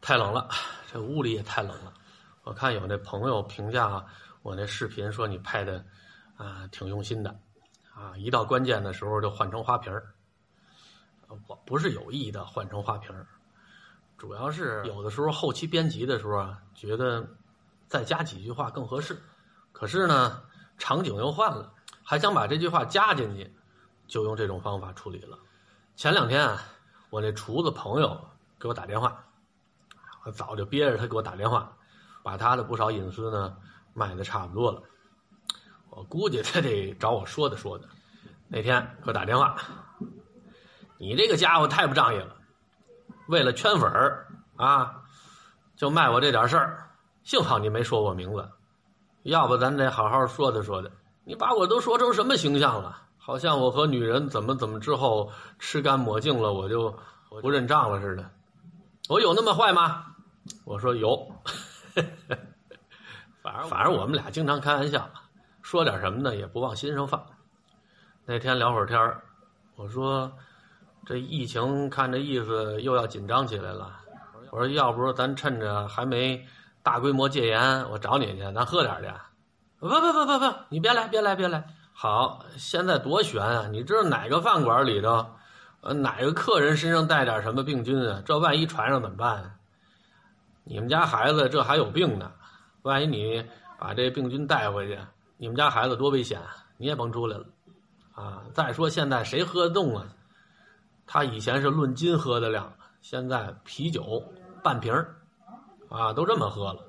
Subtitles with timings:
[0.00, 0.48] 太冷了，
[0.90, 1.92] 这屋里也太冷了。
[2.42, 4.04] 我看有那朋友评价
[4.42, 5.84] 我那视频说你拍的
[6.36, 7.38] 啊挺用心的，
[7.94, 10.14] 啊一到关键的时候就换成花瓶儿。
[11.46, 13.24] 我不是有意的换成花瓶儿，
[14.18, 17.24] 主要是有的时候后期编辑的时候啊，觉得
[17.86, 19.16] 再加几句话更合适。
[19.70, 20.42] 可是呢，
[20.76, 21.72] 场景又换了，
[22.02, 23.54] 还想把这句话加进去，
[24.08, 25.38] 就用这种方法处理了。
[25.94, 26.60] 前两天啊，
[27.10, 28.28] 我那厨子朋友
[28.58, 29.24] 给我打电话，
[30.24, 31.76] 我早就憋着他给我打电话，
[32.22, 33.56] 把他的不少隐私呢
[33.94, 34.82] 卖的差不多了。
[35.90, 37.88] 我估计他得找我说的说的。
[38.48, 39.56] 那天给我打电话，
[40.98, 42.36] 你这个家伙太不仗义了，
[43.28, 44.26] 为了圈粉儿
[44.56, 45.02] 啊，
[45.76, 46.90] 就卖我这点事儿。
[47.22, 48.48] 幸好你没说我名字，
[49.22, 50.90] 要不咱得好好说的说的。
[51.24, 53.02] 你把我都说成什么形象了？
[53.18, 56.98] 好像我和女人怎么怎么之后吃干抹净了，我就
[57.40, 58.30] 不认账了似的。
[59.08, 60.09] 我有那么坏吗？
[60.64, 61.30] 我说有，
[63.42, 65.08] 反正反正我们俩经常开玩笑，
[65.62, 67.24] 说点什么呢也不往心上放。
[68.24, 69.22] 那天聊会儿天儿，
[69.76, 70.32] 我说
[71.04, 73.96] 这疫情看这意思又要紧张起来了。
[74.50, 76.44] 我说要不咱趁着还没
[76.82, 79.08] 大规模戒严，我找你去，咱喝点去。
[79.78, 81.64] 不不不不不，你别来别来别来。
[81.92, 83.68] 好，现在多悬啊！
[83.70, 85.26] 你知道哪个饭馆里头，
[85.82, 88.22] 呃，哪个客人身上带点什么病菌啊？
[88.24, 89.59] 这万一传上怎么办？
[90.70, 92.30] 你们家孩子这还有病呢，
[92.82, 93.44] 万一你
[93.76, 94.96] 把这病菌带回去，
[95.36, 96.40] 你们家孩子多危险，
[96.76, 97.44] 你也甭出来了。
[98.14, 100.06] 啊，再说现在谁喝得动啊？
[101.08, 104.22] 他以前是论斤喝的量，现在啤酒
[104.62, 104.94] 半瓶
[105.88, 106.86] 啊，都这么喝了。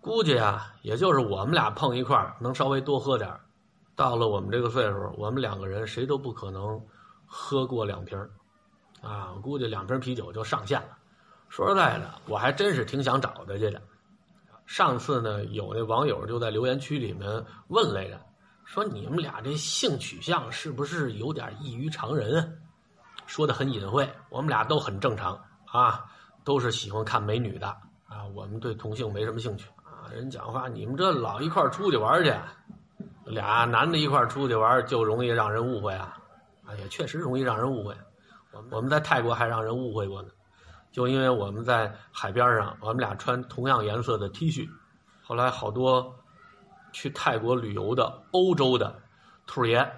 [0.00, 3.38] 估计啊，也就是我们俩碰一块能稍微多喝点
[3.94, 6.80] 到了我们这个岁数，我们两个人谁都不可能
[7.26, 8.18] 喝过两瓶
[9.02, 10.96] 啊，我估计两瓶啤酒就上限了。
[11.50, 13.82] 说实在的，我还真是挺想找他去的。
[14.66, 18.20] 上次呢，有那网友就在留言区里面问来着，
[18.64, 22.62] 说你们俩这性取向是不是有点异于常人？
[23.26, 26.04] 说的很隐晦，我们俩都很正常啊，
[26.44, 27.66] 都是喜欢看美女的
[28.06, 30.06] 啊，我们对同性没什么兴趣啊。
[30.12, 32.32] 人讲话，你们这老一块出去玩去，
[33.24, 36.16] 俩男的一块出去玩就容易让人误会啊，
[36.64, 37.92] 啊，也确实容易让人误会。
[38.52, 40.28] 我们我们在泰国还让人误会过呢。
[40.92, 44.68] 就因为我们在海边上，我们俩穿同样颜色的 T 恤，
[45.22, 46.16] 后来好多
[46.92, 49.00] 去泰国旅游的欧洲的
[49.46, 49.88] 兔爷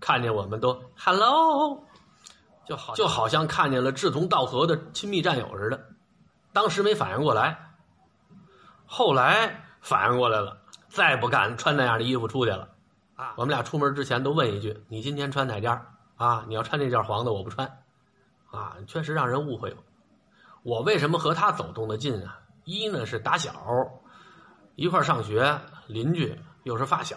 [0.00, 1.84] 看见我们都 Hello，
[2.66, 5.88] 就好就好像看见了志同道合的亲密战友似的。
[6.52, 7.74] 当时没反应过来，
[8.84, 10.58] 后来反应过来了，
[10.88, 12.68] 再不敢穿那样的衣服出去了。
[13.14, 15.80] 啊，我们俩出门之前都问一句：“你今天穿哪件
[16.16, 16.44] 啊？
[16.48, 17.82] 你要穿这件黄的，我不穿。”
[18.50, 19.76] 啊，确实让人误会了。
[20.62, 22.38] 我为什么和他走动的近啊？
[22.64, 23.52] 一呢是打小
[24.76, 25.58] 一块上学，
[25.88, 27.16] 邻居又是发小；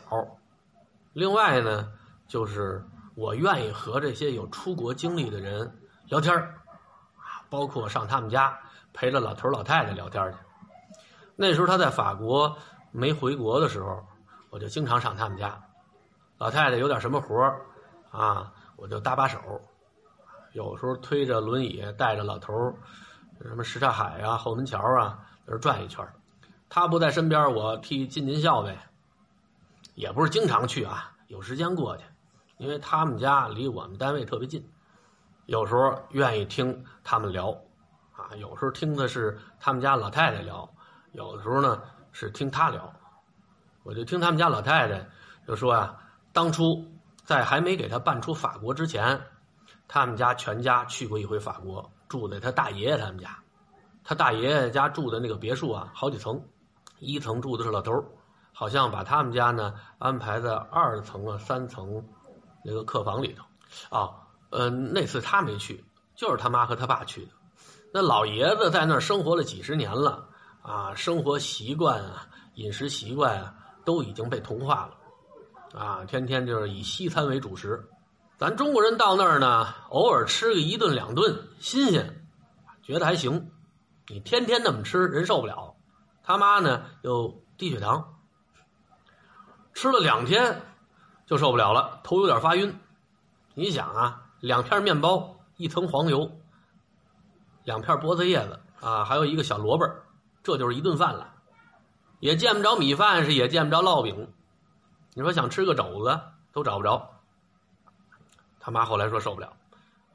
[1.14, 1.92] 另外呢，
[2.28, 2.84] 就是
[3.16, 8.60] 我愿意和这些有出国经历的人聊天啊，包括上他们家
[8.92, 10.38] 陪着老头老太太聊天去。
[11.36, 12.58] 那时候他在法国
[12.92, 14.04] 没回国的时候，
[14.50, 15.62] 我就经常上他们家。
[16.40, 17.56] 老太太有点什么活
[18.10, 19.40] 啊，我就搭把手。
[20.54, 22.54] 有时候推着轮椅带着老头
[23.42, 26.08] 什么什刹海啊、后门桥啊，在这转一圈
[26.70, 28.78] 他不在身边，我替尽尽孝呗。
[29.94, 32.04] 也不是经常去啊，有时间过去，
[32.58, 34.70] 因为他们家离我们单位特别近。
[35.46, 37.52] 有时候愿意听他们聊，
[38.14, 40.68] 啊，有时候听的是他们家老太太聊，
[41.14, 41.82] 有的时候呢
[42.12, 42.92] 是听他聊。
[43.84, 45.08] 我就听他们家老太太
[45.48, 45.98] 就说啊，
[46.34, 46.86] 当初
[47.24, 49.22] 在还没给他办出法国之前，
[49.88, 51.90] 他们家全家去过一回法国。
[52.08, 53.38] 住在他大爷爷他们家，
[54.04, 56.42] 他大爷爷家住的那个别墅啊，好几层，
[57.00, 57.92] 一层住的是老头
[58.54, 62.04] 好像把他们家呢安排在二层啊、三层
[62.64, 63.44] 那个客房里头。
[63.90, 64.12] 啊，
[64.52, 65.84] 呃，那次他没去，
[66.16, 67.32] 就是他妈和他爸去的。
[67.92, 70.28] 那老爷子在那儿生活了几十年了
[70.62, 73.54] 啊，生活习惯啊、饮食习惯啊
[73.84, 77.84] 都已经被同化了啊，天天就是以西餐为主食。
[78.38, 82.28] 咱中国人到那儿呢，偶尔吃个一顿两顿，新鲜，
[82.84, 83.50] 觉得还行。
[84.08, 85.76] 你天天那么吃，人受不了。
[86.22, 88.16] 他妈呢又低血糖，
[89.74, 90.62] 吃了两天
[91.26, 92.78] 就受不了了，头有点发晕。
[93.54, 96.30] 你想啊，两片面包，一层黄油，
[97.64, 99.86] 两片菠菜叶子啊，还有一个小萝卜，
[100.44, 101.32] 这就是一顿饭了。
[102.20, 104.34] 也见不着米饭，是也见不着烙饼。
[105.14, 106.20] 你说想吃个肘子
[106.52, 107.15] 都找不着。
[108.66, 109.54] 他妈后来说受不了，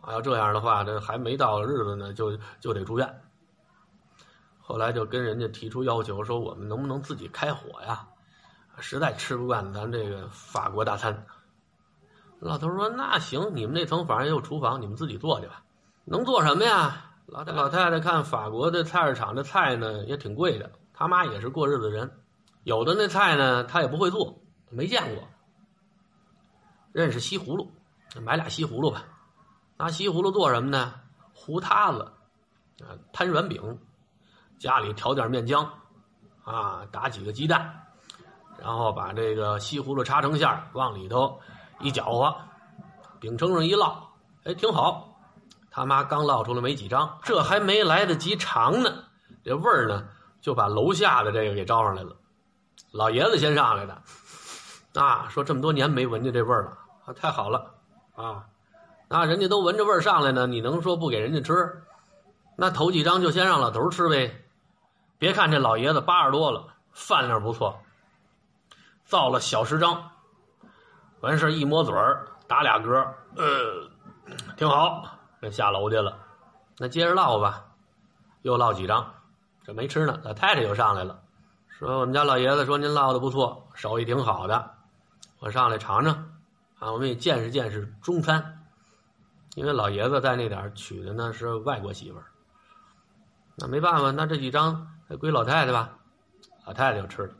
[0.00, 3.23] 啊，要这样的话，这还没到日子呢，就就得住院。
[4.61, 8.08] 后来就跟人家提出要求，说我们能不能自己开火呀？
[8.81, 11.26] 实在吃不惯咱这个法国大餐。
[12.41, 15.62] 老头说：“那行，你们那层反正也有厨房，你们自己做去吧。
[16.05, 20.73] 能做什么呀？”老太老太太看法国的菜市场的菜呢，也挺贵的。
[20.93, 22.11] 他妈也是过日子人，
[22.64, 25.29] 有的那菜呢，他也不会做，没见过。
[26.91, 27.70] 认识西葫芦，
[28.20, 29.04] 买俩西葫芦吧。
[29.76, 30.94] 拿西葫芦做什么呢？
[31.32, 32.02] 糊塌子，
[32.82, 33.78] 啊，摊软饼，
[34.58, 35.66] 家里调点面浆，
[36.44, 37.86] 啊，打几个鸡蛋，
[38.58, 41.40] 然后把这个西葫芦插成馅往里头
[41.78, 42.36] 一搅和，
[43.18, 43.94] 饼铛上一烙，
[44.44, 45.06] 哎，挺好。
[45.70, 49.04] 他妈刚烙出来没几张，这还没来得及尝呢，
[49.42, 50.08] 这味儿呢
[50.40, 52.14] 就把楼下的这个给招上来了。
[52.92, 54.02] 老爷子先上来的，
[55.00, 57.72] 啊，说这么多年没闻见这味儿了，啊，太好了，
[58.20, 58.46] 啊，
[59.08, 61.82] 那人家都闻着味儿上来呢，你能说不给人家吃？
[62.56, 64.44] 那头几张就先让老头吃呗。
[65.19, 67.81] 别看这老爷子八十多了，饭量不错，
[69.05, 70.11] 造了小十张，
[71.20, 73.06] 完事一摸嘴儿，打俩嗝，
[73.37, 73.88] 呃，
[74.56, 75.05] 挺好。
[75.40, 76.19] 这下楼去了，
[76.76, 77.64] 那接着唠吧，
[78.43, 79.14] 又唠几张，
[79.64, 80.20] 这没吃呢。
[80.22, 81.19] 老太太又上来了，
[81.69, 84.75] 说我们家老爷子说您唠的不错，手艺挺好的，
[85.38, 86.30] 我上来尝尝，
[86.81, 88.65] 啊，我们也见识见识中餐，
[89.55, 92.25] 因为老爷子在那点娶的呢是外国媳妇儿，
[93.56, 94.88] 那没办法，那这几张
[95.21, 95.99] 归老太太吧，
[96.67, 97.35] 老太太就吃了，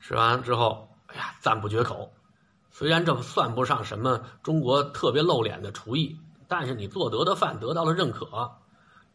[0.00, 2.12] 吃完之后，哎呀，赞不绝口，
[2.70, 6.20] 虽然这算不上什么中国特别露脸的厨艺。
[6.48, 8.52] 但是你做得的饭得到了认可，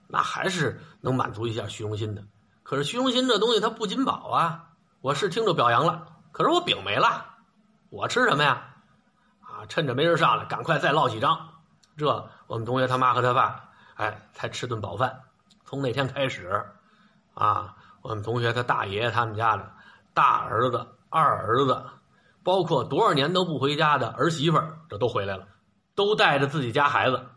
[0.09, 2.25] 那还是能满足一下虚荣心的。
[2.61, 4.73] 可是虚荣心这东西它不金宝啊！
[4.99, 7.37] 我是听着表扬了，可是我饼没了，
[7.89, 8.70] 我吃什么呀？
[9.61, 11.37] 啊，趁着没人上来，赶快再烙几张。
[11.95, 15.21] 这我们同学他妈和他爸，哎，才吃顿饱饭。
[15.65, 16.65] 从那天开始，
[17.35, 19.71] 啊，我们同学他大爷他们家的
[20.15, 21.83] 大儿子、二儿子，
[22.43, 25.47] 包括多少年都不回家的儿媳妇儿，这都回来了。
[25.93, 27.27] 都带着自己家孩子，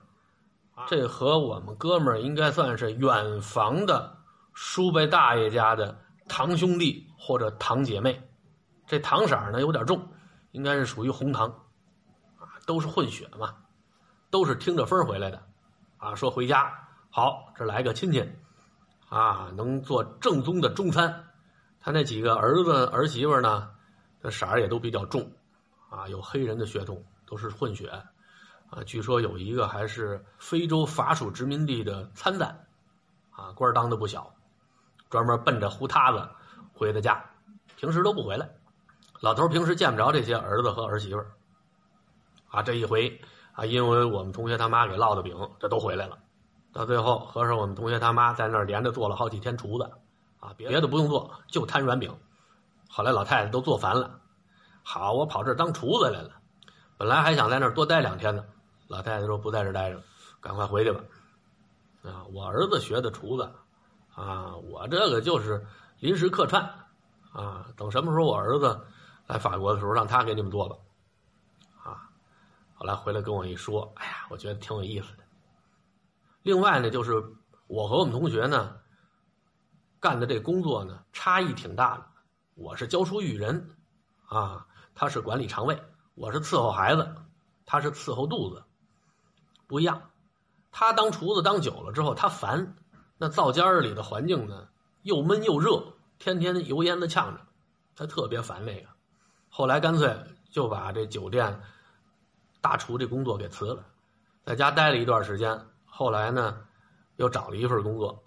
[0.86, 4.16] 这和我们哥们儿应该算是远房的
[4.54, 5.98] 叔伯大爷家的
[6.28, 8.22] 堂兄弟或者堂姐妹。
[8.86, 10.08] 这糖色呢有点重，
[10.52, 11.54] 应该是属于红糖，啊，
[12.66, 13.56] 都是混血嘛，
[14.30, 15.42] 都是听着风回来的，
[15.98, 16.72] 啊，说回家
[17.10, 18.28] 好，这来个亲戚，
[19.08, 21.24] 啊，能做正宗的中餐。
[21.80, 23.70] 他那几个儿子儿媳妇呢，
[24.22, 25.30] 这色儿也都比较重，
[25.90, 27.90] 啊，有黑人的血统，都是混血。
[28.70, 32.66] 啊，据说有一个还是非洲法属殖民地的参赞，
[33.30, 34.34] 啊，官当的不小，
[35.10, 36.28] 专门奔着胡塌子
[36.72, 37.24] 回的家，
[37.76, 38.50] 平时都不回来。
[39.20, 41.30] 老头平时见不着这些儿子和儿媳妇儿，
[42.54, 43.20] 啊，这一回
[43.52, 46.16] 啊，因为我们同学他妈给烙的饼，这都回来了。
[46.72, 49.90] 到最后，合着我们同学他妈在那儿连着做了好几天厨子，
[50.38, 52.16] 啊，别的不用做，就摊软饼。
[52.88, 54.20] 后来老太太都做烦了，
[54.84, 56.30] 好，我跑这儿当厨子来了，
[56.96, 58.44] 本来还想在那儿多待两天呢。
[58.86, 60.00] 老太太说：“不在这待着，
[60.40, 61.00] 赶快回去吧。”
[62.06, 63.50] 啊，我儿子学的厨子，
[64.14, 65.66] 啊，我这个就是
[65.98, 66.62] 临时客串，
[67.32, 68.78] 啊，等什么时候我儿子
[69.26, 70.76] 来法国的时候，让他给你们做吧。
[72.74, 75.24] 后来回来跟我一说，哎呀，我觉得挺有意思的。
[76.42, 77.12] 另外呢，就是
[77.66, 78.76] 我和我们同学呢
[80.00, 82.06] 干的这工作呢差异挺大的。
[82.54, 83.76] 我是教书育人，
[84.26, 85.82] 啊，他是管理肠胃，
[86.14, 87.14] 我是伺候孩子，
[87.64, 88.62] 他是伺候肚子。
[89.66, 90.10] 不一样，
[90.70, 92.76] 他当厨子当久了之后，他烦
[93.16, 94.68] 那灶间里的环境呢，
[95.02, 97.40] 又闷又热，天天油烟子呛着，
[97.96, 98.88] 他特别烦那个。
[99.48, 100.14] 后来干脆
[100.50, 101.62] 就把这酒店
[102.64, 103.84] 大厨这工作给辞了，
[104.42, 105.66] 在家待了一段时间。
[105.84, 106.64] 后来呢，
[107.16, 108.24] 又找了一份工作，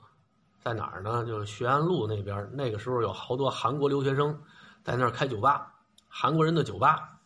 [0.64, 1.26] 在哪儿呢？
[1.26, 2.48] 就是学安路那边。
[2.54, 4.40] 那个时候有好多韩国留学生
[4.84, 5.74] 在那儿开酒吧，
[6.08, 7.18] 韩国人的酒吧。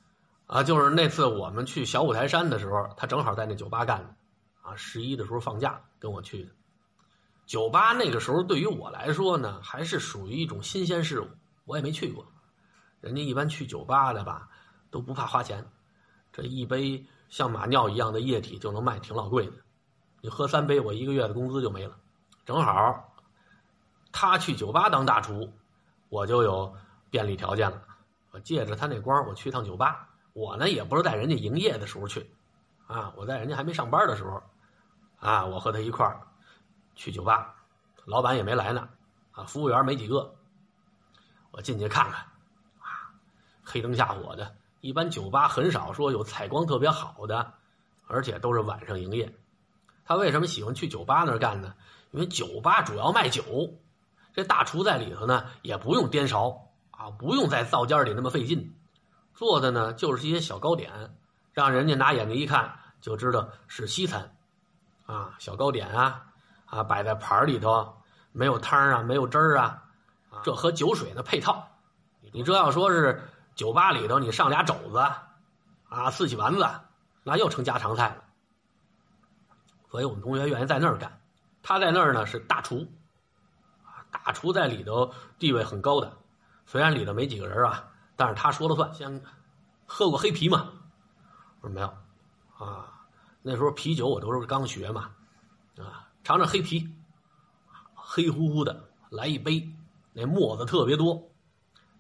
[0.48, 4.16] 啊，就是那次我们去小五台山的时候，他正好在那酒吧干的，
[4.62, 6.52] 啊，十一的时候放假跟我去的。
[7.46, 11.28] 酒吧那个时候对于我来说呢，还是属于一种新鲜事物，
[11.66, 12.26] 我也没去过。
[13.02, 14.48] 人家一般去酒吧的吧，
[14.90, 15.68] 都不怕花钱，
[16.32, 19.54] 这一杯像马尿一样的液体就能卖挺老贵的，
[20.22, 21.98] 你喝三杯，我一个月的工资就没了。
[22.46, 23.14] 正好
[24.12, 25.52] 他去酒吧当大厨，
[26.10, 26.76] 我就有
[27.10, 27.82] 便利条件了。
[28.32, 30.08] 我借着他那光，我去趟酒吧。
[30.34, 32.34] 我呢也不是在人家营业的时候去，
[32.88, 34.42] 啊，我在人家还没上班的时候，
[35.20, 36.22] 啊，我和他一块儿
[36.96, 37.54] 去酒吧，
[38.06, 38.88] 老板也没来呢，
[39.32, 40.34] 啊，服务员没几个，
[41.52, 42.22] 我进去看看，
[42.80, 43.12] 啊，
[43.64, 47.54] 黑灯瞎火的，一般酒吧很少说有采光特别好的，
[48.08, 49.34] 而且都是晚上营业。
[50.04, 51.74] 他为什么喜欢去酒吧那儿干呢？
[52.12, 53.44] 因为酒吧主要卖酒，
[54.34, 58.76] 这大厨在里头呢，也不用颠勺啊，不用在灶间里那么费劲，
[59.34, 61.16] 做的呢就是一些小糕点，
[61.54, 64.36] 让人家拿眼睛一看就知道是西餐，
[65.06, 66.26] 啊，小糕点啊，
[66.66, 67.94] 啊，摆在盘儿里头，
[68.32, 69.84] 没有汤啊，没有汁儿啊，
[70.44, 71.68] 这和酒水呢配套。
[72.34, 74.98] 你这要说是酒吧里头，你上俩肘子，
[75.90, 76.68] 啊，四喜丸子，
[77.24, 78.24] 那又成家常菜了。
[79.90, 81.22] 所以我们同学愿意在那儿干，
[81.62, 82.88] 他在那儿呢是大厨。
[84.12, 86.18] 大厨在里头地位很高的，
[86.66, 88.94] 虽然里头没几个人啊，但是他说了算。
[88.94, 89.24] 先
[89.86, 90.70] 喝过黑啤吗？
[91.62, 91.88] 我说没有，
[92.58, 93.06] 啊，
[93.42, 95.12] 那时候啤酒我都是刚学嘛，
[95.78, 96.94] 啊，尝尝黑啤，
[97.94, 99.70] 黑乎乎的，来一杯，
[100.14, 101.31] 那沫子特别多，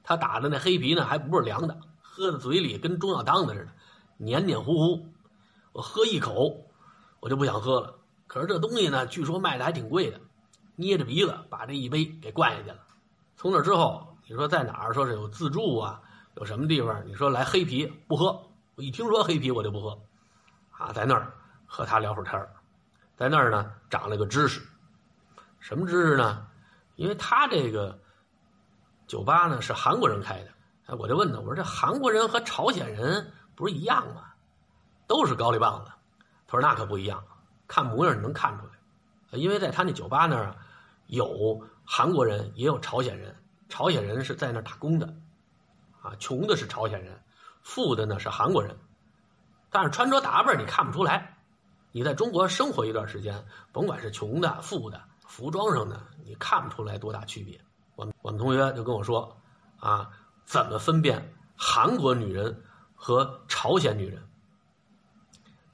[0.03, 3.71] 他打的那黑啤呢还不是凉的，喝在嘴里跟中药汤子似的，
[4.17, 5.07] 黏黏糊糊。
[5.73, 6.65] 我喝一口，
[7.19, 7.95] 我就不想喝了。
[8.27, 10.19] 可是这东西呢，据说卖的还挺贵的。
[10.75, 12.77] 捏着鼻子把这一杯给灌下去了。
[13.37, 16.01] 从那之后，你说在哪儿说是有自助啊？
[16.35, 17.05] 有什么地方？
[17.05, 18.41] 你说来黑啤不喝？
[18.75, 20.01] 我一听说黑啤我就不喝。
[20.71, 21.31] 啊，在那儿
[21.65, 22.47] 和他聊会儿天
[23.15, 24.61] 在那儿呢长了个知识。
[25.59, 26.47] 什么知识呢？
[26.95, 27.99] 因为他这个
[29.11, 30.47] 酒吧呢是韩国人开的。
[30.85, 34.23] 哎，我就问他，我说这韩国人和朝鲜人不是一样吗？
[35.05, 35.91] 都是高丽棒子。
[36.47, 37.21] 他说那可不一样，
[37.67, 39.37] 看模样你能看出来。
[39.37, 40.55] 因为在他那酒吧那儿。
[41.07, 43.35] 有韩国人，也有朝鲜人。
[43.67, 45.13] 朝鲜人是在那打工的，
[46.01, 47.21] 啊，穷的是朝鲜人，
[47.63, 48.77] 富的呢是韩国人。
[49.69, 51.37] 但是穿着打扮你看不出来。
[51.91, 57.59] 你在中国生活一段时间，甭管是穷的、富的，服装上呢你看不出来多大区别。
[58.01, 59.37] 我我们同学就跟我说，
[59.79, 60.09] 啊，
[60.43, 62.63] 怎么分辨韩国女人
[62.95, 64.27] 和朝鲜女人？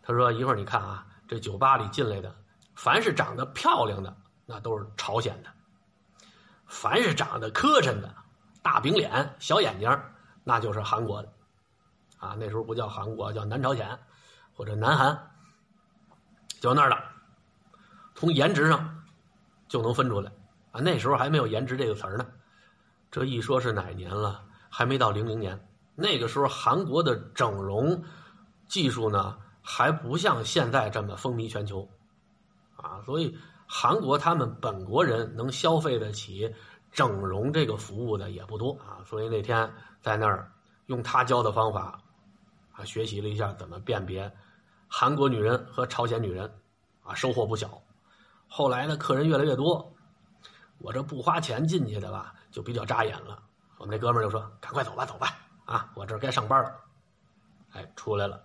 [0.02, 2.36] 他说一会儿你看啊，这酒吧里进来的，
[2.76, 4.14] 凡是长得漂亮的。
[4.50, 5.50] 那都是朝鲜的，
[6.68, 8.16] 凡是长得磕碜的，
[8.62, 9.90] 大饼脸、小眼睛，
[10.46, 11.30] 那就是韩国的，
[12.18, 14.00] 啊，那时候不叫韩国，叫南朝鲜，
[14.54, 15.32] 或者南韩，
[16.62, 16.98] 就那儿的，
[18.16, 19.04] 从颜值上
[19.68, 20.32] 就能分出来，
[20.82, 22.26] 那时候还没有“颜值”这个词儿呢，
[23.12, 24.44] 这一说是哪年了？
[24.70, 28.04] 还没到零零年，那个时候韩国的整容
[28.68, 31.88] 技术呢，还不像现在这么风靡全球，
[32.76, 33.38] 啊，所以。
[33.70, 36.50] 韩国他们本国人能消费得起
[36.90, 39.70] 整容这个服务的也不多啊，所以那天
[40.00, 40.50] 在那儿
[40.86, 42.02] 用他教的方法
[42.72, 44.32] 啊学习了一下怎么辨别
[44.88, 46.50] 韩国女人和朝鲜女人
[47.04, 47.70] 啊，收获不小。
[48.48, 49.94] 后来呢，客人越来越多，
[50.80, 53.44] 我这不花钱进去的吧，就比较扎眼了。
[53.78, 56.76] 我们那哥们儿就说：“赶快走吧，走吧，啊，我这该上班了。”
[57.74, 58.44] 哎，出来了。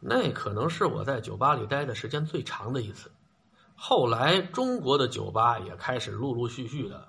[0.00, 3.10] 那可能是我在酒吧里待的时间最长的一次。
[3.76, 7.08] 后来，中国的酒吧也开始陆陆续续的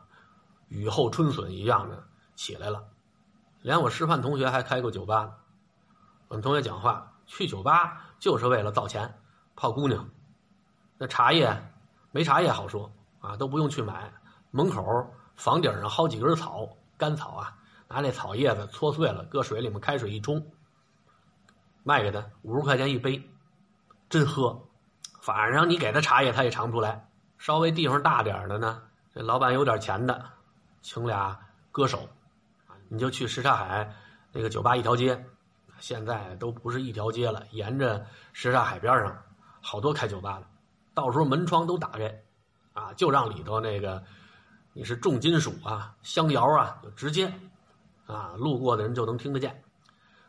[0.67, 2.89] 雨后春笋一样的起来了。
[3.61, 5.33] 连我师范同学还开过酒吧呢。
[6.27, 9.19] 我们同学讲话，去酒吧就是为了造钱、
[9.55, 10.09] 泡姑娘。
[10.97, 11.71] 那茶叶
[12.11, 14.11] 没茶叶好说啊，都不用去买。
[14.51, 17.57] 门口房顶上好几根草，干草啊，
[17.87, 20.45] 拿那草叶子搓碎了，搁水里面开水一冲，
[21.83, 23.29] 卖给他五十块钱一杯，
[24.09, 24.63] 真喝。
[25.21, 27.09] 反上你给他茶叶，他也尝不出来。
[27.37, 28.81] 稍微地方大点的呢，
[29.13, 30.25] 这老板有点钱的，
[30.81, 31.37] 请俩
[31.71, 32.07] 歌手，
[32.87, 33.93] 你就去什刹海
[34.31, 35.23] 那个酒吧一条街，
[35.79, 39.15] 现在都不是一条街了，沿着什刹海边上，
[39.61, 40.47] 好多开酒吧的，
[40.93, 42.23] 到时候门窗都打开，
[42.77, 44.03] 啊，就让里头那个
[44.73, 47.33] 你是重金属啊、香窑啊，就直接
[48.05, 49.63] 啊，路过的人就能听得见。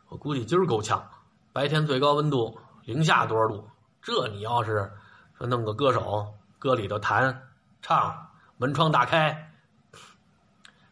[0.08, 1.06] 我估计今儿够呛，
[1.52, 3.68] 白天最高温度零下多少度？
[4.00, 4.90] 这你要是
[5.34, 7.48] 说弄个歌手搁里头弹
[7.82, 9.52] 唱，门窗大开，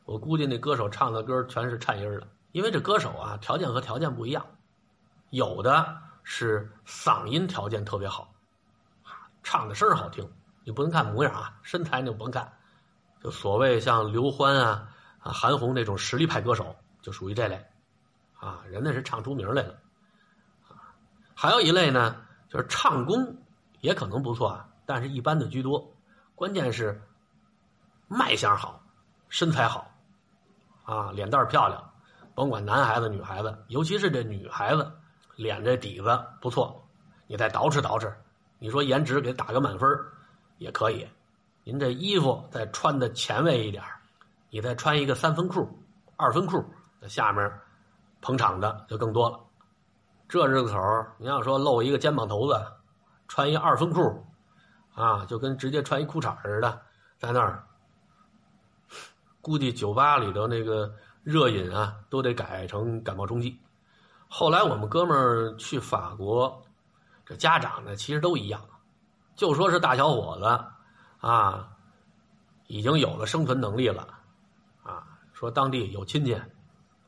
[0.05, 4.45] 我估计那歌手唱的歌全是颤音的，因为这歌手啊条件和条件不一样，
[5.31, 8.31] 有的是嗓音条件特别好，
[9.43, 10.31] 唱的声好听，
[10.67, 12.53] 你不能看模样啊，身材你甭看，
[13.23, 14.89] 就所谓像刘欢啊、
[15.21, 17.65] 韩红那种实力派歌手，就属于这类，
[18.35, 19.79] 啊，人那是唱出名来了，
[21.37, 22.17] 还有一类呢。
[22.49, 23.37] 就是唱功
[23.81, 25.93] 也可能不错啊，但是一般的居多。
[26.37, 27.03] 关键是
[28.07, 28.81] 卖相好，
[29.29, 29.93] 身材好，
[30.85, 31.93] 啊，脸蛋漂亮。
[32.37, 34.93] 甭管男孩子女孩子，尤其是这女孩子，
[35.35, 36.89] 脸这底子不错，
[37.27, 38.13] 你再捯饬捯饬，
[38.61, 39.91] 你说颜值给打个满分
[40.59, 41.07] 也可以。
[41.65, 43.83] 您这衣服再穿的前卫一点
[44.51, 45.69] 你再穿一个三分裤、
[46.17, 46.65] 二分裤，
[47.01, 47.53] 那下面
[48.21, 49.41] 捧场的就更多了。
[50.29, 50.79] 这日子口
[51.19, 52.61] 你要说露一个肩膀头子，
[53.29, 54.25] 穿一二分裤，
[54.95, 56.81] 啊，就跟直接穿一裤衩似的，
[57.19, 57.65] 在那儿
[59.43, 63.61] 估计酒吧里头那个热饮啊，都得改成感冒冲剂。
[64.29, 66.63] 后来我们哥们儿去法国，
[67.25, 68.61] 这家长呢其实都一样，
[69.37, 71.69] 就说是大小伙子啊，
[72.67, 74.19] 已经有了生存能力了，
[74.83, 76.35] 啊，说当地有亲戚，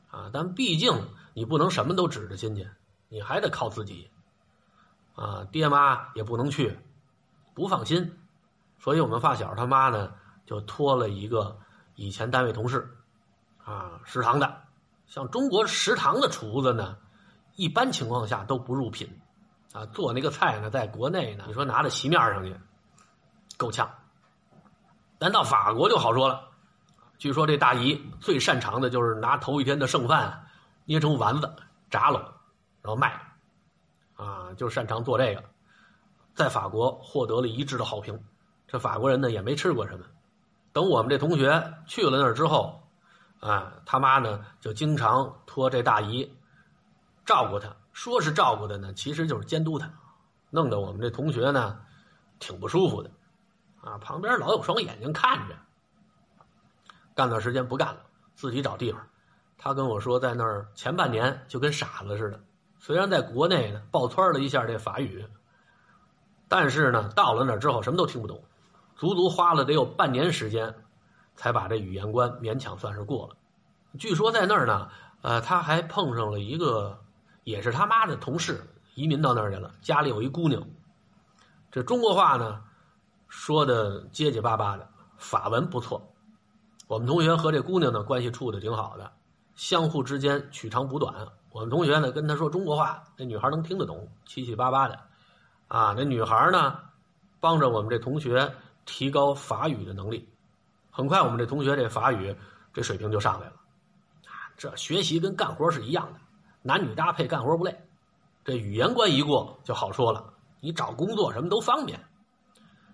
[0.09, 0.93] 啊，但毕竟
[1.33, 2.67] 你不能什么都指着亲戚，
[3.09, 4.09] 你还得靠自己，
[5.15, 6.79] 啊，爹妈也不能去，
[7.53, 8.17] 不放心，
[8.77, 10.13] 所以我们发小他妈呢
[10.45, 11.57] 就托了一个
[11.95, 12.95] 以前单位同事，
[13.65, 14.61] 啊，食堂的，
[15.07, 16.97] 像中国食堂的厨子呢。
[17.55, 19.19] 一般情况下都不入品，
[19.73, 22.59] 啊，做那个菜呢，在国内呢，你说拿到席面上去，
[23.57, 23.89] 够呛。
[25.17, 26.49] 但到法国就好说了，
[27.17, 30.47] 据说这大姨最擅长的就是拿头一天的剩饭
[30.85, 31.53] 捏成丸子
[31.89, 32.35] 炸了，
[32.81, 33.21] 然后卖，
[34.15, 35.43] 啊，就擅长做这个，
[36.33, 38.19] 在法国获得了一致的好评。
[38.67, 40.05] 这法国人呢也没吃过什么。
[40.71, 42.81] 等我们这同学去了那儿之后，
[43.39, 46.35] 啊，他妈呢就经常托这大姨。
[47.25, 49.91] 照顾他，说是照顾他呢，其实就是监督他，
[50.51, 51.81] 弄得我们这同学呢，
[52.39, 53.11] 挺不舒服的，
[53.81, 55.55] 啊，旁边老有双眼睛看着。
[57.13, 57.99] 干段时间不干了，
[58.35, 59.05] 自己找地方。
[59.57, 62.39] 他跟我说，在那儿前半年就跟傻子似的。
[62.79, 65.27] 虽然在国内呢，爆窜了一下这法语，
[66.47, 68.41] 但是呢，到了那儿之后什么都听不懂，
[68.95, 70.73] 足足花了得有半年时间，
[71.35, 73.35] 才把这语言关勉强算是过了。
[73.97, 74.87] 据说在那儿呢，
[75.21, 76.97] 呃，他还碰上了一个。
[77.49, 78.63] 也是他妈的同事
[78.93, 80.63] 移民到那儿去了，家里有一姑娘。
[81.71, 82.61] 这中国话呢，
[83.27, 84.87] 说的结结巴巴的，
[85.17, 86.13] 法文不错。
[86.85, 89.11] 我们同学和这姑娘呢关系处的挺好的，
[89.55, 91.27] 相互之间取长补短。
[91.49, 94.99] 我们同学呢跟她说中国话，那女孩能听得懂，七七八八的。
[95.67, 96.77] 啊，那女孩呢
[97.39, 98.53] 帮着我们这同学
[98.85, 100.29] 提高法语的能力。
[100.91, 102.35] 很快，我们这同学这法语
[102.71, 103.53] 这水平就上来了。
[104.27, 106.19] 啊，这学习跟干活是一样的。
[106.61, 107.79] 男女搭配干活不累，
[108.43, 110.33] 这语言关一过就好说了。
[110.59, 111.97] 你找工作什么都方便，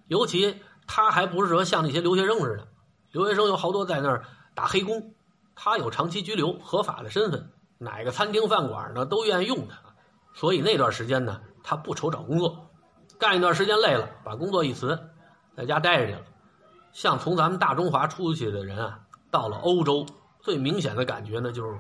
[0.08, 2.67] 尤其他还不是说像那些留学生似的，
[3.12, 4.23] 留学生有好多在那儿
[4.54, 5.15] 打黑工，
[5.56, 7.49] 他有长期居留合法的身份，
[7.80, 9.78] 哪个餐厅饭馆呢都愿意用他。
[10.36, 12.69] 所以那段时间呢，他不愁找工作，
[13.17, 15.10] 干一段时间累了，把工作一辞，
[15.58, 16.21] 在家待着去了。
[16.91, 18.99] 像从咱们大中华出去的人啊，
[19.32, 20.06] 到了欧洲，
[20.39, 21.75] 最明显的感觉呢就是。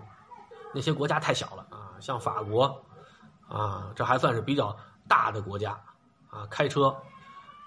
[0.73, 1.64] 那些国家太小了，
[2.05, 2.85] 像法国，
[3.49, 5.71] 啊，这还算是比较大的国家，
[6.29, 6.95] 啊，开车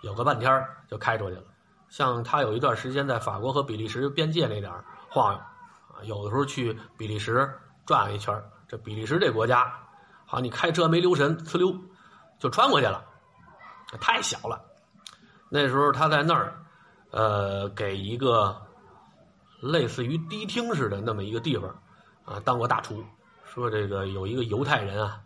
[0.05, 1.42] 有个半天就开出去了。
[1.88, 4.72] 像他有一段时间在法国和比利时边界那点
[5.11, 5.38] 晃悠，
[5.88, 7.53] 啊，有的时候去比利时
[7.85, 9.74] 转了一圈这比利时这国家，
[10.24, 11.77] 好，你开车没留神，呲溜
[12.38, 13.05] 就穿过去了，
[14.01, 14.64] 太小了。
[15.48, 16.64] 那时候他在那儿，
[17.11, 18.57] 呃，给一个
[19.61, 21.74] 类似于迪厅似的那么一个地方。
[22.24, 23.03] 啊，当过大厨，
[23.49, 25.21] 说这个有一个犹太人啊，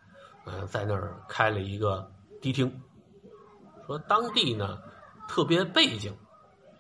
[0.44, 2.80] 呃，在那儿开了一个迪厅，
[3.86, 4.78] 说当地呢
[5.28, 6.16] 特别背景，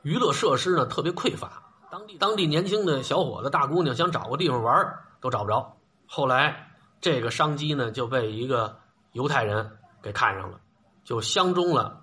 [0.02, 5.76] 娱乐设施呢特别匮乏，当地当地年轻的小伙子、大姑娘想找个地方玩都找不着。
[6.06, 8.78] 后来这个商机呢就被一个
[9.12, 10.60] 犹太人给看上了，
[11.04, 12.02] 就相中了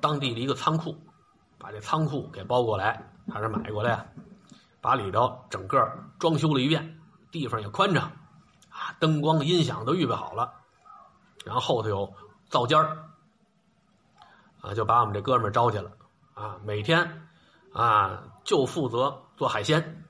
[0.00, 0.96] 当地的一个仓库，
[1.58, 4.06] 把这仓库给包过来，还是买过来啊，
[4.80, 6.94] 把里头整个装修了一遍。
[7.30, 8.10] 地方也宽敞，
[8.78, 10.52] 啊，灯光音响都预备好了，
[11.44, 12.14] 然后后头有
[12.48, 12.96] 灶间儿，
[14.60, 15.90] 啊，就把我们这哥们儿招去了，
[16.34, 17.28] 啊，每天，
[17.72, 20.04] 啊，就负责做海鲜，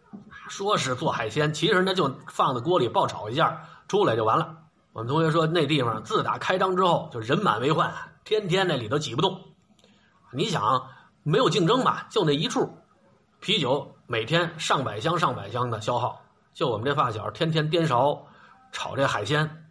[0.48, 4.56] 说是做海鲜，其实呢就放在锅里爆炒一下，出来就完了。
[4.92, 7.90] 我们同学说那地方自打开张之后就人满为患，
[8.24, 9.40] 天天那里头挤不动。
[10.30, 10.88] 你想
[11.22, 12.76] 没有竞争吧，就那一处，
[13.40, 16.20] 啤酒每天上百箱上百箱的消耗。
[16.52, 18.26] 就我们这发小，天天颠勺
[18.72, 19.68] 炒这海鲜，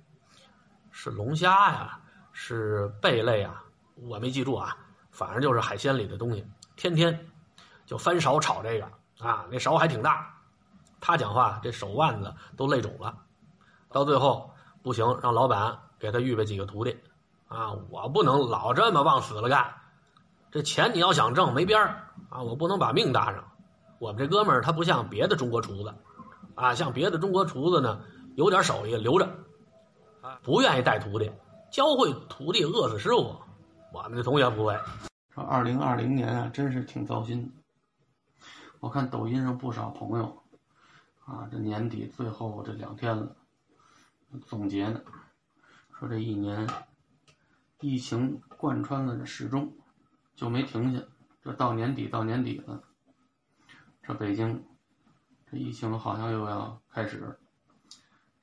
[0.92, 2.00] 是龙虾呀，
[2.32, 3.64] 是贝类啊，
[3.96, 4.76] 我没记住啊，
[5.12, 7.28] 反正就是海鲜里的东西，天天
[7.86, 8.86] 就翻勺炒这个
[9.26, 10.34] 啊，那勺还挺大。
[11.00, 13.16] 他讲话这手腕子都累肿了，
[13.92, 16.98] 到最后不行，让老板给他预备几个徒弟
[17.48, 19.74] 啊，我不能老这么往死了干，
[20.52, 23.44] 这钱你要想挣没边儿啊，我不能把命搭上。
[24.00, 25.94] 我们这哥们儿他不像别的中国厨子。
[26.56, 28.02] 啊，像别的中国厨子呢，
[28.38, 29.26] 有点手艺留着，
[30.22, 31.32] 啊，不愿意带徒弟，
[31.72, 33.36] 教会徒弟饿死师傅。
[33.92, 34.78] 我们的同学不会。
[35.34, 37.52] 说二零二零年啊，真是挺糟心的。
[38.80, 40.44] 我看抖音上不少朋友，
[41.26, 43.36] 啊，这年底最后这两天了，
[44.46, 45.02] 总结呢，
[45.98, 46.70] 说这一年
[47.80, 49.74] 疫情贯穿了始终，
[50.36, 51.04] 就没停下。
[51.42, 52.84] 这到年底到年底了，
[54.04, 54.64] 这北京。
[55.50, 57.40] 这疫情好像又要开始，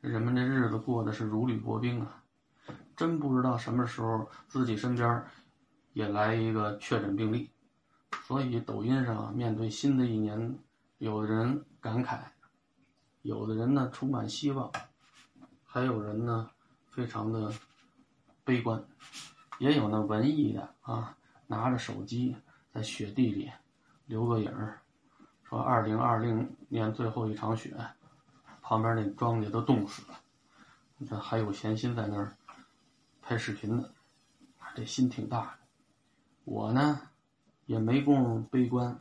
[0.04, 2.22] 人们这日子过得是如履薄冰啊！
[2.94, 5.24] 真不知道什么时候自己身边
[5.94, 7.50] 也来一个确诊病例。
[8.26, 10.58] 所以抖音上面对新的一年，
[10.98, 12.18] 有的人感慨，
[13.22, 14.70] 有的人呢充满希望，
[15.64, 16.50] 还有人呢
[16.86, 17.50] 非常的
[18.44, 18.84] 悲观，
[19.58, 22.36] 也有那文艺的啊，拿着手机
[22.70, 23.50] 在雪地里
[24.04, 24.78] 留个影儿。
[25.44, 27.74] 说二零二零年最后一场雪，
[28.66, 30.18] 旁边那庄稼都冻死了，
[30.96, 32.34] 你看还有闲心在那儿
[33.20, 33.90] 拍视频呢，
[34.74, 35.50] 这心挺大的。
[36.44, 36.98] 我呢
[37.66, 38.98] 也没工夫悲观，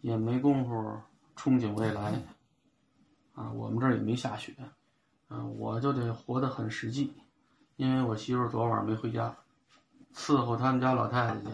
[0.00, 0.74] 也没工夫
[1.36, 2.20] 憧憬未来，
[3.34, 4.52] 啊，我们这儿也没下雪，
[5.28, 7.14] 啊，我就得活得很实际，
[7.76, 9.36] 因为我媳妇昨晚没回家，
[10.12, 11.46] 伺候他们家老太太去。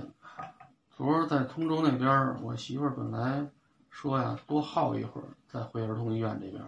[0.89, 3.47] 昨儿在通州那边，我媳妇本来。
[3.93, 6.63] 说呀，多耗一会儿再回儿童医院这边，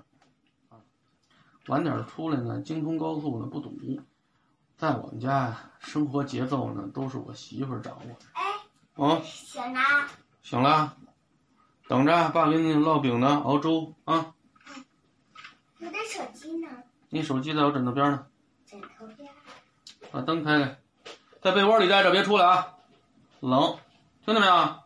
[1.67, 2.61] 晚点出来呢。
[2.63, 3.77] 京通高速呢不堵，
[4.77, 8.17] 在我们家，生活节奏呢都是我媳妇儿掌握。
[8.33, 8.43] 哎，
[8.95, 9.81] 哦，醒了。
[10.43, 10.97] 醒了，
[11.87, 14.35] 等着，爸给你烙饼呢，熬粥啊。
[15.79, 16.69] 我的手机呢？
[17.09, 18.27] 你手机在我枕头边呢。
[18.67, 19.31] 枕头边。
[20.11, 20.79] 把灯开开，
[21.41, 22.75] 在被窝里待着，别出来啊，
[23.41, 23.79] 冷，
[24.25, 24.77] 听见没有？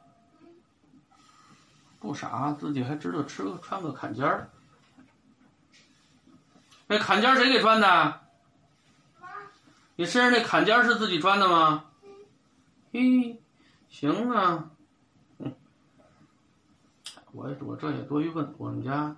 [1.99, 4.51] 不傻，自己还知道吃个穿个坎肩儿。
[6.87, 8.21] 那坎肩谁给穿的？
[9.97, 11.85] 你身上那坎肩是自己穿的吗？
[12.93, 13.41] 嘿，
[13.89, 14.71] 行啊。
[17.33, 19.15] 我我这也多余问，我们家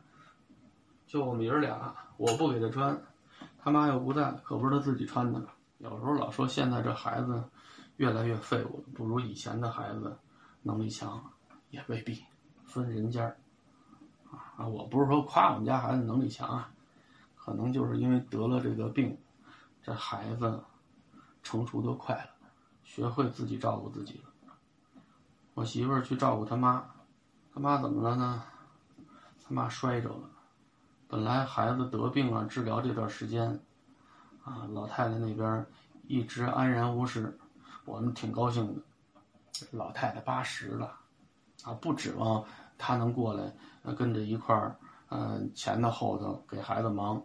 [1.07, 3.01] 就我们爷俩，我不给他穿，
[3.63, 5.41] 他妈又不在，可不是他自己穿的。
[5.79, 7.45] 有时候老说现在这孩子
[7.97, 10.17] 越来越废物，不如以前的孩子
[10.63, 11.33] 能力强，
[11.71, 12.25] 也未必。
[12.65, 13.37] 分人家儿，
[14.57, 16.71] 啊，我不是说夸我们家孩子能力强啊，
[17.49, 19.17] 可能就是因为得了这个病，
[19.83, 20.63] 这孩子
[21.43, 22.31] 成熟的快了，
[22.85, 24.53] 学会自己照顾自己了。
[25.55, 26.85] 我媳妇儿去照顾他妈，
[27.55, 28.45] 他妈怎么了呢？
[29.43, 30.29] 他妈摔着了。
[31.09, 33.59] 本来孩子得病啊，治疗这段时间，
[34.45, 35.65] 啊，老太太那边
[36.07, 37.39] 一直安然无事，
[37.87, 38.83] 我们挺高兴的。
[39.71, 40.95] 老太太八十了。
[41.65, 42.45] 啊，不指望
[42.77, 43.51] 她能过来，
[43.95, 44.77] 跟着一块儿，
[45.09, 47.25] 嗯，前头后头给孩子忙。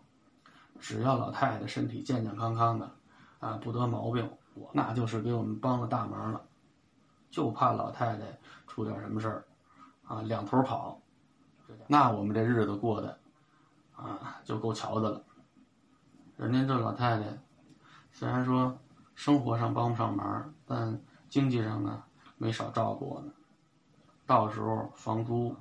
[0.83, 2.91] 只要老太太身体健健康康的，
[3.39, 6.41] 啊，不得毛病，我那就是给我们帮了大忙了。
[7.31, 9.45] 就怕老太太出点什么事儿，
[10.05, 10.99] 啊，两头跑，
[11.87, 13.17] 那我们这日子过的，
[13.95, 15.23] 啊，就够瞧的了。
[16.35, 17.39] 人家这老太太，
[18.11, 18.77] 虽然说
[19.15, 22.03] 生活上帮不上忙，但经济上呢，
[22.37, 23.31] 没少照顾我呢。
[24.25, 25.55] 到时候房租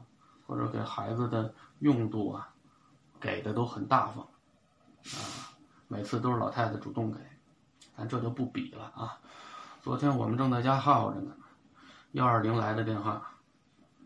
[0.49, 2.53] 或者给孩子的用度啊，
[3.21, 4.27] 给的都很大方，
[5.07, 5.51] 啊，
[5.89, 7.19] 每次都是老太太主动给，
[7.97, 9.19] 咱这就不比了啊。
[9.83, 11.33] 昨天我们正在家耗着呢，
[12.13, 13.31] 幺二零来的电话，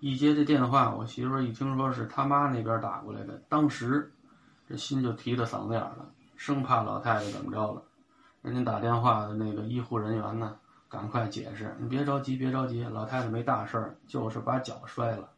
[0.01, 4.13] 一接这电话，我媳妇一听说是他妈那边打过来的，当时
[4.69, 7.83] 这心就提到嗓子眼了，生怕老太太怎么着了。
[8.43, 10.57] 人家打电话的那个医护人员呢？
[10.89, 15.29] 赶快解释，你别着急，别着急，老太太没大事儿，就是把脚摔了，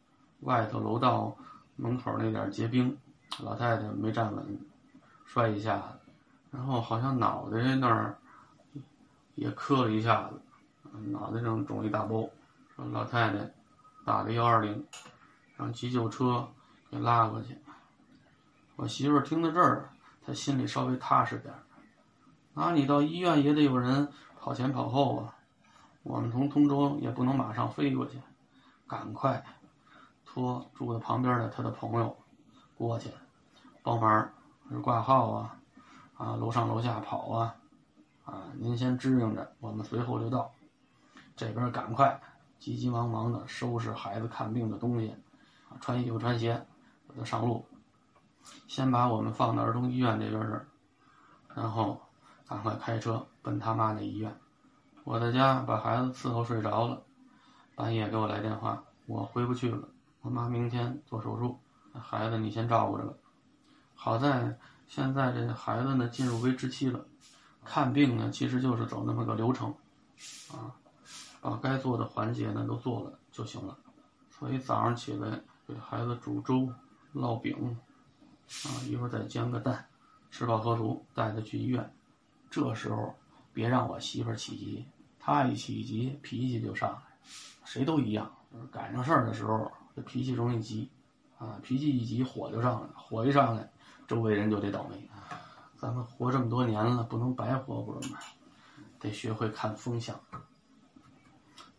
[0.41, 1.35] 外头楼道
[1.75, 2.95] 门口那点结冰，
[3.39, 4.59] 老太太没站稳，
[5.31, 6.11] 摔一下子，
[6.49, 8.17] 然后好像脑袋那儿
[9.35, 10.41] 也磕了一下子，
[11.11, 12.27] 脑袋上肿一大包，
[12.75, 13.47] 说老太太
[14.03, 14.83] 打的幺二零，
[15.55, 16.49] 让急救车
[16.89, 17.55] 给拉过去。
[18.75, 19.91] 我媳妇儿听到这儿，
[20.25, 21.59] 她心里稍微踏实点儿，
[22.55, 25.35] 那，你到医院也得有人跑前跑后啊。
[26.01, 28.17] 我们从通州也不能马上飞过去，
[28.87, 29.45] 赶快
[30.25, 32.17] 托住在旁边的他的朋友
[32.75, 33.11] 过去
[33.83, 34.27] 帮忙，
[34.69, 35.59] 是挂号啊，
[36.15, 37.55] 啊楼上楼下跑啊，
[38.25, 40.51] 啊您先支应着，我们随后就到。
[41.35, 42.21] 这边赶快
[42.59, 45.15] 急急忙忙的收拾孩子看病的东西，
[45.69, 46.65] 啊穿衣服穿鞋，
[47.07, 47.65] 我就上路。
[48.67, 50.67] 先把我们放到儿童医院这边儿，
[51.55, 52.01] 然后
[52.47, 54.35] 赶快开车奔他妈那医院。
[55.03, 57.01] 我在家把孩子伺候睡着了，
[57.75, 59.87] 半夜给我来电话，我回不去了。
[60.21, 61.57] 我妈明天做手术，
[61.93, 63.13] 孩子你先照顾着吧。
[64.01, 64.57] 好在
[64.87, 67.05] 现在这孩子呢进入危迟期了，
[67.65, 69.75] 看病呢其实就是走那么个流程，
[70.53, 70.71] 啊，
[71.41, 73.77] 把该做的环节呢都做了就行了。
[74.29, 76.73] 所以早上起来给孩子煮粥、
[77.13, 77.77] 烙饼，
[78.63, 79.85] 啊，一会儿再煎个蛋，
[80.31, 81.93] 吃饱喝足带他去医院。
[82.49, 83.13] 这时候
[83.53, 84.85] 别让我媳妇起急。
[85.19, 87.01] 她一起急，脾气就上来，
[87.65, 88.31] 谁都一样。
[88.71, 90.89] 赶上事儿的时候，这脾气容易急，
[91.37, 93.69] 啊，脾气一急，火就上来，火一上来，
[94.09, 95.07] 周围人就得倒霉。
[95.77, 98.17] 咱们活这么多年了，不能白活活嘛，
[98.99, 100.19] 得学会看风向。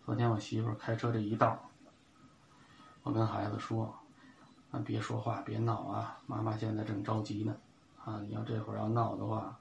[0.06, 1.58] 昨天我媳妇开车这一道，
[3.02, 3.92] 我跟孩子说
[4.70, 7.56] ：“啊，别说话，别闹啊，妈妈现在正着急呢。
[8.04, 9.58] 啊，你要这会儿要闹的话，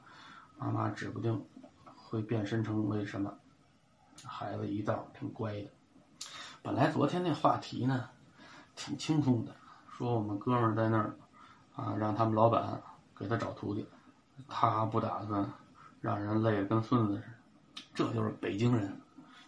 [0.60, 1.44] 妈妈指不定
[1.96, 3.34] 会变身成为什么。”
[4.24, 5.72] 孩子一道挺乖的。
[6.62, 8.12] 本来昨天那话题呢，
[8.76, 9.56] 挺轻松的，
[9.90, 11.18] 说我们哥们儿在那儿，
[11.80, 12.82] 啊，让他们老板
[13.18, 13.88] 给他找徒弟，
[14.48, 15.50] 他不打算
[16.02, 17.26] 让人累得跟孙子似的。
[17.94, 19.00] 这就是北京人，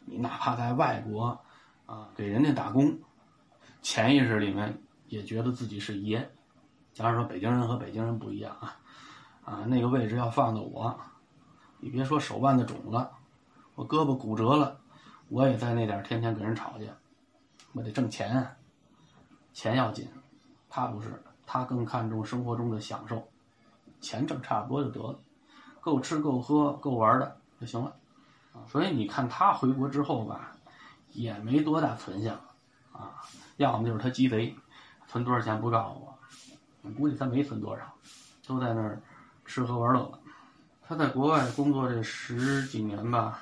[0.06, 1.38] 你哪怕在外国，
[1.86, 2.98] 啊，给人家打工，
[3.82, 6.32] 潜意识里面也觉得自己是爷。
[6.94, 8.80] 假如说北京人和北京人不一样啊，
[9.44, 10.98] 啊，那个位置要放的我，
[11.80, 13.12] 你别说手腕子肿了，
[13.76, 14.80] 我胳膊骨折了，
[15.30, 16.89] 我也在那点天天跟人吵去。
[17.74, 18.52] 我得挣钱啊，
[19.54, 20.08] 钱要紧。
[20.70, 21.22] 他不是，
[21.54, 23.28] 他更看重生活中的享受，
[24.00, 25.20] 钱挣差不多就得了，
[25.82, 27.94] 够吃够喝够玩的就行了。
[28.54, 30.54] 啊，所以你看他回国之后吧，
[31.12, 32.40] 也没多大存下，
[32.94, 33.22] 啊，
[33.58, 34.56] 要么就是他鸡贼，
[35.10, 36.18] 存多少钱不告诉我，
[36.84, 37.84] 我估计他没存多少，
[38.48, 39.02] 都在那儿
[39.44, 40.10] 吃喝玩乐。
[40.88, 43.42] 他在国外工作这十几年吧，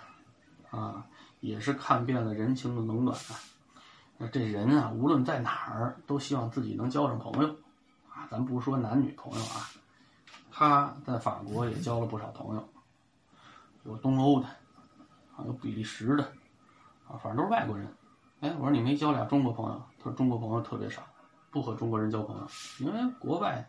[0.72, 1.06] 啊，
[1.42, 3.38] 也是看遍了人情的冷暖啊。
[4.18, 7.56] 那这人啊，无论在哪儿，都希望自己能交上朋友，
[8.30, 9.72] 咱不说男女朋友啊，
[10.52, 12.70] 他在法国也交了不少朋友，
[13.86, 14.46] 有东欧的，
[15.36, 16.24] 啊，有比利时的，
[17.08, 17.92] 啊，反正都是外国人。
[18.42, 19.84] 哎，我说你没交俩中国朋友？
[19.98, 21.02] 他说中国朋友特别少，
[21.50, 22.48] 不和中国人交朋友，
[22.80, 23.68] 因为国外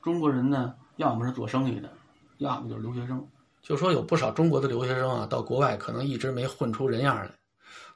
[0.00, 1.92] 中国人呢，要么是做生意的，
[2.38, 3.22] 要么就是留学生。
[3.60, 7.30] 就说有不少中国的留学生啊，到国外可能一直没混出人样来，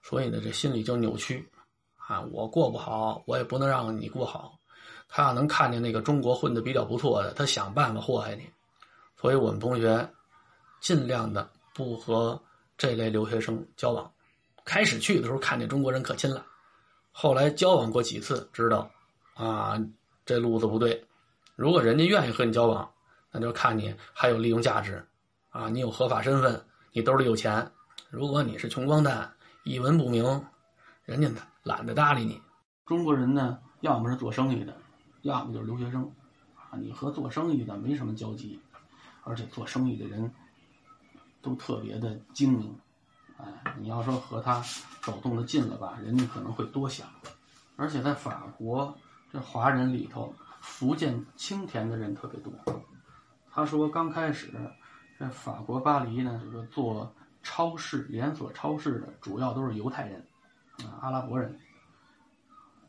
[0.02, 1.50] 所以呢，这心里就扭曲。
[1.96, 4.58] 啊，我过不好，我也不能让你过好。
[5.14, 8.48] 他要能看见那个中国混的比较不错的，他想办法祸害你。
[9.20, 10.08] 所以我们同学
[10.80, 12.42] 尽量的不和
[12.78, 14.10] 这类留学生交往。
[14.64, 16.46] 开始去的时候看见中国人可亲了，
[17.12, 18.90] 后来交往过几次，知道
[19.34, 19.78] 啊
[20.24, 21.06] 这路子不对。
[21.56, 22.90] 如果人家愿意和你交往，
[23.30, 25.06] 那就看你还有利用价值
[25.50, 27.70] 啊，你有合法身份，你兜里有钱。
[28.08, 29.30] 如果你是穷光蛋，
[29.64, 30.24] 一文不名，
[31.04, 31.28] 人家？
[31.64, 32.40] 懒得搭理你。
[32.86, 34.74] 中国人呢，要么是做生意的，
[35.22, 36.02] 要么就是留学生，
[36.56, 38.60] 啊，你和做生意的没什么交集，
[39.24, 40.32] 而且做生意的人
[41.40, 42.74] 都特别的精明，
[43.38, 43.46] 哎，
[43.80, 44.62] 你要说和他
[45.00, 47.08] 走动的近了吧，人家可能会多想。
[47.76, 48.96] 而且在法国
[49.30, 52.52] 这华人里头，福建青田的人特别多。
[53.50, 54.52] 他说刚开始
[55.18, 60.24] 在法国巴黎呢，这个做超市连锁超市的主要都是犹太人。
[60.84, 61.58] 啊，阿拉伯人，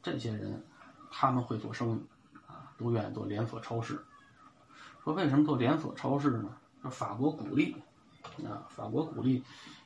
[0.02, 0.66] 这些人
[1.12, 2.02] 他们会做生意，
[2.84, 4.00] 都愿意做连锁超市。
[5.04, 6.50] 说为什么做连锁超市呢？
[6.82, 7.76] 说法国鼓励，
[8.46, 9.44] 啊，法国鼓励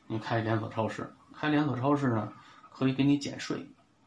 [0.08, 1.10] 你开连锁超市。
[1.34, 2.34] 开连锁超市呢，
[2.74, 3.66] 可以给你减税。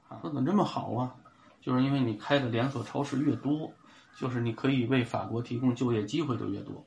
[0.08, 1.14] 啊，说怎么这么好啊？
[1.60, 3.72] 就是因为你开的连锁超市越多，
[4.18, 6.84] 就是你可以为法国提供就业机会就越多，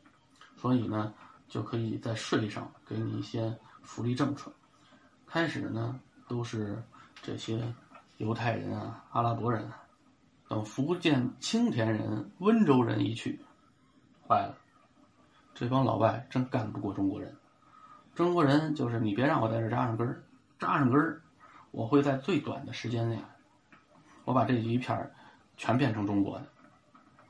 [0.57, 1.13] 所以呢，
[1.47, 4.51] 就可以在税上给你一些福利政策。
[5.25, 6.83] 开始呢，都是。
[7.25, 7.73] 这些
[8.17, 9.65] 犹太人啊、阿拉伯人，
[10.53, 13.39] 等福建青田人、温州人一去，
[14.27, 14.55] 坏了，
[15.55, 17.35] 这帮老外真干不过中国人。
[18.13, 20.21] 中国人就是你别让我在这扎上根儿，
[20.59, 21.19] 扎上根儿，
[21.71, 23.17] 我会在最短的时间内，
[24.25, 25.11] 我把这一片
[25.57, 26.45] 全变成中国的。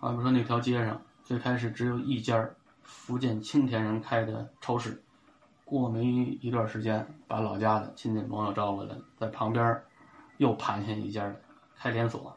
[0.01, 2.45] 啊，比如说那条街上最开始只有一家
[2.81, 5.01] 福建青田人开的超市。
[5.63, 9.81] 过没一段时间，把老家的亲戚朋友招过来，在旁边
[10.39, 11.33] 又盘下一家
[11.73, 12.32] 开连锁。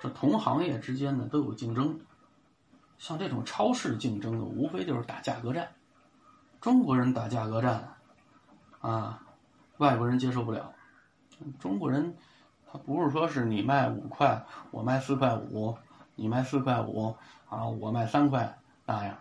[0.00, 1.98] 这同行业之间呢都有竞争，
[2.98, 5.68] 像这种超市竞争的，无非就是打价格战。
[6.60, 7.96] 中国人打价格战，
[8.80, 9.22] 啊，
[9.78, 10.72] 外国人接受不了。
[11.58, 12.16] 中国人
[12.66, 15.76] 他不是说是你卖五块，我卖四块五，
[16.14, 17.16] 你卖四块五
[17.48, 19.18] 啊，我卖三块那样，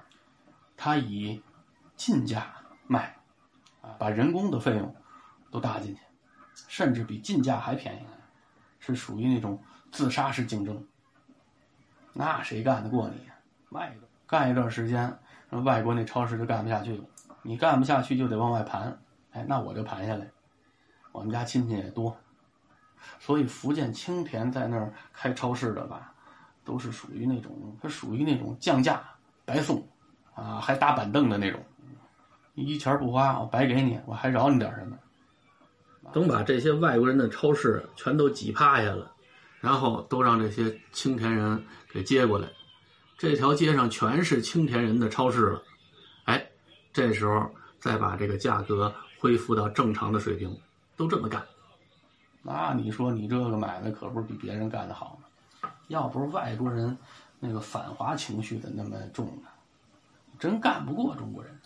[0.76, 1.42] 他以
[1.96, 2.54] 进价。
[2.90, 3.18] 卖，
[3.82, 4.96] 啊，把人工的费用
[5.52, 6.02] 都搭进去，
[6.70, 8.06] 甚至比进价还便宜，
[8.80, 9.62] 是属于那种
[9.98, 10.80] 自杀式竞争。
[12.14, 13.16] 那谁干得过你？
[13.68, 15.12] 卖一个，干一段时间，
[15.64, 17.04] 外国那超市就干不下去了。
[17.42, 18.96] 你干不下去就得往外盘，
[19.32, 20.30] 哎，那我就盘下来。
[21.12, 22.16] 我们家亲戚也多，
[23.20, 26.14] 所以福建青田在那儿开超市的吧，
[26.64, 29.02] 都是属于那种，他属于那种降价
[29.46, 29.84] 白送，
[30.36, 31.60] 啊，还搭板凳的那种。
[32.54, 34.96] 一钱不花，我白给你，我还饶你点什么？
[36.14, 39.12] 等把这些外国人的超市全都挤趴下了，
[39.68, 42.48] 然后都让这些青田人给接过来。
[43.18, 45.64] 这条街上全是青田人的超市了，
[46.24, 46.48] 哎，
[46.94, 50.58] 这时候再把这个价格恢复到正常的水平，
[50.96, 51.46] 都这么干。
[52.44, 55.70] 那你说你这个买卖可不是比别人干的好吗？
[55.90, 56.98] 要不是外国人
[57.38, 59.50] 那个反华情绪的那么重呢，
[60.40, 61.60] 真干不过中国人。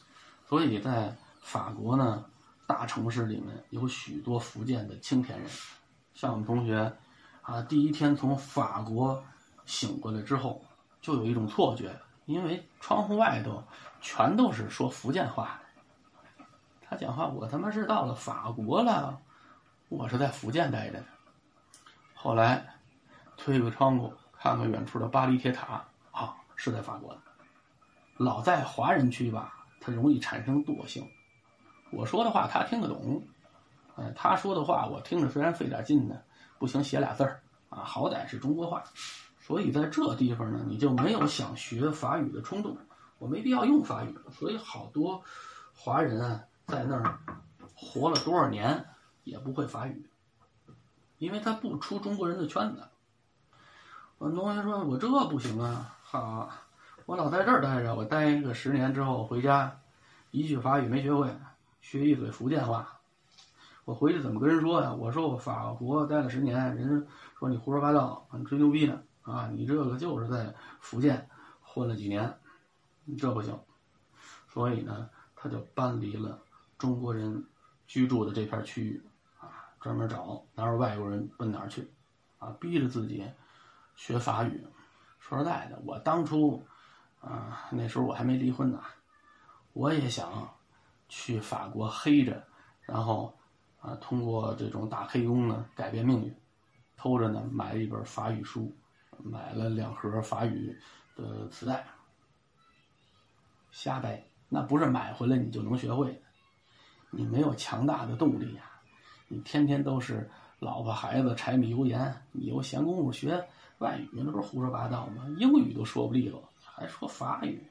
[0.50, 2.26] 所以在法国呢，
[2.66, 5.48] 大城市里面有许多福建的青田人，
[6.16, 6.92] 像我们同学
[7.42, 9.24] 啊，第一天从法国
[9.66, 10.62] 醒过来之后。
[11.02, 13.64] 就有一种错觉，因为窗户外头
[14.02, 16.46] 全都是说福建话的。
[16.80, 19.20] 他讲话，我他妈是到了法国了，
[19.90, 21.06] 我是在福建待着的。
[22.14, 22.64] 后来
[23.36, 27.22] 推个窗户看看远处的巴黎铁塔，啊，是在法国的。
[28.18, 31.04] 老在华人区吧，他容易产生惰性。
[31.92, 33.24] 我说的话他听得懂，
[33.96, 36.16] 哎，他说的话我听着虽然费点劲呢，
[36.62, 38.84] 不行写俩字儿啊，好歹是中国话。
[39.40, 42.78] 所以在这地方呢，你就没有想学法语的冲动。
[43.18, 45.24] 我没必要用法语，所以好多
[45.74, 47.20] 华人啊，在那儿
[47.74, 48.86] 活了多少年
[49.24, 50.08] 也不会法语，
[51.18, 52.88] 因为他不出中国人的圈子。
[54.20, 56.48] 我同学说：“我这不行啊，好，
[57.08, 59.82] 我老在这儿待着，我待个十年之后回家，
[60.30, 61.36] 一句法语没学会，
[61.80, 63.01] 学一嘴福建话，
[63.86, 64.94] 我回去怎么跟人说呀？
[64.94, 71.30] 我说我法国待了十年，人说你胡说八道，你吹牛逼呢。”啊，你这个就是在福建
[71.62, 72.40] 混了几年，
[73.20, 73.56] 这不行，
[74.50, 76.42] 所以呢，他就搬离了
[76.80, 77.46] 中国人
[77.86, 79.04] 居住的这片区域，
[79.40, 81.88] 啊，专门找哪有外国人奔哪去，
[82.40, 83.24] 啊，逼着自己
[83.96, 84.66] 学法语。
[85.20, 86.66] 说实在的，我当初
[87.22, 88.82] 啊，那时候我还没离婚呢，
[89.74, 90.50] 我也想
[91.08, 92.44] 去法国黑着，
[92.82, 93.38] 然后
[93.82, 96.34] 啊，通过这种打黑工呢改变命运，
[96.96, 98.72] 偷着呢买了一本法语书。
[99.24, 100.76] 买了两盒法语
[101.16, 101.86] 的磁带，
[103.70, 106.22] 瞎掰，那不是买回来你就能学会的，
[107.12, 108.64] 你没有强大的动力呀，
[109.28, 115.28] 你天天都是老婆孩子柴米油盐，你又闲工夫学外语，那不是胡说八道吗？
[115.38, 117.62] 英语都说不利落，还说法语，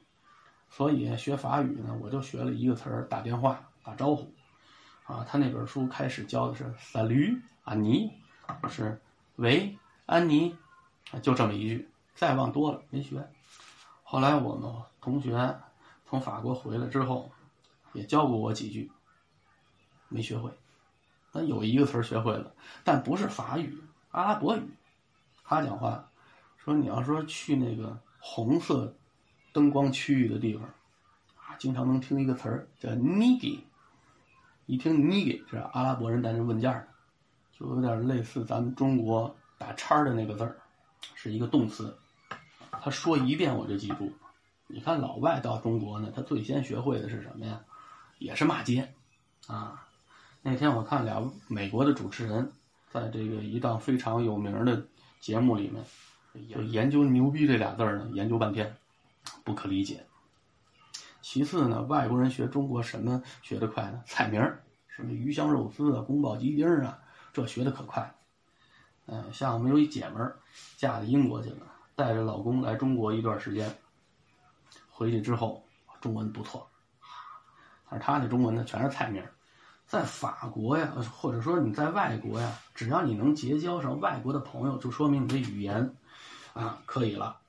[0.69, 4.33] 所以学法语呢，我就学了一个词儿，打电话打招呼，
[5.11, 8.11] 啊，他那本书开始教的是 “salut 安妮”，
[8.69, 9.01] 是
[9.35, 10.55] 喂安妮。
[11.11, 13.27] 啊就这么一句，再忘多了没学。
[14.03, 14.71] 后来我们
[15.01, 15.59] 同学
[16.07, 17.29] 从法国回来之后，
[17.91, 18.89] 也教过我几句，
[20.07, 20.49] 没学会。
[21.33, 22.53] 但有一个词儿学会了，
[22.85, 23.77] 但不是法语，
[24.11, 24.61] 阿拉伯语。
[25.43, 26.09] 他讲话
[26.57, 28.95] 说：“你要说去那个红色
[29.51, 30.63] 灯光区域的地方，
[31.35, 33.59] 啊，经常能听一个词儿叫 ‘nigi’。
[34.71, 36.83] 一听你给这阿拉伯人在那问价呢，
[37.51, 40.57] 就有点类似咱们中国打叉的那个字儿。”
[41.13, 41.93] 是一个动词，
[42.71, 44.09] 他说一遍我就记住。
[44.67, 47.59] 你看老外到中国呢，他最先学会的是什么呀？
[48.17, 48.93] 也是骂街，
[49.45, 49.85] 啊。
[50.41, 52.49] 那天我看俩美国的主持人，
[52.91, 54.81] 在这个一档非常有名的
[55.19, 55.83] 节目里面，
[56.47, 58.73] 就研究“牛逼”这俩字儿呢，研究半天，
[59.43, 60.05] 不可理解。
[61.21, 64.01] 其次呢，外国人学中国什么学得快呢？
[64.05, 66.99] 菜名儿，什么鱼香肉丝啊、宫保鸡丁啊，
[67.31, 68.13] 这学的可快。
[69.05, 70.39] 嗯，像我们有一姐们儿，
[70.77, 73.71] 嫁到英国去了，带着老公来中国一段时间，
[74.89, 75.63] 回去之后
[75.99, 76.67] 中文不错，
[77.89, 79.23] 但是她那中文呢全是菜名
[79.85, 85.95] 在法国呀，或者说你在外国呀，只要你能结交上外国的朋友，就说明你的语言
[86.53, 87.39] 啊可以了，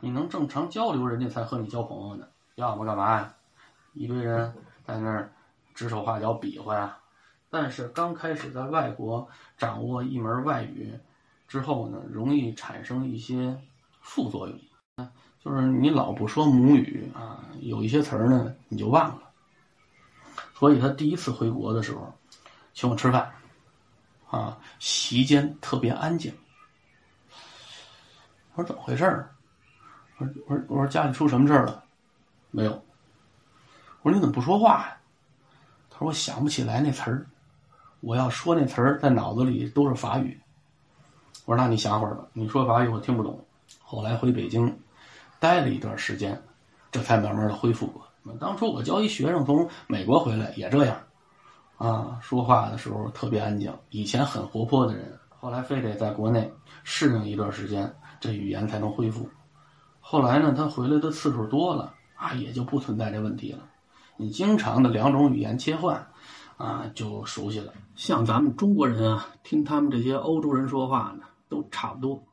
[0.00, 2.26] 你能正常交流，人家才和你交朋友呢。
[2.56, 3.34] 要么干嘛呀？
[3.94, 4.52] 一堆人
[4.86, 5.30] 在那儿
[5.74, 6.96] 指手画脚比划呀。
[7.50, 10.92] 但是刚开始在外国掌握一门外语。
[11.48, 13.54] 之后呢，容易产生一些
[14.00, 14.58] 副作用，
[15.38, 19.28] 就是你老不说母语啊，有一些词儿呢你就忘了。
[20.54, 22.10] 所以他第一次回国的时候，
[22.72, 23.30] 请我吃饭，
[24.30, 26.34] 啊，席间特别安静。
[28.54, 29.30] 我说怎么回事儿？
[30.16, 31.81] 我说我说我说家里出什么事儿了？
[32.52, 32.80] 没有。
[34.02, 34.96] 我说你怎么不说话呀？
[35.90, 37.26] 他说我想不起来那词儿，
[38.00, 40.40] 我要说那词儿在脑子里都是法语。
[41.44, 43.44] 我说：“那你想会儿吧，你说法语我听不懂。”
[43.82, 44.78] 后来回北京，
[45.40, 46.40] 待了一段时间，
[46.92, 48.06] 这才慢慢的恢复过。
[48.38, 50.96] 当初我教一学生从美国回来也这样，
[51.78, 53.76] 啊，说话的时候特别安静。
[53.90, 56.48] 以前很活泼的人，后来非得在国内
[56.84, 59.28] 适应一段时间，这语言才能恢复。
[60.00, 61.92] 后来呢，他回来的次数多了，
[62.22, 63.68] 啊，也就不存在这问题了。
[64.16, 66.06] 你经常的两种语言切换，
[66.56, 67.72] 啊，就熟悉了。
[67.96, 71.24] 像咱们中国人啊，听他们这些欧洲人说话呢。
[71.48, 72.24] 都差不多。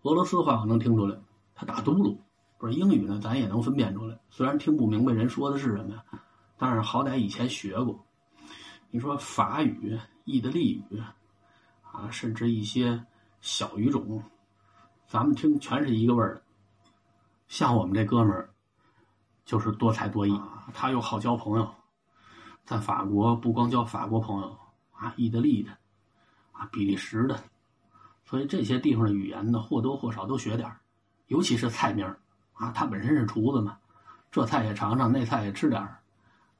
[0.00, 1.14] 俄罗斯话我能听出来，
[1.54, 2.16] 他打嘟噜。
[2.56, 4.18] 不是英语呢，咱也能分辨出来。
[4.30, 6.02] 虽然听不明白人说的是什么呀，
[6.56, 8.02] 但是好歹以前学过。
[8.90, 11.02] 你说法语、意大利语
[11.82, 13.04] 啊，甚至一些
[13.42, 14.22] 小语种，
[15.06, 16.42] 咱们听全是一个味儿的。
[17.48, 18.49] 像我们这哥们儿，
[19.44, 20.40] 就是多才多艺，
[20.72, 21.68] 他又好交朋友，
[22.64, 24.56] 在法国不光交法国朋友
[24.92, 25.70] 啊，意大利的
[26.52, 27.42] 啊，比利时的，
[28.24, 30.70] 所以这些地方的语言呢，或多或少都学点
[31.26, 32.18] 尤其是菜名儿。
[32.52, 33.78] 啊，他本身是厨子嘛，
[34.30, 35.98] 这菜也尝尝，那菜也吃点儿，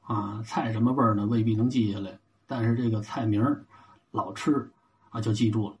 [0.01, 1.27] 啊，菜什么味儿呢？
[1.27, 2.17] 未必能记下来，
[2.47, 3.63] 但是这个菜名儿
[4.09, 4.67] 老吃
[5.11, 5.75] 啊，就记住了。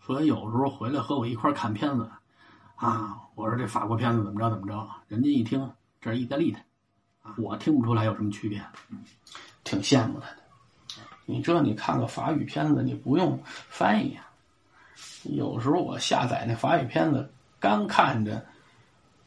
[0.00, 2.10] 所以有时候回来和我一块看片子，
[2.76, 6.58] 啊，我说这法国片子怎么着怎么着，人家一听这是意大利的，
[7.22, 8.62] 啊，我听不出来有什么区别，
[9.64, 10.36] 挺羡慕他的。
[11.26, 14.26] 你这你看个法语片子，你不用翻译呀。
[15.24, 18.44] 有时候我下载那法语片子，干看着。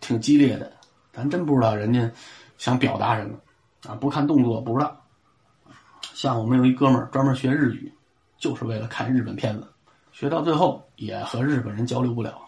[0.04, 0.72] 挺激烈的，
[1.14, 2.12] 咱真不知道人家
[2.58, 3.38] 想表达什么
[3.88, 3.94] 啊！
[3.94, 5.00] 不看动作不知道。
[6.16, 7.94] 像我们有一哥们儿专门学日语，
[8.40, 9.68] 就是为了看日本片子，
[10.12, 12.42] 学到最后也和日本人交流不了，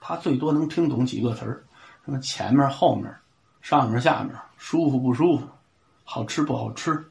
[0.00, 1.66] 他最多能听懂几个词儿，
[2.04, 3.12] 什么前面后面、
[3.60, 5.46] 上面下面、舒服不舒服、
[6.04, 7.02] 好吃不好吃，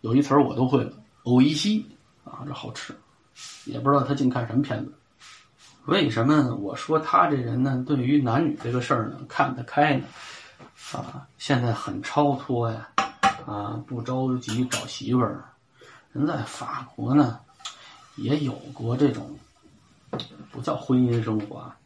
[0.00, 0.92] 有一词儿我都会了，
[1.24, 1.86] 欧一西
[2.24, 2.94] 啊，这好吃，
[3.66, 4.92] 也不知道他净看什么片子。
[5.84, 7.84] 为什么我说他这人呢？
[7.86, 10.04] 对于男女这个事儿呢，看得开呢？
[10.92, 12.88] 啊，现在很超脱呀，
[13.46, 15.44] 啊，不着急找媳妇儿。
[16.12, 17.38] 人在法国呢，
[18.16, 19.38] 也有过这种
[20.50, 21.76] 不叫婚姻生活，啊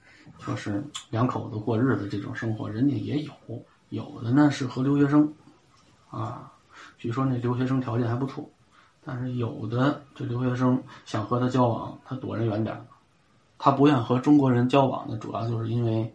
[0.46, 3.32] 就是两口子过日子这种生活，人家也有。
[3.90, 5.32] 有的呢是和留学生，
[6.10, 6.50] 啊，
[6.96, 8.48] 据说那留学生条件还不错，
[9.04, 12.86] 但是有的这留学生想和他交往，他躲人远点。
[13.62, 16.14] 他不愿和中国人交往呢，主要就是因为，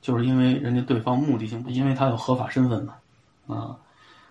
[0.00, 2.94] 就是因为人家对方目的性，因为他有合法身份嘛，
[3.46, 3.76] 啊，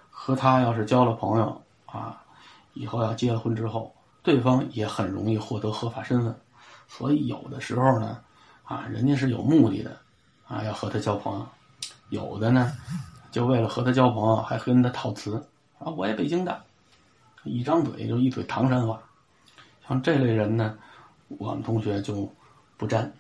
[0.10, 2.24] 和他要是交了朋友啊，
[2.74, 3.94] 以后要结了婚之后，
[4.24, 6.36] 对方也很容易获得合法身份，
[6.88, 8.18] 所以有的时候呢，
[8.64, 9.96] 啊，人家是有目的的，
[10.48, 11.48] 啊，要和他交朋友，
[12.16, 12.72] 有的呢，
[13.32, 15.36] 就为了和他交朋友，还跟他套词，
[15.78, 16.64] 啊，我也北京的，
[17.44, 19.00] 一张嘴就一嘴唐山话，
[19.88, 20.78] 像这类人呢。
[21.40, 22.32] 我们同学就
[22.78, 23.12] 不沾，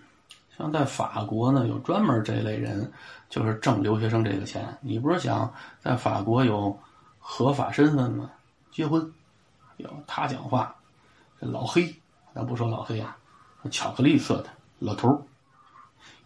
[0.55, 2.91] 像在法国呢，有专门这类人，
[3.31, 4.77] 就是挣留学生这个钱。
[4.79, 6.79] 你不是想在法国有
[7.17, 8.29] 合法身份吗？
[8.71, 9.11] 结婚，
[9.77, 10.75] 有他讲话，
[11.41, 11.91] 这老黑，
[12.35, 13.17] 咱不说老黑啊，
[13.71, 15.25] 巧克力色的老头，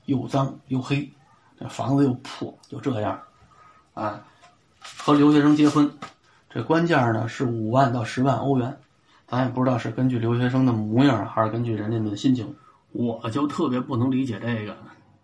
[0.04, 1.10] 又脏又黑，
[1.60, 3.20] 这房子又破，就这样，
[3.93, 4.24] 啊，
[4.80, 5.91] 和留学生结婚，
[6.49, 8.78] 这官价呢是五万到十万欧元。
[9.28, 12.55] 咱也不知道是根据留学生的模样，还是根据人家的心情。
[12.91, 14.76] 我就特别不能理解这个。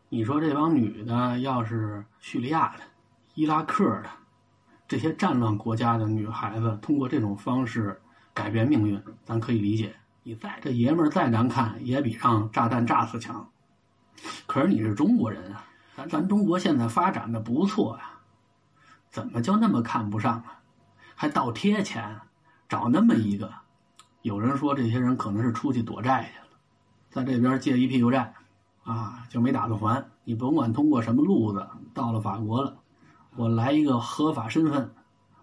[0.10, 2.84] 你说这帮女的，要是叙利亚的、
[3.34, 4.10] 伊拉克的
[4.88, 8.00] 这些战乱国家的女孩子，通过这种方式
[8.34, 9.96] 改变命运，咱可以理解。
[10.22, 13.50] 你再这爷们再难看，也比让炸弹炸死强。
[14.46, 15.66] 可是你是中国人啊，
[15.96, 18.20] 咱咱中国现在发展的不错啊，
[19.10, 20.60] 怎么就那么看不上啊？
[21.16, 22.20] 还倒贴钱，
[22.68, 23.50] 找那么一个？
[24.22, 26.58] 有人说，这些人可能是出去躲债去了，
[27.10, 28.34] 在这边借一屁股债，
[28.84, 30.06] 啊，就没打算还。
[30.26, 32.76] 你甭管通过什么路子到了法国了，
[33.38, 34.94] 我来一个合法身份，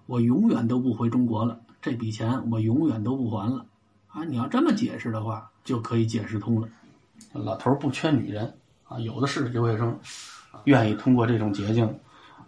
[0.04, 1.60] 我永远都不回中国了。
[1.80, 3.64] 这笔钱我永远都不还了。
[4.08, 6.68] 啊，你要这么解释的话，就可以解释通了。
[7.32, 9.98] 老头不缺女人啊，有的是留学生，
[10.64, 11.98] 愿意通过这种捷径，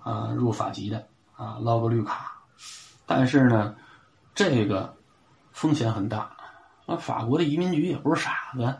[0.03, 2.33] 啊，入法籍的啊，捞个绿卡。
[3.07, 3.75] 但是呢，
[4.35, 4.95] 这个。
[5.55, 6.37] 风险很大，
[6.85, 8.77] 那法国的移民局也不是傻子，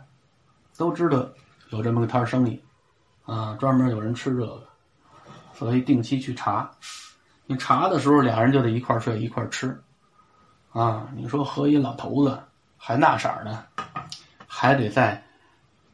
[0.75, 1.25] 都知道
[1.69, 2.61] 有这么个摊生意，
[3.23, 4.67] 啊，专门有人吃这个，
[5.53, 6.69] 所以定期去查。
[7.45, 9.81] 你查的时候，俩人就得一块睡一块吃，
[10.73, 12.37] 啊，你说和一老头子
[12.75, 13.63] 还那色儿呢，
[14.45, 15.23] 还得在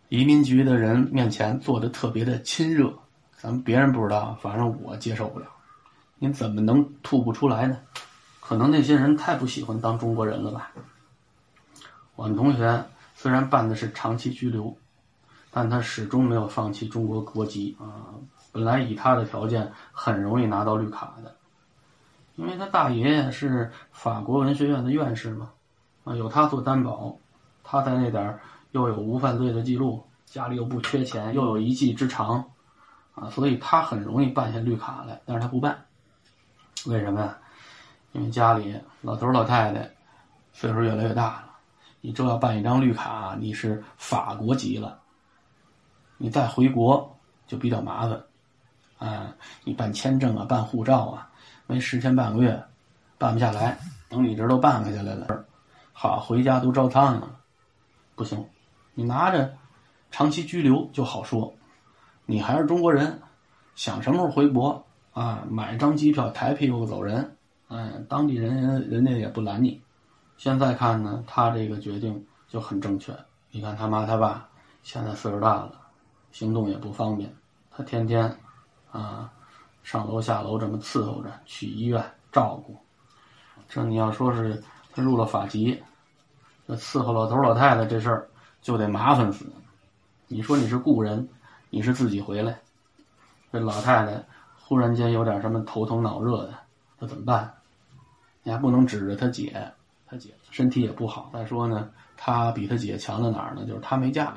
[0.09, 2.91] 移民局的人面前做的特别的亲热，
[3.41, 5.47] 咱们别人不知道，反正我接受不了。
[6.19, 7.75] 你怎么能吐不出来呢？
[8.39, 10.71] 可能那些人太不喜欢当中国人了吧？
[12.15, 12.85] 我们同学
[13.15, 14.77] 虽然办的是长期居留，
[15.49, 18.13] 但他始终没有放弃中国国籍啊。
[18.51, 21.35] 本来以他的条件很容易拿到绿卡的，
[22.35, 25.49] 因为他大爷爷是法国文学院的院士嘛，
[26.03, 27.17] 啊，有他做担保，
[27.63, 28.39] 他在那点儿
[28.69, 32.45] 又有无犯罪的记录，家里又不缺钱，又有一技之长，
[33.15, 35.19] 啊，所以他很容易办下绿卡来。
[35.25, 35.85] 但是他不办，
[36.85, 37.37] 为什么呀？
[38.13, 39.89] 因为家里老头老太太
[40.51, 41.45] 岁数越来越大了，
[42.01, 44.99] 你这要办一张绿卡，你是法国籍了，
[46.17, 48.21] 你再回国就比较麻烦，
[48.97, 49.33] 啊，
[49.63, 51.29] 你办签证啊，办护照啊，
[51.67, 52.61] 没十天半个月
[53.17, 53.77] 办不下来，
[54.09, 55.45] 等你这都办下来了，
[55.93, 57.39] 好回家都招苍蝇了，
[58.15, 58.45] 不行，
[58.93, 59.53] 你拿着
[60.11, 61.53] 长期居留就好说，
[62.31, 63.21] 你还是中国人，
[63.75, 67.35] 想什么时候回国啊，买张机票抬屁股走人，
[67.67, 69.81] 嗯，当地人人家也不拦你。
[70.37, 73.13] 现在看呢，他这个决定就很正确。
[73.51, 74.47] 你看他妈他爸
[74.81, 75.73] 现在岁数大了。
[76.31, 77.29] 行动也不方便，
[77.69, 78.33] 他天天
[78.89, 79.29] 啊
[79.83, 82.01] 上楼下楼这么伺候着，去医院
[82.31, 82.77] 照顾。
[83.67, 84.63] 这你要说是
[84.95, 85.83] 他入了法籍，
[86.65, 88.29] 这伺候老头老太太这事儿
[88.61, 89.45] 就得麻烦死。
[90.27, 91.27] 你说你是故人，
[91.71, 92.59] 你是自己回来，
[93.51, 94.23] 这老太太
[94.59, 96.53] 忽然间有点什么头疼脑热的，
[96.99, 97.51] 那怎么办？
[98.43, 99.71] 你还不能指着他姐，
[100.05, 101.29] 他姐身体也不好。
[101.33, 103.65] 再说呢，他比他姐强在哪儿呢？
[103.65, 104.35] 就是他没嫁。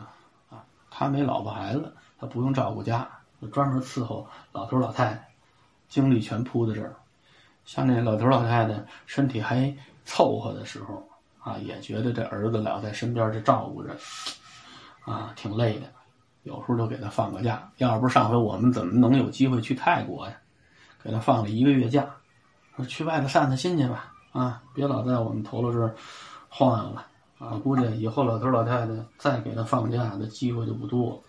[0.97, 3.11] 他没老婆孩子，他不用照顾家，
[3.43, 5.29] 就专门伺候老头老太太，
[5.89, 6.95] 精力全扑在这儿。
[7.65, 11.05] 像那老头老太太身体还凑合的时候，
[11.41, 13.97] 啊，也觉得这儿子老在身边这照顾着，
[15.05, 15.89] 啊，挺累的。
[16.45, 20.35] 有时候就给他放个假，要不是上回我们怎么能有机会去泰国呀？
[21.03, 22.07] 给他放了一个月假，
[22.77, 25.95] 说去外头散散心去吧，啊，别老在我们头头这儿
[26.49, 27.07] 晃悠了。
[27.37, 31.21] 啊，估计以后老头老太太再给他放假的机会就不多。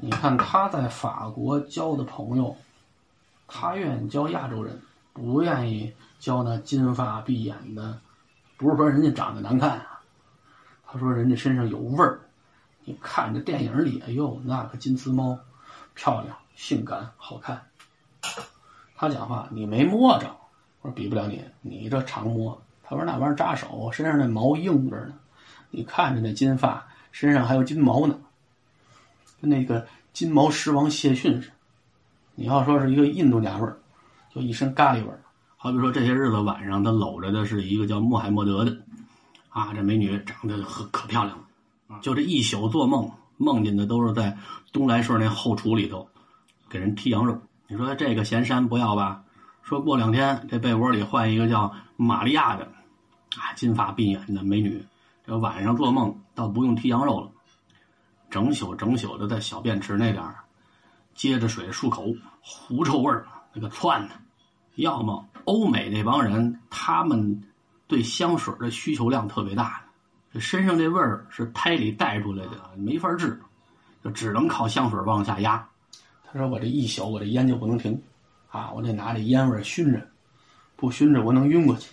[0.00, 2.54] 你看他在法国交的朋友，
[3.48, 4.80] 他愿意交亚洲人，
[5.12, 7.98] 不愿意交那金发碧眼的。
[8.56, 10.00] 不是说人家长得难看啊，
[10.86, 12.20] 他说人家身上有味儿。
[12.88, 15.38] 你看这电影里，哎呦，那个金丝猫，
[15.94, 17.60] 漂亮、性感、好看。
[18.96, 20.34] 他讲话你没摸着，
[20.80, 22.58] 我说比不了你，你这常摸。
[22.82, 25.12] 他说那玩意扎手，身上那毛硬着呢。
[25.70, 28.18] 你看着那金发，身上还有金毛呢，
[29.42, 31.54] 跟那个金毛狮王谢逊似的。
[32.36, 33.76] 你要说是一个印度娘们，
[34.34, 35.20] 就一身咖喱味儿。
[35.58, 38.74] 好比说这些日子晚上，他搂着的是一个叫穆罕默德的，
[39.50, 41.44] 啊，这美女长得可可漂亮了，
[42.00, 44.36] 就这一宿做梦，梦见的都是在
[44.72, 46.08] 东来顺那后厨里头
[46.68, 47.40] 给人剔羊肉。
[47.66, 49.24] 你说这个闲山不要吧？
[49.62, 52.64] 说过两天这被窝里换一个叫玛利亚的，
[53.36, 54.84] 啊，金发碧眼的美女。
[55.26, 57.30] 这晚上做梦倒不用剔羊肉了，
[58.30, 60.36] 整宿整宿的在小便池那点儿
[61.14, 62.06] 接着水漱口，
[62.40, 64.14] 狐臭味儿那个窜的。
[64.76, 67.42] 要么欧美那帮人，他们
[67.86, 69.82] 对香水的需求量特别大，
[70.32, 73.40] 这身上这味儿是胎里带出来的，没法治，
[74.02, 75.68] 就只能靠香水往下压。
[76.24, 78.00] 他说：“我这一宿我这烟就不能停，
[78.50, 80.06] 啊，我得拿这烟味熏着，
[80.76, 81.90] 不熏着我能晕过去。”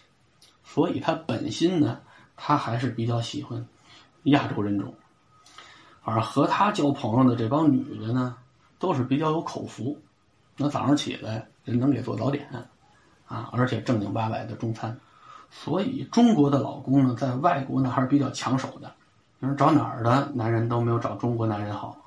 [0.63, 1.99] 所以他本心呢。
[2.37, 3.65] 他还是比较喜欢
[4.23, 4.93] 亚洲人种，
[6.03, 8.35] 而和他交朋友的这帮女的呢，
[8.77, 9.97] 都是比较有口福。
[10.57, 12.45] 那早上起来人能给做早点，
[13.25, 14.93] 啊，而且正经八百的中餐。
[15.63, 18.93] 所以中国的老公呢，在外国呢还是比较抢手的。
[19.39, 21.97] 你说找哪儿的男人都没有找中国男人好。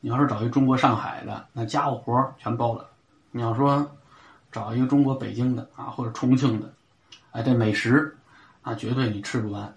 [0.00, 2.86] 你要是找一中国上海的，那家务活全包了。
[3.30, 3.88] 你要说
[4.50, 6.72] 找一个中国北京的啊，或者重庆的，
[7.30, 8.14] 哎，这美食。
[8.62, 9.74] 啊绝对你吃不完。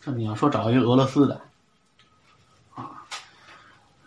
[0.00, 1.40] 这你要说找一个俄罗斯的，
[2.74, 3.02] 啊，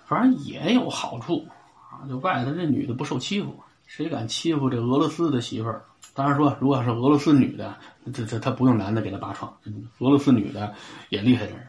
[0.06, 1.48] 反正也有好处
[1.90, 2.06] 啊。
[2.08, 5.84] 就外头这女的不受欺负，谁敢欺负这俄罗斯的媳妇儿？
[6.14, 7.74] 当然说，如果是俄罗斯女的，
[8.14, 9.52] 这这他不用男的给他拔创，
[10.00, 10.74] 俄罗斯女的
[11.10, 11.62] 也厉害着呢。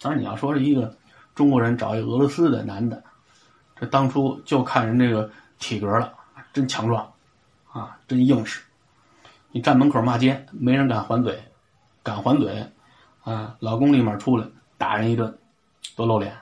[0.00, 0.96] 当然你要说是一个
[1.34, 3.02] 中国人找一俄罗斯的男的，
[3.78, 6.12] 这当初就看人这个体格了，
[6.52, 7.12] 真强壮，
[7.70, 8.62] 啊，真硬实。
[9.52, 11.38] 你站门口骂街，没人敢还嘴，
[12.02, 12.66] 敢还嘴，
[13.24, 14.46] 啊，老公立马出来
[14.78, 15.38] 打人一顿，
[15.96, 16.34] 多露脸。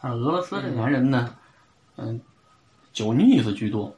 [0.00, 1.34] 但是俄罗斯这男人呢，
[1.96, 2.20] 嗯，
[2.92, 3.92] 酒腻子居多，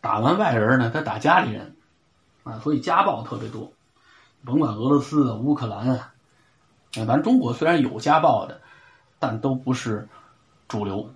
[0.00, 1.75] 打完外人呢，他打家里人，
[2.46, 3.70] 啊，所以家暴特别多。
[4.44, 6.12] 甭管俄罗斯、乌克兰啊，
[7.06, 8.60] 咱中国虽然有家暴的，
[9.18, 10.08] 但都不是
[10.68, 11.10] 主流。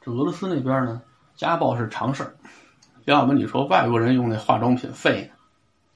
[0.00, 1.02] 这俄罗斯那边呢，
[1.36, 2.34] 家暴是常事儿。
[3.04, 5.34] 要么你说外国人用那化妆品废呢？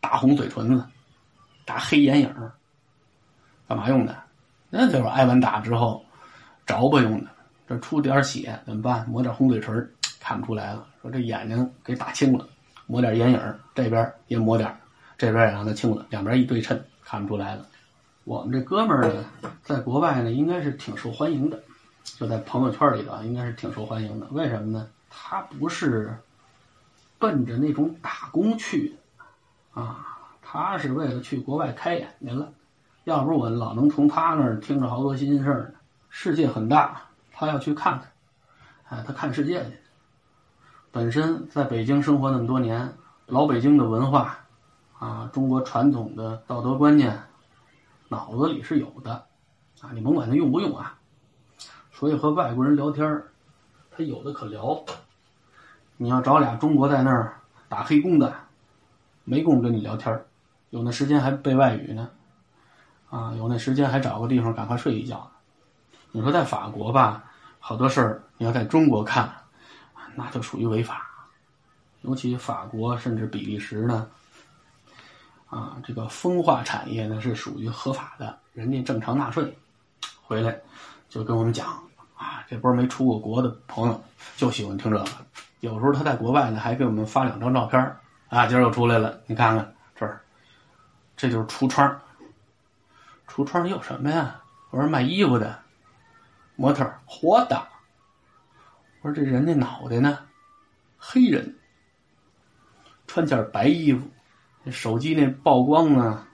[0.00, 0.84] 大红嘴唇子，
[1.64, 2.32] 大黑眼影
[3.66, 4.14] 干嘛用的？
[4.68, 6.04] 那就是挨完打之后
[6.66, 7.30] 着吧用的。
[7.66, 9.08] 这出点血怎么办？
[9.08, 9.74] 抹点红嘴唇
[10.20, 10.86] 看不出来了。
[11.00, 12.46] 说这眼睛给打青了，
[12.86, 14.74] 抹点眼影这边也抹点
[15.18, 17.66] 这边也让它青了，两边一对称，看不出来了。
[18.24, 19.24] 我们这哥们儿呢，
[19.62, 21.62] 在国外呢，应该是挺受欢迎的，
[22.04, 24.26] 就在朋友圈里头，应该是挺受欢迎的。
[24.30, 24.88] 为什么呢？
[25.08, 26.14] 他不是
[27.18, 28.96] 奔着那种打工去。
[29.72, 30.06] 啊，
[30.42, 32.52] 他是为了去国外开眼去了，
[33.04, 35.70] 要不我老能从他那儿听着好多新鲜事儿呢。
[36.08, 38.10] 世界很大，他要去看看。
[38.88, 39.76] 哎，他看世界去。
[40.96, 42.90] 本身在北京生活那么多年，
[43.26, 44.38] 老北京的文化，
[44.98, 47.22] 啊，中国传统的道德观念，
[48.08, 49.12] 脑子里是有的，
[49.82, 50.96] 啊，你甭管他用不用啊。
[51.92, 53.22] 所以和外国人聊天
[53.90, 54.82] 他有的可聊。
[55.98, 58.32] 你要找俩中国在那儿打黑工的，
[59.24, 60.24] 没工夫跟你聊天
[60.70, 62.08] 有那时间还背外语呢，
[63.10, 65.30] 啊，有那时间还找个地方赶快睡一觉。
[66.12, 67.22] 你说在法国吧，
[67.60, 69.30] 好多事儿你要在中国看，
[70.16, 71.08] 那就属于违法。
[72.02, 74.08] 尤其法国甚至比利时呢，
[75.48, 79.56] 啊，这个风化产业呢是属于合法的，人家正常纳税，
[80.22, 80.56] 回来
[81.08, 81.66] 就跟我们讲
[82.16, 84.04] 啊，这波没出过国的朋友
[84.36, 85.04] 就喜欢听这个。
[85.60, 87.80] 有时候他在国外呢，还给我们发两张照片
[88.28, 90.20] 啊，今儿又出来了，你看看这儿，
[91.16, 92.00] 这就是橱窗。
[93.26, 94.40] 橱窗有什么呀？
[94.70, 95.58] 我说卖衣服的，
[96.54, 97.66] 模特活的。
[99.02, 100.18] 我说这人家脑袋呢，
[100.98, 101.56] 黑人，
[103.06, 104.08] 穿件白衣服，
[104.70, 106.26] 手机那曝光呢，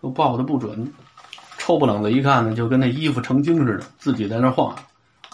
[0.00, 0.92] 都曝的不准，
[1.56, 4.76] 抽不冷子一看呢，就跟那衣服成精似的，自己在那晃。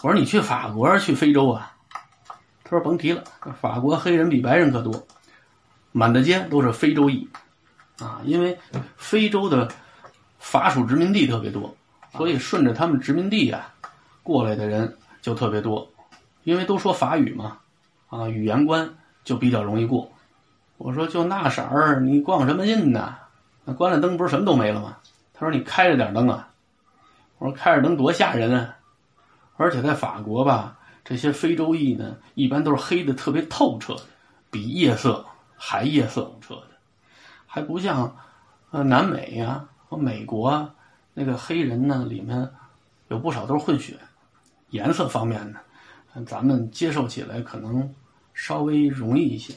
[0.03, 1.73] 我说你去法国去非洲啊？
[2.63, 3.23] 他说甭提了，
[3.59, 5.07] 法国黑人比白人可多，
[5.91, 7.27] 满大街都是非洲裔，
[7.99, 8.57] 啊，因为
[8.95, 9.67] 非洲的
[10.37, 11.75] 法属殖民地特别多，
[12.13, 13.73] 所以顺着他们殖民地啊
[14.21, 15.89] 过来的人就特别多，
[16.47, 17.57] 因为都说法语嘛，
[18.07, 18.89] 啊，语言关
[19.25, 20.09] 就比较容易过。
[20.77, 23.17] 我说就那色儿，你逛什么劲呢？
[23.65, 24.95] 那关了灯不是什么都没了吗？
[25.33, 26.47] 他说你开着点灯啊。
[27.37, 28.77] 我说开着灯多吓人啊！
[29.57, 30.79] 而且在法国吧。
[31.03, 34.03] 这些非洲裔呢，一般都是黑的特别透彻的，
[34.49, 35.25] 比夜色
[35.57, 36.67] 还夜色彻的，
[37.45, 38.15] 还不像，
[38.71, 40.69] 呃，南美呀和美国
[41.13, 42.49] 那个黑人呢，里面
[43.09, 43.97] 有不少都是混血，
[44.69, 45.59] 颜色方面呢，
[46.25, 47.93] 咱们接受起来可能
[48.33, 49.53] 稍微容易一些，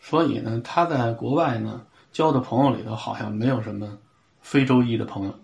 [0.00, 3.98] 所以呢，他在国外呢交的朋友里头好像没有什么
[4.40, 5.34] 非洲裔的朋友。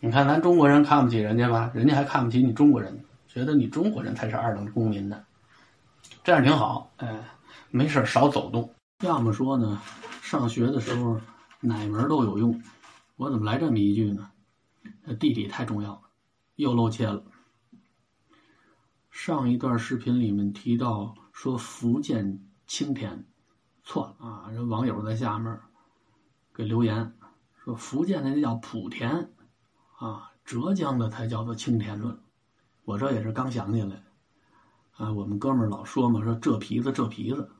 [0.00, 3.04] 你看咱中国人看不起人家吧，人家还看不起你中国人。
[3.26, 5.22] 觉得你中国人才是二等公民呢，
[6.24, 6.90] 这样挺好。
[6.96, 7.20] 哎，
[7.70, 8.68] 没事少走动。
[9.04, 9.80] 要么说呢，
[10.22, 11.20] 上学的时候
[11.60, 12.60] 哪门都有用。
[13.16, 14.30] 我怎么来这么一句呢？
[15.20, 16.00] 地理太重要了，
[16.56, 17.22] 又露怯了。
[19.18, 23.26] 上一段视频里面提到说福建青田，
[23.82, 24.48] 错了啊！
[24.52, 25.58] 人网友在下面
[26.54, 27.18] 给留言
[27.56, 29.32] 说福建的那叫莆田，
[29.96, 32.16] 啊，浙江的才叫做青田论。
[32.84, 34.04] 我这也是刚想起来，
[34.96, 37.50] 啊，我们哥们儿老说嘛，说这皮子这皮子，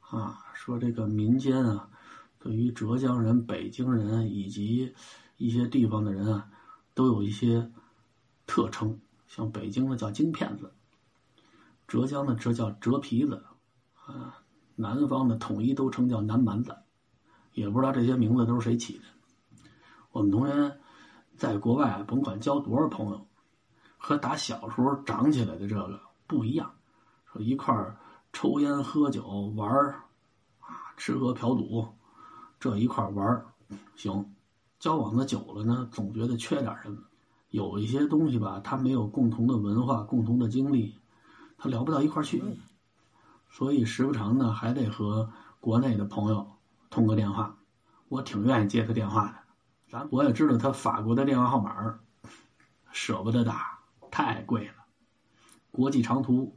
[0.00, 1.88] 啊，说这个民间啊，
[2.38, 4.92] 对于浙江人、北京人以及
[5.38, 6.50] 一些地方的人啊，
[6.92, 7.72] 都有一些
[8.46, 9.00] 特称，
[9.36, 10.72] 像北京的叫京片子，
[11.86, 13.44] 浙江的这叫折皮子，
[14.06, 14.42] 啊，
[14.74, 16.74] 南方的统一都称叫南蛮子，
[17.52, 19.04] 也不知道这些名字都是谁起的。
[20.10, 20.78] 我们同学
[21.36, 23.26] 在国外，甭管交多少朋友。
[23.98, 26.72] 和打小时候长起来的这个不一样，
[27.24, 27.98] 说一块儿
[28.32, 30.04] 抽烟喝酒玩儿，
[30.60, 31.84] 啊，吃喝嫖赌，
[32.60, 33.46] 这一块儿玩儿
[33.96, 34.32] 行，
[34.78, 37.02] 交往的久了呢，总觉得缺点什么，
[37.56, 40.94] 有一些东西吧，他没有共同的文化、共同的经历，
[41.56, 42.42] 他聊不到一块儿去，
[43.50, 46.46] 所以时不常呢，还得和国内的朋友
[46.90, 47.56] 通个电话，
[48.08, 49.34] 我挺愿意接他电话的，
[49.90, 51.98] 咱我也知道他法国的电话号码，
[52.92, 53.74] 舍不得打。
[54.08, 54.74] 太贵了，
[55.70, 56.56] 国际长途，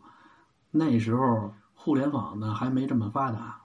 [0.71, 3.61] 那时候互联网呢还没这么发达，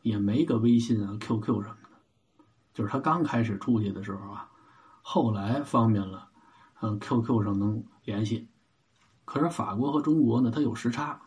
[0.00, 4.48] 也没个微信啊、QQ 什么的，就是他刚开始出去的时候啊，
[5.02, 6.29] 后来方便了，
[6.80, 8.48] 嗯，QQ 上能联系。
[9.24, 11.20] 可是法国和中国呢，它有时差，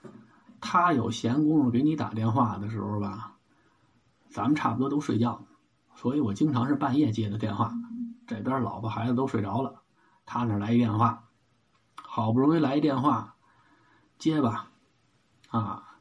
[0.60, 3.38] 他有闲工夫给你打电话的时候吧，
[4.30, 5.46] 咱们差不多都睡觉，
[5.96, 7.72] 所以我经常是半夜接的电话，
[8.28, 9.82] 这边老婆孩子都睡着了，
[10.26, 11.24] 他那来一电话。
[11.96, 13.36] 好不容易来一电话，
[14.20, 14.70] 接吧，
[15.50, 15.98] 啊，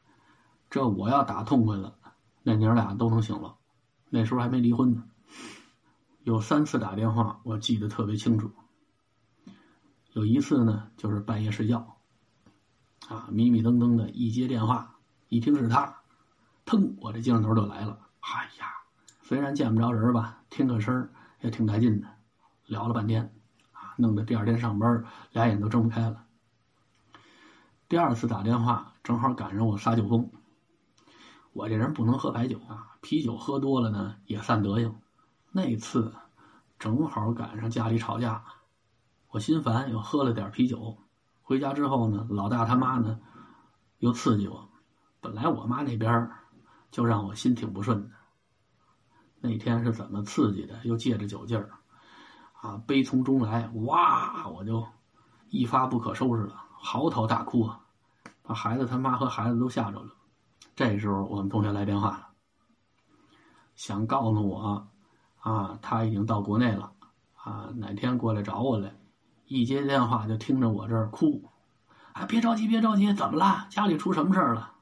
[0.68, 1.96] 这我要打痛快了，
[2.42, 3.56] 那娘俩都能醒了。
[4.10, 5.04] 那时候还没离婚呢，
[6.24, 8.50] 有三次打电话，我记得特别清楚。
[10.12, 11.96] 有一次呢，就是半夜睡觉，
[13.08, 14.96] 啊，迷迷瞪瞪的一接电话，
[15.28, 16.02] 一听是他，
[16.66, 17.98] 腾，我这镜头就来了。
[18.20, 18.66] 哎呀，
[19.22, 21.08] 虽然见不着人吧，听个声
[21.40, 22.08] 也挺带劲的，
[22.66, 23.34] 聊了半天。
[23.72, 26.24] 啊弄得第二天上班俩眼都睁不开了。
[27.88, 30.30] 第二次打电话正好赶上我撒酒疯，
[31.54, 34.94] 我这人不能喝白酒啊，啤酒喝多了呢也散德行。
[35.50, 36.12] 那次
[36.78, 38.44] 正好赶上家里吵架，
[39.32, 40.98] 我心烦又喝了点啤酒。
[41.40, 43.18] 回家之后呢，老大他妈呢
[43.98, 44.68] 又刺激我。
[45.22, 46.30] 本来我妈那边
[46.90, 48.14] 就让我心挺不顺的，
[49.40, 50.78] 那天是怎么刺激的？
[50.84, 51.70] 又借着酒劲儿，
[52.60, 54.86] 啊，悲从中来，哇，我就
[55.48, 57.80] 一发不可收拾了，嚎啕大哭啊，
[58.42, 60.12] 把孩子他妈和孩子都吓着了。
[60.76, 62.28] 这时候我们同学来电话了，
[63.74, 64.88] 想告诉我，
[65.38, 66.92] 啊，他已经到国内了，
[67.36, 68.94] 啊，哪天过来找我来。
[69.46, 71.50] 一接电话就听着我这儿哭，
[72.12, 73.66] 啊，别着急，别着急，怎么了？
[73.68, 74.72] 家里出什么事儿了？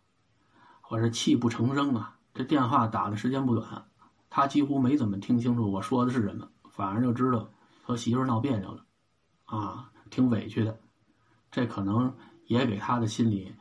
[0.88, 2.16] 我是泣不成声啊！
[2.34, 3.84] 这电话打的时间不短，
[4.28, 7.48] 他几乎没怎么听清楚我说的是什么，反而就知道
[7.82, 8.84] 和媳妇闹别扭了，
[9.44, 10.78] 啊，挺委屈的。
[11.50, 12.14] 这可能
[12.46, 13.52] 也给他的心里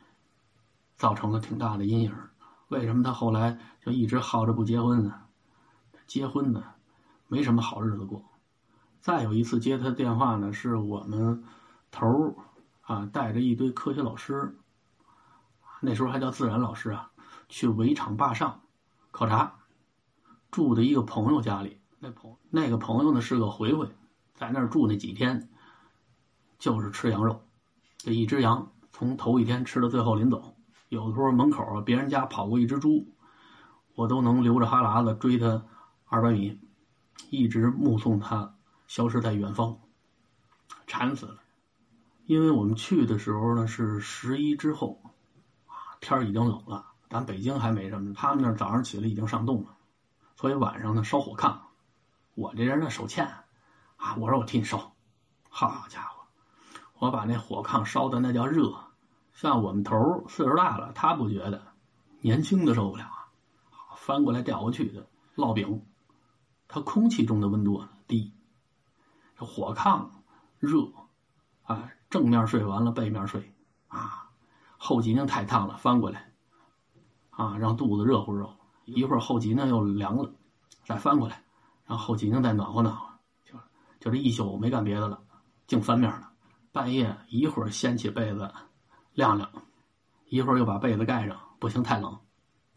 [0.96, 2.14] 造成了挺大的阴影。
[2.68, 5.12] 为什么他后来就一直耗着不结婚呢？
[6.06, 6.62] 结婚呢，
[7.26, 8.22] 没什么好日子过。
[9.00, 11.42] 再有一次接他的电话呢，是我们
[11.90, 12.34] 头儿
[12.82, 14.58] 啊带着一堆科学老师，
[15.80, 17.10] 那时候还叫自然老师啊，
[17.48, 18.60] 去围场坝上
[19.10, 19.54] 考察，
[20.50, 21.80] 住的一个朋友家里。
[21.98, 23.88] 那朋那个朋友呢是个回回，
[24.34, 25.48] 在那儿住那几天，
[26.58, 27.42] 就是吃羊肉，
[27.96, 30.56] 这一只羊从头一天吃到最后临走。
[30.90, 33.06] 有的时候门口别人家跑过一只猪，
[33.94, 35.64] 我都能流着哈喇子追他
[36.04, 36.60] 二百米，
[37.30, 38.56] 一直目送他。
[38.90, 39.78] 消失在远方，
[40.88, 41.38] 馋死了。
[42.26, 45.00] 因为我们去的时候呢是十一之后，
[45.66, 46.86] 啊，天已经冷了。
[47.08, 49.76] 咱北京还没什么，他们那早上起来已经上冻了，
[50.34, 51.56] 所以晚上呢烧火炕。
[52.34, 53.24] 我这人呢手欠，
[53.94, 54.92] 啊，我说我替你烧。
[55.48, 56.24] 好家伙，
[56.98, 58.74] 我把那火炕烧的那叫热。
[59.34, 61.62] 像我们头岁数大了，他不觉得，
[62.22, 63.30] 年轻的受不了啊。
[63.94, 65.86] 翻过来调过去的烙饼，
[66.66, 68.34] 它空气中的温度低。
[69.44, 70.08] 火炕
[70.58, 70.92] 热，
[71.62, 73.54] 啊，正面睡完了，背面睡，
[73.88, 74.28] 啊，
[74.76, 76.32] 后脊梁太烫了，翻过来，
[77.30, 78.54] 啊，让肚子热乎热乎。
[78.84, 80.32] 一会儿后脊梁又凉了，
[80.84, 81.44] 再翻过来，
[81.86, 83.06] 让后脊梁再暖和暖和。
[83.44, 83.54] 就
[84.00, 85.22] 就这一宿没干别的了，
[85.66, 86.30] 净翻面了。
[86.72, 88.52] 半夜一会儿掀起被子
[89.14, 89.48] 晾晾，
[90.26, 92.18] 一会儿又把被子盖上，不行太冷，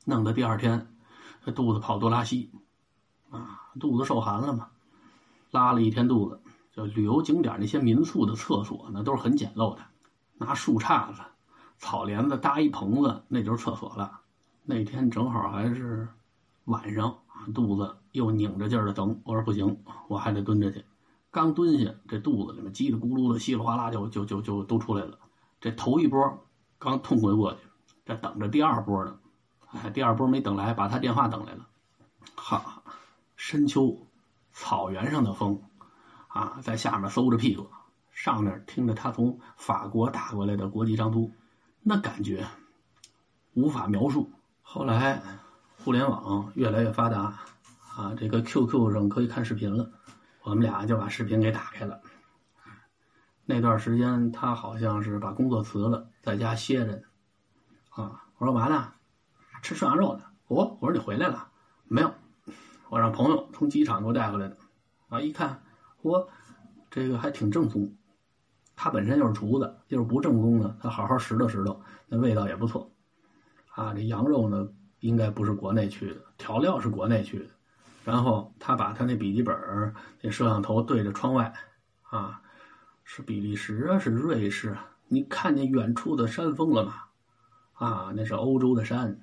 [0.06, 0.96] 弄得第二天
[1.44, 2.52] 这肚子跑多拉稀，
[3.32, 4.70] 啊，肚子受寒了嘛，
[5.50, 6.43] 拉了一天肚子。
[6.74, 9.82] 就旅游景点那些民宿的厕所呢，都是很简陋的，
[10.34, 11.22] 拿树杈子、
[11.78, 14.20] 草帘子搭一棚子，那就是厕所了。
[14.64, 16.08] 那天正好还是
[16.66, 17.16] 晚上，
[17.54, 19.22] 肚子又拧着劲儿的疼。
[19.24, 20.84] 我说不行，我还得蹲着去。
[21.30, 25.20] 刚蹲下，这肚子里面叽里咕噜的、稀里哗啦就就就就都出来了。
[25.62, 26.46] 这头一波
[26.80, 27.60] 刚痛快过去，
[28.06, 29.16] 这等着第二波呢。
[29.74, 31.68] 哎，第二波没等来，把他电话等来了。
[32.36, 32.84] 哈，
[33.36, 34.08] 深秋
[34.52, 35.62] 草原上的风。
[36.34, 37.70] 啊，在下面搜着屁股，
[38.12, 41.32] 上面听着他从法国打过来的国际长途，
[41.84, 42.48] 那感觉
[43.54, 44.32] 无法描述。
[44.64, 45.22] 后来
[45.78, 47.40] 互联网越来越发达，
[47.96, 49.92] 啊，这个 QQ 上可以看视频了，
[50.42, 52.02] 我们俩就把视频给打开了。
[53.46, 57.02] 那段时间他好像是把工作辞了，在家歇着呢。
[57.90, 58.96] 啊，我说完了，
[59.62, 60.24] 吃涮羊肉呢。
[60.48, 61.50] 我我说你回来了
[61.88, 62.12] 没有？
[62.90, 64.58] 我让朋友从机场给我带回来的。
[65.10, 65.63] 啊，一看。
[66.04, 66.30] 我
[66.92, 67.96] 这个还挺正宗，
[68.76, 72.92] 他本身就是厨子，就是不正宗的，他好好拾掇拾掇，那味道也不错。
[73.74, 77.46] 啊，这羊肉呢，应该不是国内去的，调料是国内去的。
[78.04, 79.56] 然后他把他那笔记本
[80.22, 81.54] 那摄像头对着窗外，
[82.04, 82.42] 啊，
[83.06, 84.78] 是比利时啊，是瑞士？
[85.08, 86.94] 你看见远处的山峰了吗？
[87.74, 89.22] 啊，那是欧洲的山。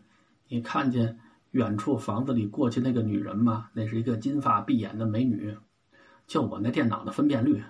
[0.49, 1.21] 你看见
[1.51, 3.69] 远处房子里过去那个女人吗？
[3.75, 5.57] 那是一个金发碧眼的美女。
[6.31, 7.61] 就我那电脑的分辨率，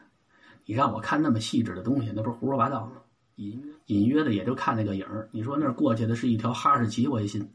[0.67, 2.93] 你让我看那么细致的东西，那不是胡说八道吗？
[3.37, 5.27] 隐隐约的也就看那个影儿。
[5.33, 7.49] 你说那过去的是一条哈士奇，我也信。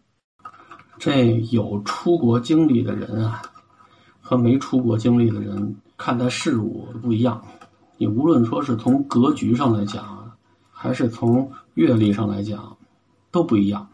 [0.97, 3.39] 这有出国经历的人啊，
[4.19, 7.39] 和没出国经历的人看待事物不一样。
[7.97, 10.35] 你无论说是从格局上来讲，
[10.71, 12.75] 还是从阅历上来讲，
[13.29, 13.87] 都不一样。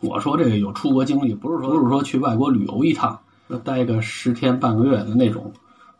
[0.00, 5.52] 我说这个有出国经历，不是说不是说去外国旅游一趟，那待个十天半个月的那种。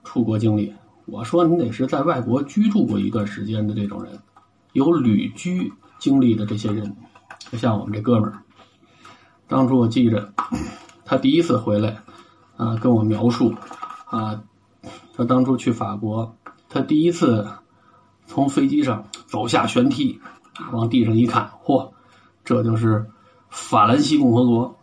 [0.05, 0.73] 出国经历，
[1.07, 4.19] 我说你得是在外国居住过一段时间的这种人，
[4.73, 6.97] 有旅居经历的这些人，
[7.51, 8.43] 就像我们这哥们儿。
[9.47, 10.33] 当初我记着，
[11.05, 12.03] 他第一次回来，
[12.57, 13.55] 啊，跟我描述，
[14.07, 14.43] 啊，
[15.15, 16.37] 他当初去法国，
[16.69, 17.47] 他第一次
[18.27, 20.21] 从飞机上走下舷梯，
[20.73, 21.91] 往地上一看，嚯，
[22.45, 23.05] 这就是
[23.49, 24.77] 法兰西共和国，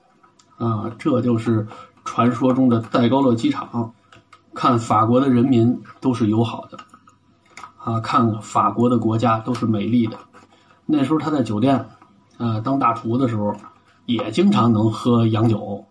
[0.58, 1.66] 啊，这就是
[2.04, 3.94] 传说中的戴高乐机场。
[4.58, 6.80] 看法国的人民都是友好的，
[7.78, 10.18] 啊，看法国的国家都是美丽的。
[10.84, 11.88] 那时候他在酒店，
[12.40, 13.56] 呃，当大厨的时候，
[14.08, 15.86] 也经常能喝洋酒，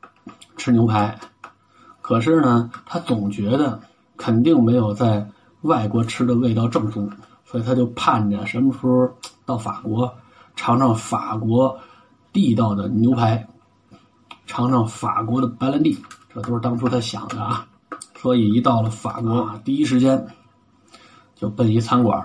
[0.57, 1.17] 吃牛排。
[2.01, 3.79] 可是呢，他总觉得
[4.17, 7.09] 肯定没有在外国吃的味道正宗，
[7.45, 9.09] 所以他就盼着什么时候
[9.45, 10.13] 到法国
[10.57, 11.79] 尝尝法国
[12.33, 13.47] 地道的牛排，
[14.45, 15.97] 尝尝法国的白兰地。
[16.35, 17.65] 这都是当初他想的啊。
[18.27, 20.27] 所以一到了法国啊，第一时间
[21.37, 22.21] 就奔一餐馆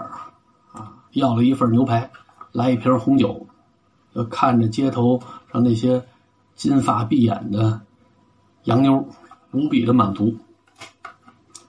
[0.73, 2.09] 啊，要了一份牛排，
[2.51, 3.45] 来一瓶红酒，
[4.15, 5.21] 就看着街头
[5.53, 6.03] 上那些
[6.55, 7.81] 金发碧眼的
[8.63, 9.05] 洋妞，
[9.51, 10.35] 无比的满足。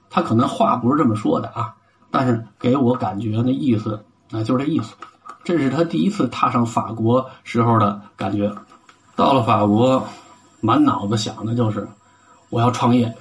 [0.08, 1.74] 他可能话不是这么说的啊，
[2.10, 4.94] 但是给我感觉那意思啊，就是这意思。
[5.44, 8.50] 这是他第一次踏上法国时候的感觉。
[9.14, 10.02] 到了法国，
[10.62, 11.86] 满脑子想的就是
[12.48, 13.14] 我要创业。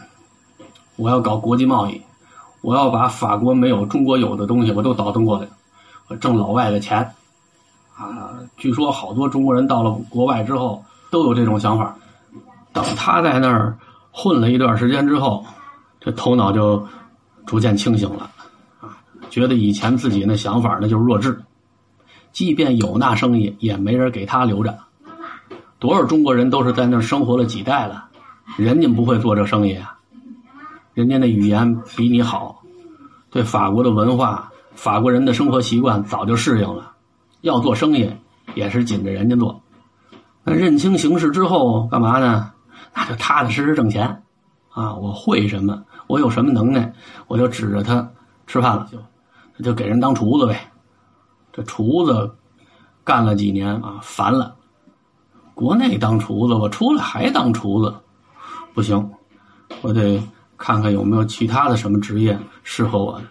[1.02, 2.00] 我要搞国际贸易，
[2.62, 5.48] 我要把法国没有、中国有的东西我都倒腾过来，
[6.08, 7.00] 我挣老外的钱，
[7.98, 8.38] 啊！
[8.56, 11.96] 据说好多中国人到了国外之后都有这种想法。
[12.72, 13.76] 等他在那儿
[14.12, 15.44] 混了一段时间之后，
[16.00, 16.86] 这头脑就
[17.48, 18.30] 逐渐清醒了，
[19.32, 21.42] 觉得以前自己那想法那就是弱智，
[22.32, 24.78] 即便有那生意，也没人给他留着。
[25.80, 28.06] 多少中国人都是在那儿生活了几代了，
[28.56, 29.98] 人家不会做这生意啊。
[30.94, 32.62] 人家那语言比你好，
[33.30, 36.92] 对法国的文化、法国人的生活习惯早就适应了。
[37.42, 38.12] 要做生意
[38.56, 39.62] 也是紧着人家做。
[40.44, 42.52] 那认清形势之后干嘛呢？
[42.94, 44.22] 那就踏踏实实挣钱
[44.70, 44.94] 啊！
[44.96, 45.82] 我会什么？
[46.08, 46.94] 我有什么能耐？
[47.28, 48.12] 我就指着他
[48.46, 48.90] 吃饭了，
[49.58, 50.72] 就就给人当厨子呗。
[51.54, 52.36] 这厨子
[53.06, 54.56] 干了几年啊，烦了。
[55.54, 57.96] 国内当厨子，我出来还当厨子，
[58.74, 59.10] 不行，
[59.82, 60.22] 我得。
[60.62, 63.26] 看看有没有其他的什么职业适合我的？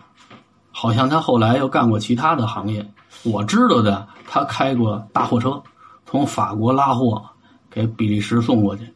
[0.72, 2.84] 好像他后来又干过其他的行业。
[3.22, 5.62] 我知道的，他开过大货车，
[6.04, 7.24] 从法国拉货
[7.70, 8.92] 给比利时送过去。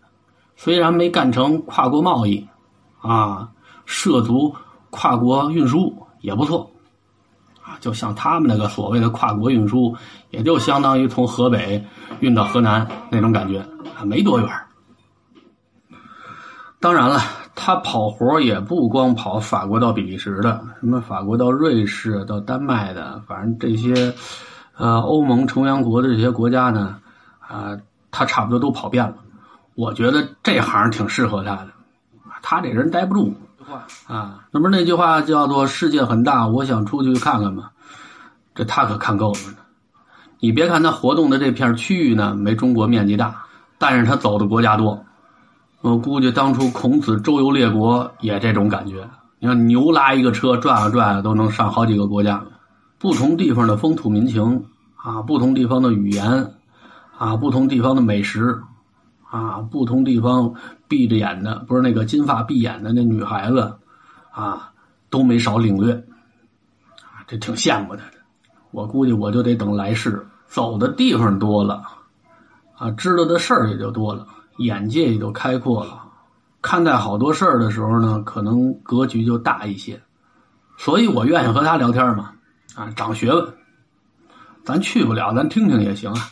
[0.57, 2.45] 虽然没干成跨国贸易，
[3.01, 3.49] 啊，
[3.87, 4.53] 涉足
[4.91, 6.69] 跨国运输也不错。
[7.63, 9.97] 啊，就像他们那个所谓的跨国运输，
[10.31, 11.85] 也就相当于从河北
[12.19, 13.61] 运到河南那种感觉，
[13.97, 14.49] 啊，没多远。
[16.81, 17.21] 当然了。
[17.55, 24.13] 他跑活也不光跑法国到比利时的，什么法国到瑞士、到丹麦的，反正这些，
[24.77, 26.99] 呃，欧盟成员国的这些国家呢，
[27.39, 27.77] 啊，
[28.11, 29.15] 他差不多都跑遍了。
[29.77, 31.69] 我觉得这行挺适合他的，
[32.43, 33.35] 他这人待不住
[34.07, 34.41] 啊。
[34.51, 37.71] 那不是那句话叫做“世界很大，我想出去看看”吗？
[38.55, 39.59] 这他可看够了呢。
[40.41, 43.45] 你别看他活动的这片区域呢没中国面积大，
[43.79, 45.05] 但是他走的国家多。
[45.85, 49.07] 我估计当初孔子周游列国也这种感觉。
[49.39, 52.43] 你看牛拉一个车转啊转啊，都能上好几个国家。
[52.99, 54.65] 不同地方的风土民情
[54.97, 56.55] 啊，不同地方的语言
[57.19, 58.63] 啊，不同地方的美食
[59.29, 60.55] 啊，不同地方
[60.89, 63.77] 闭着眼的不是那个金发碧眼的那女孩子
[64.33, 64.73] 啊，
[65.11, 65.93] 都没少领略。
[65.93, 68.17] 啊，这挺羡慕他的。
[68.71, 71.83] 我估计我就得等来世，走的地方多了
[72.75, 74.27] 啊，知道的事儿也就多了。
[74.59, 76.05] 眼界也就开阔了，
[76.63, 80.01] 看待好多事儿的时候呢，可能格局就大一些，
[80.77, 82.33] 所以我愿意和他聊天嘛，
[82.75, 83.55] 啊，长学问。
[84.65, 86.31] 咱去不了，咱听听也行啊，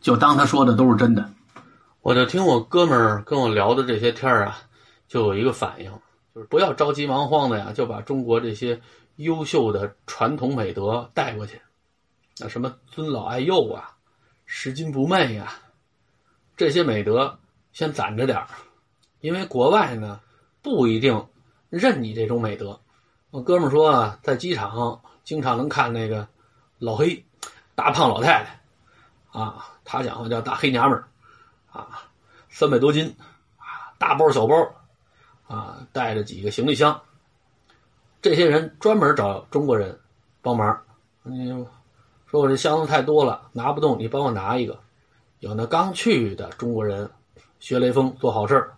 [0.00, 1.30] 就当他说的都是真的。
[2.02, 4.58] 我就听我哥们儿跟我聊的这些天儿啊，
[5.06, 5.90] 就有一个反应，
[6.34, 8.80] 就是不要着急忙慌的呀，就把中国这些
[9.16, 11.60] 优秀的传统美德带过去，
[12.38, 13.90] 那什么尊老爱幼啊，
[14.44, 15.52] 拾金不昧呀。
[16.56, 17.38] 这些美德
[17.72, 18.48] 先攒着点儿，
[19.20, 20.20] 因为国外呢
[20.62, 21.26] 不一定
[21.68, 22.80] 认你这种美德。
[23.30, 26.26] 我哥们说啊，在机场经常能看那个
[26.78, 27.24] 老黑、
[27.74, 31.08] 大胖老太太啊，他讲话叫大黑娘们儿
[31.70, 32.08] 啊，
[32.48, 33.14] 三百多斤
[33.58, 34.56] 啊，大包小包
[35.46, 36.98] 啊，带着几个行李箱。
[38.22, 40.00] 这些人专门找中国人
[40.40, 40.82] 帮忙，
[41.22, 41.50] 你
[42.26, 44.80] 说我这箱子太多了，拿不动，你帮我拿一个。
[45.40, 47.10] 有那刚去的中国人，
[47.60, 48.72] 学雷锋做好事儿，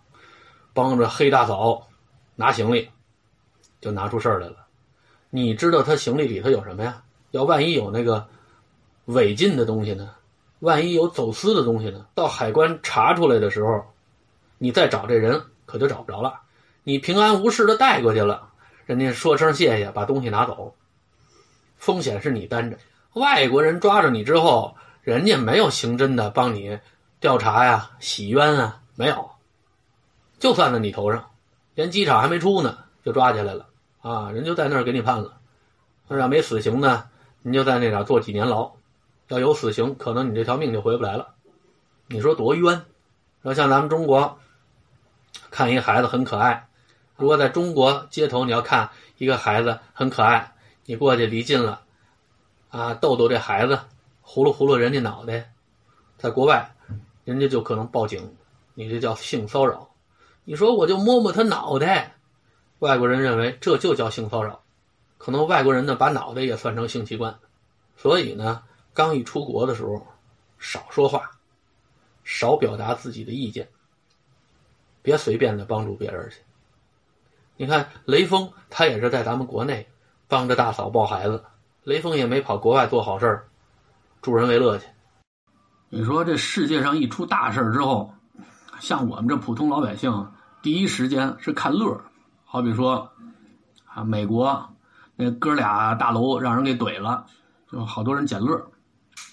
[0.73, 1.87] 帮着黑大嫂
[2.35, 2.89] 拿行李，
[3.79, 4.57] 就拿出事儿来了。
[5.29, 7.01] 你知道他行李里头有什么呀？
[7.31, 8.27] 要万一有那个
[9.05, 10.11] 违禁的东西呢？
[10.59, 12.05] 万一有走私的东西呢？
[12.13, 13.85] 到海关查出来的时候，
[14.57, 16.41] 你再找这人可就找不着了。
[16.83, 18.49] 你平安无事的带过去了，
[18.85, 20.75] 人家说声谢谢，把东西拿走，
[21.77, 22.77] 风险是你担着。
[23.13, 24.75] 外国人抓着你之后。
[25.09, 26.79] 人家没有刑侦的帮你
[27.19, 29.31] 调查呀、洗冤啊，没有，
[30.37, 31.31] 就算在你头上，
[31.73, 33.65] 连机场还没出呢，就抓起来了
[34.01, 34.29] 啊！
[34.29, 35.33] 人就在那儿给你判了，
[36.09, 37.09] 要没死刑呢，
[37.41, 38.73] 你就在那点坐几年牢，
[39.29, 41.29] 要有死刑，可能你这条命就回不来了。
[42.05, 42.83] 你说多冤？
[43.41, 44.37] 说像咱们中国，
[45.49, 46.67] 看一孩子很可爱，
[47.15, 50.53] 如果在中国街头你要看一个孩子很可爱，
[50.85, 51.81] 你过去离近了，
[52.69, 53.79] 啊，逗逗这孩子，
[54.31, 55.51] 呼噜呼噜人家脑袋，
[56.19, 56.75] 在国外，
[57.23, 58.37] 人家就可能报警，
[58.75, 59.89] 你这叫性骚扰。
[60.43, 62.13] 你说我就摸摸他脑袋，
[62.77, 64.61] 外国人认为这就叫性骚扰，
[65.17, 67.39] 可能外国人呢把脑袋也算成性器官，
[67.97, 68.61] 所以呢，
[68.93, 70.05] 刚一出国的时候，
[70.59, 71.31] 少说话，
[72.23, 73.67] 少表达自己的意见，
[75.01, 76.37] 别随便的帮助别人去。
[77.57, 79.87] 你看雷锋，他也是在咱们国内
[80.27, 81.43] 帮着大嫂抱孩子，
[81.83, 83.47] 雷锋也没跑国外做好事儿，
[84.21, 84.85] 助人为乐去。
[85.89, 88.13] 你说这世界上一出大事之后，
[88.79, 90.31] 像我们这普通老百姓。
[90.61, 91.97] 第一时间是看乐，
[92.43, 93.09] 好比说，
[93.85, 94.69] 啊，美国
[95.15, 97.25] 那哥俩大楼让人给怼了，
[97.71, 98.57] 就好多人捡乐，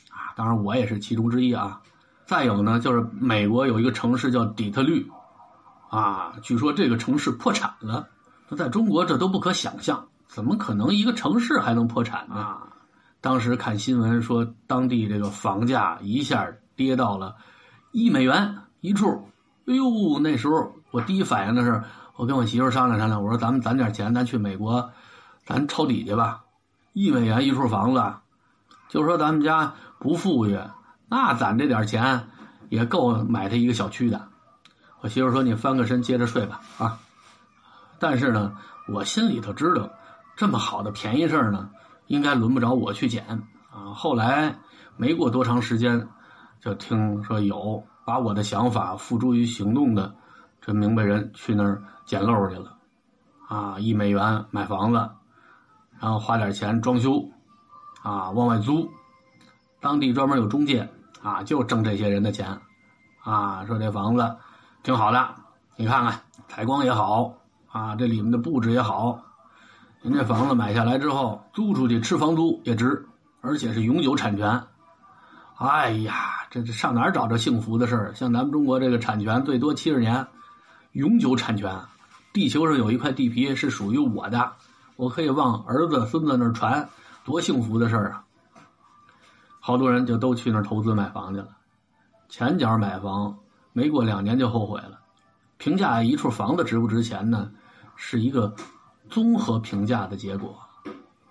[0.08, 1.82] 啊，当然我也是其中之一啊。
[2.26, 5.10] 再有呢，就是美国有一个城市叫底特律，
[5.90, 8.08] 啊，据说这个城市破产了。
[8.48, 12.56] 那在中国这都不可想象，怎么可能一个城市还能破产呢？
[13.20, 17.36] 当时看新闻说，当地这个房价一下跌到了
[17.92, 19.28] 一美元一处，
[19.66, 20.72] 哎呦，那时候。
[20.92, 21.82] 我第一反应的是，
[22.14, 24.90] 我跟我媳妇商量商量，我说咱们攒点钱，咱去美国，
[25.44, 26.42] 咱抄底去吧。
[26.94, 28.14] 一美元一处房子，
[28.88, 30.58] 就说咱们家不富裕，
[31.08, 32.28] 那攒这点钱
[32.70, 34.26] 也够买他一个小区的。
[35.00, 36.98] 我媳妇说：“你翻个身接着睡吧。”啊，
[37.98, 38.56] 但是呢，
[38.88, 39.90] 我心里头知道，
[40.34, 41.68] 这么好的便宜事儿呢，
[42.06, 43.24] 应该轮不着我去捡
[43.70, 43.92] 啊。
[43.94, 44.54] 后来
[44.96, 46.08] 没过多长时间，
[46.60, 50.14] 就听说有把我的想法付诸于行动的。
[50.60, 52.76] 这明白人去那儿捡漏去了，
[53.46, 54.98] 啊，一美元买房子，
[56.00, 57.22] 然后花点钱装修，
[58.02, 58.90] 啊，往外租，
[59.78, 60.88] 当地专门有中介，
[61.22, 62.58] 啊，就挣这些人的钱，
[63.22, 64.36] 啊，说这房子
[64.82, 65.34] 挺好的，
[65.76, 67.32] 你看看采光也好，
[67.68, 69.20] 啊，这里面的布置也好，
[70.02, 73.04] 您这房子买下来之后租出去吃房租也值，
[73.40, 74.62] 而且是永久产权。
[75.56, 76.14] 哎呀，
[76.50, 78.14] 这这上哪儿找着幸福的事儿？
[78.14, 80.26] 像咱们中国这个产权最多七十年。
[80.92, 81.78] 永久产权，
[82.32, 84.52] 地球上有一块地皮是属于我的，
[84.96, 86.88] 我可以往儿子、孙子那儿传，
[87.22, 88.24] 多幸福的事儿啊！
[89.60, 91.48] 好多人就都去那儿投资买房去了，
[92.30, 93.36] 前脚买房，
[93.74, 94.98] 没过两年就后悔了。
[95.58, 97.50] 评价一处房子值不值钱呢，
[97.94, 98.54] 是一个
[99.08, 100.56] 综合评价的结果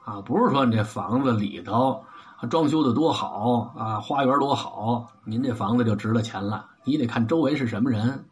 [0.04, 2.04] 啊，不是说你这房子里头
[2.50, 6.68] 装修的多好啊，花园多好，您这房子就值了钱了。
[6.84, 8.26] 你得看周围是什么人。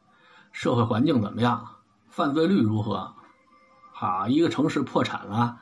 [0.52, 1.68] 社会环境怎么样？
[2.10, 3.12] 犯罪率如何？
[3.92, 5.58] 好，一个城市破产了，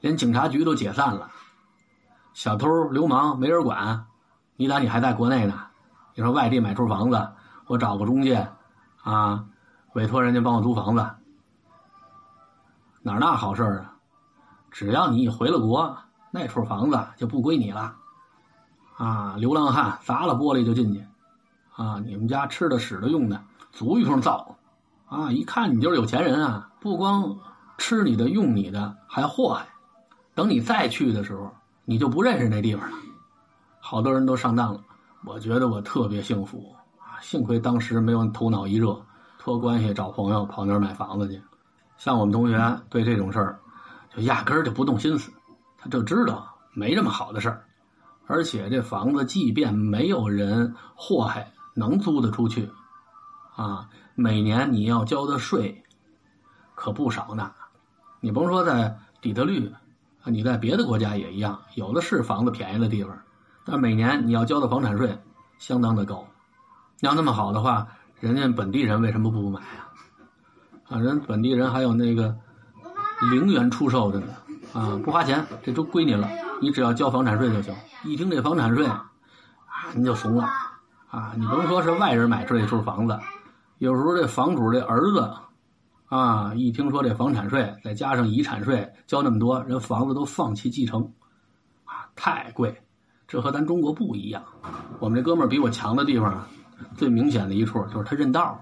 [0.00, 1.30] 连警察局都解散了，
[2.34, 4.06] 小偷流氓没人管，
[4.56, 5.54] 你咋你还在国内呢？
[6.14, 7.28] 你说外地买处房子，
[7.66, 8.46] 我找个中介，
[9.02, 9.46] 啊，
[9.94, 11.10] 委托人家帮我租房子，
[13.06, 13.94] 哪那好事啊？
[14.70, 15.94] 只要你一回了国，
[16.30, 17.94] 那处房子就不归你了，
[18.96, 21.04] 啊，流浪汉砸了玻璃就进去，
[21.76, 23.40] 啊，你们家吃的、使的、用的。
[23.72, 24.56] 足一通造，
[25.06, 25.32] 啊！
[25.32, 26.70] 一看你就是有钱人啊！
[26.80, 27.36] 不光
[27.76, 29.66] 吃你的、用你的，还祸害。
[30.34, 31.52] 等你再去的时候，
[31.84, 32.96] 你就不认识那地方了。
[33.80, 34.80] 好多人都上当了，
[35.26, 37.20] 我觉得我特别幸福啊！
[37.20, 38.96] 幸亏当时没有头脑一热，
[39.38, 41.42] 托关系找朋友跑那儿买房子去。
[41.96, 43.58] 像我们同学对这种事儿，
[44.14, 45.32] 就压根儿就不动心思，
[45.78, 47.64] 他就知道没这么好的事儿。
[48.26, 52.70] 而且这房子即便没有人祸害，能租得出去。
[53.54, 55.84] 啊，每年你要交的税
[56.74, 57.52] 可不少呢。
[58.20, 59.68] 你甭说在底特律，
[60.22, 63.16] 啊，你在别的国家也一样，有的是房子便宜的地方，
[63.64, 65.18] 但每年你要交的房产税
[65.58, 66.26] 相当的高。
[67.00, 67.86] 要那么好的话，
[68.20, 69.83] 人家本地人为什么不买啊？
[71.00, 72.34] 人本地人还有那个
[73.30, 74.26] 零元出售的呢，
[74.72, 76.28] 啊，不花钱，这都归您了，
[76.60, 77.74] 你只要交房产税就行。
[78.04, 79.10] 一听这房产税，啊，
[79.94, 80.44] 您就怂了，
[81.08, 83.18] 啊，你甭说是外人买这一处房子。
[83.78, 85.30] 有时候这房主这儿子，
[86.06, 91.02] 啊，一听说这房产税，再加上遗产税，交那么多，人房子都放弃继承，
[91.84, 92.74] 啊，太贵。
[93.26, 94.42] 这和咱中国不一样。
[95.00, 96.46] 我们这哥们儿比我强的地方，
[96.96, 98.60] 最明显的一处就是他认道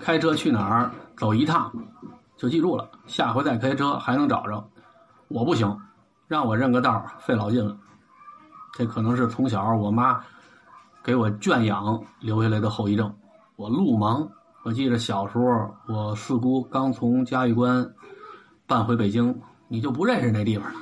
[0.00, 1.72] 开车去哪儿走一趟，
[2.36, 4.68] 就记住了，下回再开车还能找着。
[5.28, 5.80] 我不行，
[6.28, 7.76] 让我认个道费老劲了。
[8.74, 10.20] 这可能是从小我妈
[11.02, 13.12] 给我圈养留下来的后遗症。
[13.56, 14.28] 我路盲，
[14.62, 17.90] 我记得小时候，我四姑刚从嘉峪关
[18.66, 20.80] 搬回北京，你就不认识那地方了，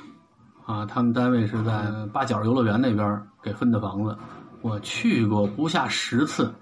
[0.67, 4.19] 啊，他们单位是在八角游乐园那边，给分的房子，
[4.61, 6.53] 我去过不下十次，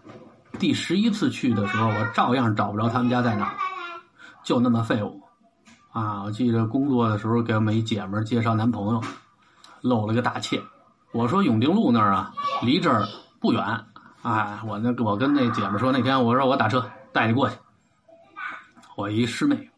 [0.58, 3.54] 第十一次去的时候，我照样找不着他们家在哪儿，
[4.44, 5.20] 就那么废物。
[5.92, 9.02] 啊，我记得工作的时候给我们一姐们介绍男朋友，
[9.80, 10.62] 露了个大怯。
[11.12, 12.32] 我说永定路那儿啊，
[12.62, 13.04] 离这儿
[13.40, 13.84] 不远。
[14.22, 17.56] 哎，我那我跟那姐们说，那天我说我打车带你过去。
[18.96, 19.70] 我一师妹，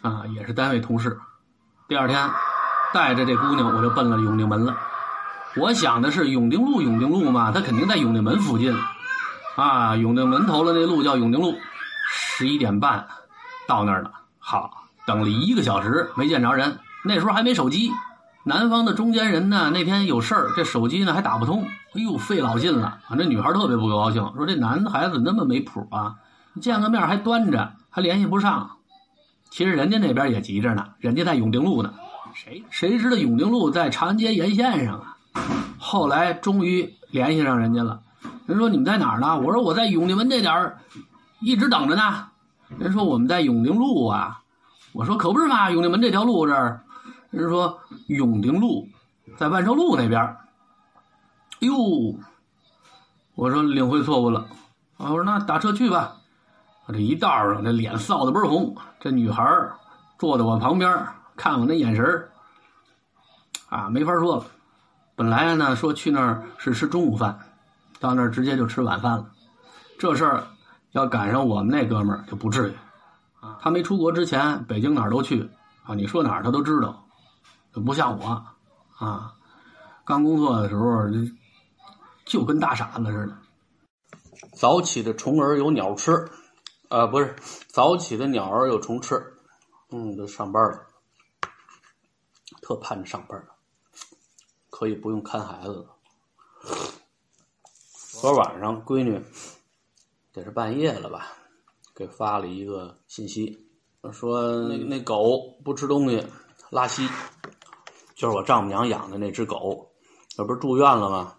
[0.00, 1.18] 啊，也是单位同事。
[1.86, 2.30] 第二天
[2.94, 4.74] 带着这姑娘，我就奔了永定门了。
[5.56, 8.74] 我想的是永定路，永定路嘛，她肯定在永定门附近。
[9.56, 11.54] 啊，永定门头的那路叫永定路。
[12.12, 13.06] 十一点半
[13.68, 16.78] 到那儿了，好，等了一个小时没见着人。
[17.04, 17.92] 那时候还没手机，
[18.44, 21.64] 南方的中间人呢，那天有事儿，这手机呢还打不通。
[21.92, 23.16] 哎呦，费老劲了啊！
[23.16, 26.16] 这女孩特别不高兴，说这男孩子那么没谱啊，
[26.60, 28.70] 见个面还端着，还联系不上。
[29.50, 31.92] 其实人家那边也急着呢，人家在永定路呢。
[32.32, 35.16] 谁谁知道永定路在长安街沿线上啊？
[35.78, 38.00] 后来终于联系上人家了。
[38.50, 39.38] 人说你们在哪儿呢？
[39.38, 40.80] 我说我在永定门这点儿，
[41.40, 42.26] 一直等着呢。
[42.78, 44.42] 人说我们在永定路啊。
[44.92, 46.82] 我说可不是嘛，永定门这条路这儿。
[47.30, 47.78] 人说
[48.08, 48.88] 永定路
[49.36, 50.36] 在万寿路那边。
[51.60, 51.72] 哟，
[53.36, 54.48] 我说领会错误了。
[54.96, 56.16] 我说那打车去吧。
[56.86, 58.74] 我这一道上，这脸臊的倍儿红。
[58.98, 59.44] 这女孩
[60.18, 62.28] 坐在我旁边，看我那眼神
[63.68, 64.44] 啊，没法说了。
[65.14, 67.38] 本来呢说去那儿是吃中午饭，
[68.00, 69.30] 到那儿直接就吃晚饭了。
[69.98, 70.46] 这事儿
[70.92, 72.74] 要赶上我们那哥们儿就不至于
[73.40, 73.58] 啊。
[73.60, 75.48] 他没出国之前，北京哪儿都去
[75.84, 77.06] 啊，你说哪儿他都知道，
[77.84, 78.44] 不像我
[78.96, 79.36] 啊。
[80.04, 81.06] 刚工作的时候
[82.24, 83.36] 就跟大傻子似的。
[84.54, 86.28] 早起的虫儿有鸟吃，
[86.88, 87.36] 啊，不是
[87.68, 89.22] 早起的鸟儿有虫吃。
[89.92, 90.86] 嗯，都上班了，
[92.62, 93.48] 特盼着上班了，
[94.70, 95.96] 可以不用看孩子了。
[98.20, 99.18] 昨晚上闺女
[100.30, 101.28] 得是半夜了吧，
[101.96, 103.66] 给发了一个信息，
[104.12, 106.22] 说那那狗不吃东西，
[106.68, 107.08] 拉稀，
[108.14, 109.90] 就是我丈母娘养的那只狗，
[110.36, 111.34] 这不是住院了吗？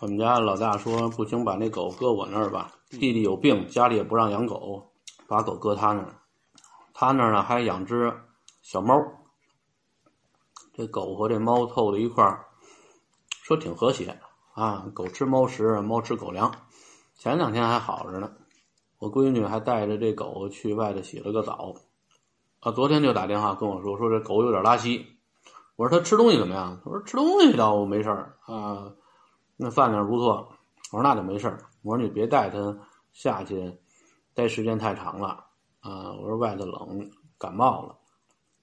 [0.00, 2.72] 我们家老大说不行，把那狗搁我那儿吧。
[2.88, 4.90] 弟弟有病，家里也不让养狗，
[5.26, 6.14] 把狗搁他那儿。
[6.94, 8.10] 他那儿呢还养只
[8.62, 8.94] 小猫，
[10.72, 12.46] 这狗和这猫凑在一块儿，
[13.42, 14.18] 说挺和谐
[14.58, 14.90] 啊。
[14.94, 16.52] 狗吃猫食，猫吃狗粮。
[17.14, 18.32] 前两天还好着呢，
[18.98, 21.74] 我闺女还带着这狗去外头洗了个澡，
[22.60, 25.06] 啊，昨天就打电话跟我说，说这狗有点拉稀。
[25.76, 26.80] 我说它吃东西怎么样？
[26.84, 28.92] 他说吃东西倒没事儿啊，
[29.56, 30.48] 那饭量不错。
[30.90, 31.58] 我说那就没事儿。
[31.82, 32.76] 我说你别带它
[33.12, 33.78] 下去，
[34.34, 35.44] 待时间太长了。
[35.80, 37.96] 啊，我说外头冷，感冒了，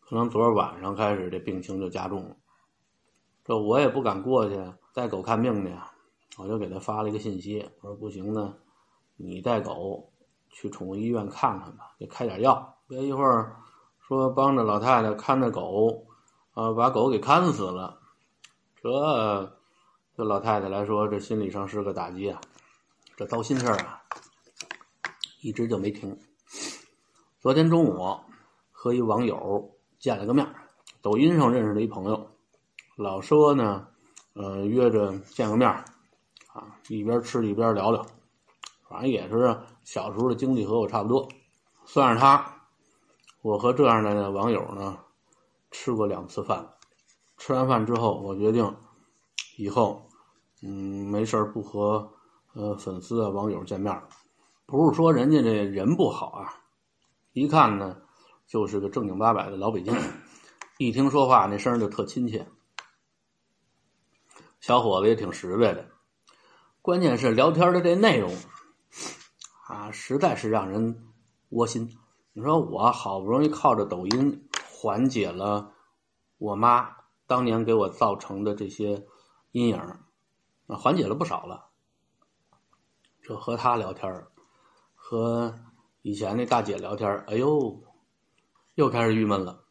[0.01, 2.35] 可能昨儿晚上开始这病情就加重了。
[3.45, 4.55] 这我也不敢过去
[4.95, 5.73] 带狗看病去，
[6.37, 8.55] 我就给他发了一个信息，我说不行呢，
[9.17, 10.09] 你带狗
[10.49, 13.57] 去宠物医院看看吧，给开点药，别一会儿
[13.99, 16.01] 说帮着老太太看着狗，
[16.53, 17.99] 啊，把狗给看死了，
[18.81, 19.59] 这
[20.15, 22.39] 对老太太来说，这心理上是个打击啊，
[23.17, 24.01] 这糟心事儿啊，
[25.41, 26.17] 一直就没停。
[27.41, 28.17] 昨天中午
[28.71, 30.47] 和一网友见了个面，
[31.01, 32.29] 抖音上认识的一朋友，
[32.95, 33.89] 老说呢，
[34.35, 38.05] 呃，约着见个面，啊，一边吃一边聊聊，
[38.89, 41.29] 反正也是小时候的经历和我差不多，
[41.85, 42.45] 算是他，
[43.41, 44.99] 我和这样的网友呢，
[45.71, 46.67] 吃过两次饭，
[47.37, 48.75] 吃完饭之后，我决定
[49.57, 50.05] 以后，
[50.61, 52.11] 嗯，没事不和
[52.53, 54.01] 呃粉丝啊网友见面，
[54.65, 56.61] 不是说人家这人不好啊。
[57.31, 57.95] 一看呢，
[58.45, 59.97] 就是个正经八百的老北京，
[60.77, 62.45] 一听说话那声就特亲切。
[64.65, 65.85] 小伙子也挺实在的，
[66.81, 68.35] 关键是聊天的这内容，
[69.67, 71.05] 啊，实在是让人
[71.49, 71.95] 窝心。
[72.33, 75.71] 你说我好不容易靠着抖音缓解了
[76.39, 76.89] 我妈
[77.27, 79.05] 当年给我造成的这些
[79.51, 81.67] 阴影，啊，缓解了不少了。
[83.21, 84.25] 这和他聊天
[84.95, 85.59] 和。
[86.01, 87.83] 以前那大姐聊天，哎呦，
[88.73, 89.63] 又开始郁闷了。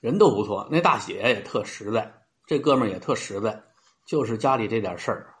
[0.00, 3.62] 人都不错，那大姐也特实在，这哥们儿也特实在，
[4.10, 5.34] 就是家里这点事儿，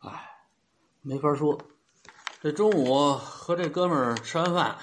[0.00, 0.30] 哎，
[1.00, 1.58] 没法说。
[2.42, 4.76] 这中午和这哥们儿吃完饭，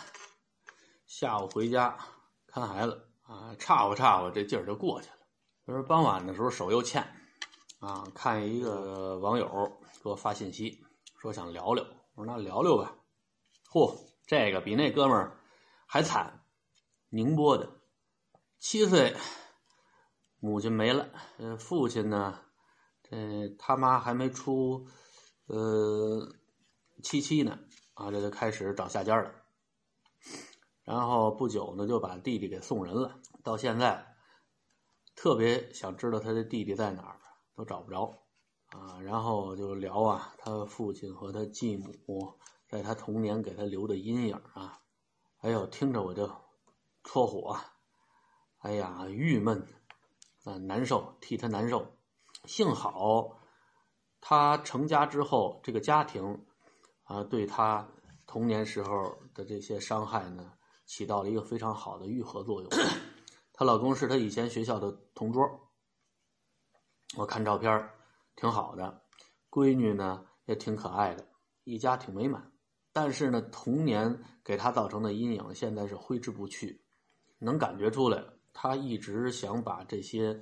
[1.06, 1.96] 下午回家
[2.48, 5.18] 看孩子啊，岔乎岔乎，这劲儿就过去了。
[5.68, 7.04] 就是傍晚的时候手又欠，
[7.82, 10.84] 啊，看一个网友给我发信息，
[11.20, 11.86] 说想聊聊，
[12.16, 12.96] 我说那聊聊吧。
[13.72, 13.96] 嚯！
[14.26, 15.38] 这个比那哥们儿
[15.86, 16.44] 还惨，
[17.10, 17.80] 宁波的，
[18.58, 19.16] 七岁，
[20.40, 22.40] 母亲没了，嗯，父亲呢，
[23.14, 24.88] 呃，他妈还没出
[25.46, 26.28] 呃
[27.04, 27.60] 七七呢，
[27.94, 29.32] 啊，这就开始找下家了。
[30.84, 33.20] 然后不久呢，就把弟弟给送人了。
[33.44, 34.16] 到现在，
[35.16, 37.20] 特别想知道他的弟弟在哪儿，
[37.56, 38.24] 都找不着
[38.72, 39.00] 啊。
[39.02, 42.34] 然后就聊啊，他父亲和他继母
[42.68, 44.82] 在他童年给他留的阴影啊。
[45.42, 46.28] 哎呦，听着我就
[47.04, 47.56] 戳火，
[48.58, 49.68] 哎呀，郁闷
[50.46, 51.96] 啊，难受，替他难受。
[52.46, 53.38] 幸好
[54.22, 56.46] 他成家之后，这个家庭
[57.04, 57.88] 啊，对他
[58.26, 60.54] 童年时候的这些伤害呢。
[60.86, 62.70] 起到了一个非常好的愈合作用。
[63.54, 65.42] 她老公是她以前学校的同桌，
[67.16, 67.90] 我看照片
[68.36, 69.02] 挺好的，
[69.50, 71.26] 闺女呢也挺可爱的，
[71.64, 72.52] 一家挺美满。
[72.92, 76.84] 但是呢，童年给她造成的阴影现在是挥之不去，
[77.40, 78.22] 能感觉出来。
[78.52, 80.38] 她一直想把这些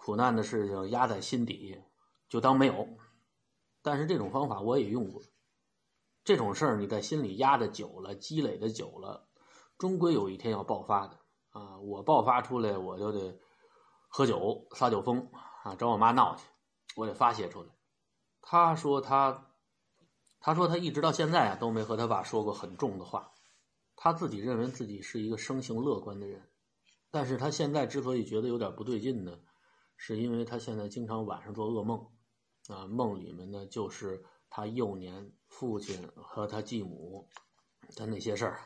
[0.00, 1.76] 苦难的事情压在心底，
[2.28, 2.88] 就当没有。
[3.82, 5.20] 但是这种方法我也用过，
[6.22, 9.28] 这种事儿你在心里压的久了，积累的久了。
[9.76, 11.18] 终归有一天要爆发的
[11.50, 11.78] 啊！
[11.80, 13.38] 我爆发出来，我就得
[14.08, 15.28] 喝酒撒酒疯
[15.64, 16.44] 啊，找我妈闹去，
[16.94, 17.68] 我得发泄出来。
[18.40, 19.50] 他说他，
[20.38, 23.32] 他说他一直到现在啊都没和他爸说过很重的话。
[23.96, 26.48] 他自己认为自己是一个生性乐观的人，
[27.10, 29.36] 但是他现在之所以觉得有点不对劲呢，
[29.98, 31.98] 是因为他现在经常晚上做噩梦，
[32.68, 37.28] 啊，梦里面呢就是他幼年父亲和他继母
[37.94, 38.60] 的那些事儿。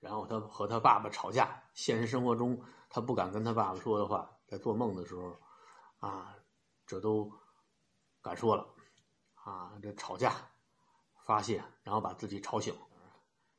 [0.00, 5.36] 然后他和他爸爸吵架，现实生活中他不敢跟他爸爸说的话，在做梦的时候，
[5.98, 6.36] 啊，
[6.86, 7.30] 这都
[8.22, 8.64] 敢说了，
[9.34, 10.34] 啊，这吵架
[11.26, 12.74] 发泄，然后把自己吵醒。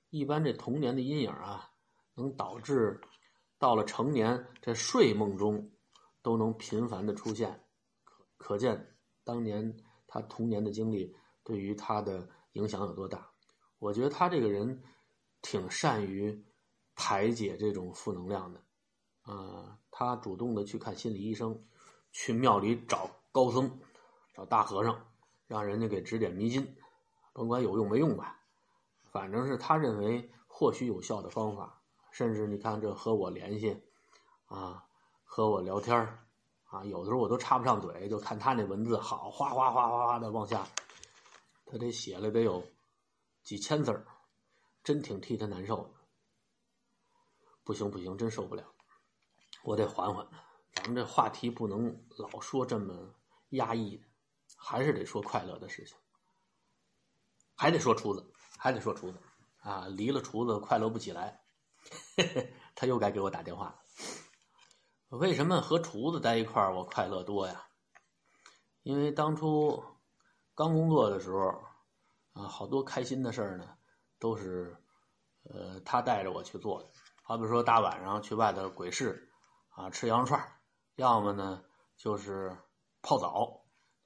[0.09, 1.69] 一般这童年的阴影啊，
[2.15, 3.01] 能导致
[3.57, 5.69] 到了成年这睡梦中
[6.21, 7.63] 都能频繁的出现，
[8.37, 9.77] 可见当年
[10.07, 13.29] 他童年的经历对于他的影响有多大。
[13.79, 14.81] 我觉得他这个人。
[15.41, 16.45] 挺善于
[16.95, 18.61] 排解这种负能量的，
[19.21, 21.65] 啊，他主动的去看心理医生，
[22.11, 23.79] 去庙里找高僧、
[24.33, 25.07] 找大和尚，
[25.47, 26.75] 让人家给指点迷津，
[27.31, 28.41] 甭管有用没用吧，
[29.05, 31.81] 反正是他认为或许有效的方法。
[32.11, 33.81] 甚至你看这和我联系，
[34.47, 34.88] 啊，
[35.31, 35.95] 和我聊天
[36.65, 40.67] 啊，有的时候我都插不上嘴，就看他那文字好，哗哗哗哗哗的往下，
[41.67, 42.65] 他得写了得有
[43.43, 44.03] 几千字儿。
[44.83, 45.89] 真挺替他难受的，
[47.63, 48.63] 不行不行，真受不了，
[49.61, 50.27] 我得缓缓。
[50.73, 53.13] 咱们这话题不能老说这么
[53.49, 54.03] 压抑的，
[54.57, 55.95] 还是得说快乐的事情，
[57.55, 59.19] 还得说厨子，还得说厨子
[59.59, 59.85] 啊！
[59.89, 61.39] 离了厨子快乐不起来，
[62.73, 63.79] 他又该给我打电话了。
[65.09, 67.67] 为什么和厨子在一块儿我快乐多呀？
[68.83, 69.83] 因为当初
[70.55, 71.61] 刚工作的时候
[72.33, 73.75] 啊，好多开心的事儿呢。
[74.21, 74.75] 都是，
[75.43, 76.89] 呃，他带着我去做的。
[77.23, 79.31] 好比说大晚上去外头鬼市，
[79.69, 80.59] 啊，吃羊肉串
[80.95, 81.63] 要么呢
[81.95, 82.57] 就是
[83.01, 83.63] 泡澡，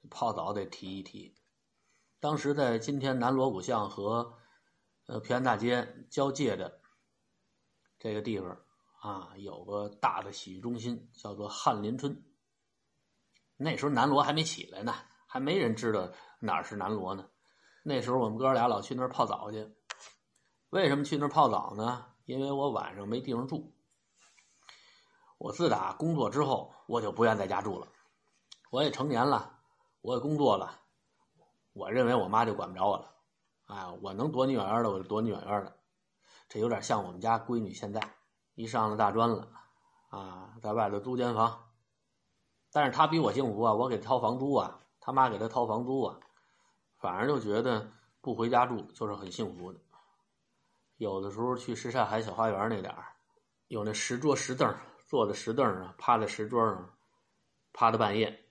[0.08, 1.34] 泡澡得提一提。
[2.20, 4.38] 当时在今天南锣鼓巷和
[5.06, 6.80] 呃平安大街交界的
[7.98, 8.63] 这个地方
[9.04, 12.24] 啊，有个大的洗浴中心，叫做翰林春。
[13.58, 14.94] 那时候南锣还没起来呢，
[15.26, 16.10] 还没人知道
[16.40, 17.28] 哪是南锣呢。
[17.82, 19.70] 那时候我们哥俩老去那儿泡澡去。
[20.70, 22.06] 为什么去那儿泡澡呢？
[22.24, 23.76] 因为我晚上没地方住。
[25.36, 27.86] 我自打工作之后，我就不愿在家住了。
[28.70, 29.58] 我也成年了，
[30.00, 30.80] 我也工作了，
[31.74, 33.14] 我认为我妈就管不着我了。
[33.66, 35.78] 哎，我能躲你远远的，我就躲你远远的。
[36.48, 38.00] 这有点像我们家闺女现在，
[38.54, 39.48] 一上了大专了，
[40.08, 41.60] 啊，在外头租间房。
[42.72, 46.18] 但是他比我幸福啊，我给掏房租啊，他妈给他掏房租啊，
[46.98, 47.90] 反而就觉得
[48.20, 49.80] 不回家住就是很幸福的。
[50.96, 53.06] 有的时候去什刹海小花园那点儿，
[53.68, 54.72] 有那石桌石凳，
[55.06, 56.96] 坐在石凳上，趴在石桌上，
[57.72, 58.44] 趴到半夜，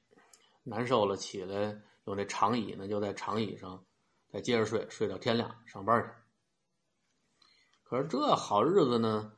[0.64, 3.84] 难受了起来，有那长椅呢，就在长椅上，
[4.30, 6.10] 再接着睡，睡到天亮上班去。
[7.84, 9.34] 可是这好日子呢，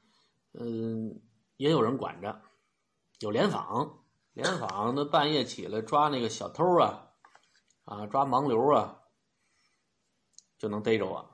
[0.60, 1.22] 嗯，
[1.58, 2.42] 也有人管着，
[3.20, 4.04] 有联访，
[4.34, 7.12] 联访那半夜起来抓那个小偷啊，
[7.84, 9.02] 啊，抓盲流啊，
[10.58, 11.32] 就能逮着我。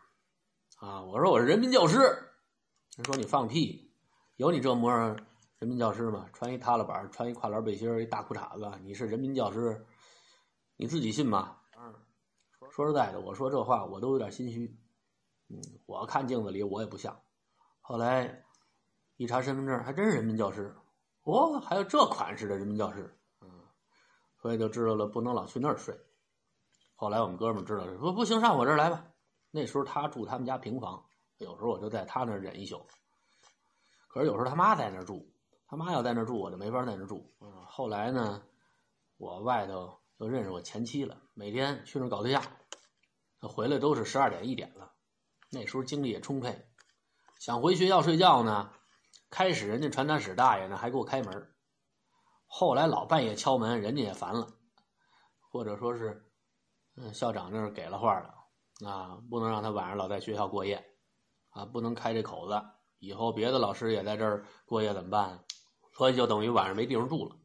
[0.77, 1.03] 啊！
[1.03, 3.93] 我说我是人民教师，人说你放屁，
[4.37, 5.15] 有你这模样
[5.59, 6.27] 人民教师吗？
[6.33, 9.85] 穿一踏拉板，穿一跨栏背心一大裤衩子，你是人民教师？
[10.77, 11.57] 你自己信吗？
[12.71, 14.75] 说实在的，我说这话我都有点心虚。
[15.49, 17.21] 嗯，我看镜子里我也不像。
[17.81, 18.43] 后来
[19.21, 20.75] 一查身份证，还真是人民教师。
[21.21, 23.15] 哦，还有这款式的人民教师。
[23.41, 23.47] 嗯，
[24.41, 25.95] 所以就知道了不能老去那儿睡。
[26.95, 29.05] 后来我们哥们知道了，说不行，上我这儿来吧。
[29.51, 31.05] 那时候他住他们家平房，
[31.37, 32.83] 有时候我就在他那儿忍一宿。
[34.07, 35.31] 可是有时候他妈在那儿住，
[35.67, 37.31] 他妈要在那儿住，我就没法在那儿住。
[37.41, 38.41] 嗯，后来呢，
[39.17, 42.41] 我外头又认识我前妻了，每天去那儿搞对象，
[43.39, 44.91] 他回来都是十二点一点了。
[45.51, 46.65] 那时候精力也充沛，
[47.37, 48.71] 想回学校睡觉呢。
[49.31, 51.55] 开始人家传达室大爷呢还给我开门，
[52.45, 54.45] 后来老半夜敲门，人家也烦了，
[55.49, 56.29] 或者说是，
[56.97, 58.35] 嗯，校长那儿给了话了，
[58.85, 60.85] 啊，不能让他晚上老在学校过夜，
[61.51, 62.61] 啊，不能开这口子，
[62.99, 65.41] 以后别的老师也在这儿过夜怎么办？
[65.93, 67.37] 所以就等于晚上没地方住了。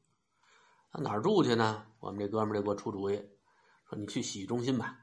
[0.92, 1.86] 那哪儿住去呢？
[2.00, 3.16] 我们这哥们儿就给我出主意，
[3.88, 4.98] 说你去洗浴中心吧，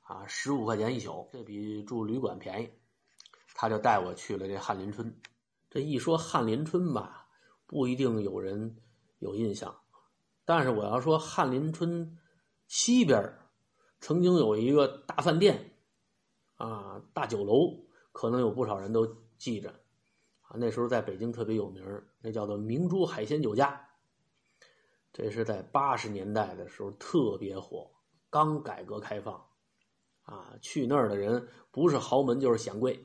[0.00, 2.70] 啊，十五块钱一宿，这比住旅馆便宜。
[3.54, 5.20] 他就带我去了这翰林春。
[5.70, 7.28] 这一说翰林春吧，
[7.64, 8.76] 不一定有人
[9.20, 9.72] 有印象，
[10.44, 12.18] 但是我要说翰林春
[12.66, 13.32] 西边
[14.00, 15.76] 曾经有一个大饭店，
[16.56, 19.06] 啊，大酒楼，可能有不少人都
[19.38, 19.70] 记着，
[20.42, 21.84] 啊，那时候在北京特别有名
[22.20, 23.88] 那叫做明珠海鲜酒家。
[25.12, 27.88] 这是在八十年代的时候特别火，
[28.28, 29.46] 刚改革开放，
[30.22, 33.00] 啊，去那儿的人不是豪门就是显贵。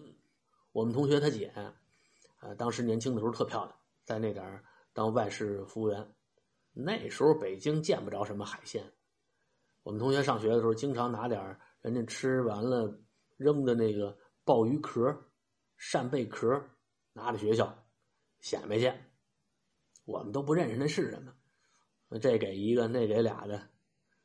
[0.72, 1.54] 我们同学他姐。
[2.46, 4.64] 呃，当时年轻的时候特漂亮，在那点
[4.94, 6.14] 当外事服务员。
[6.72, 8.84] 那时候北京见不着什么海鲜，
[9.82, 13.00] 我们同学上学的时候经常拿点人家吃完了
[13.38, 15.12] 扔的那个鲍鱼壳、
[15.78, 16.64] 扇贝壳
[17.14, 17.74] 拿到学校
[18.42, 18.94] 显摆去。
[20.04, 23.70] 我们都不认识那是什么，这给一个，那给俩的，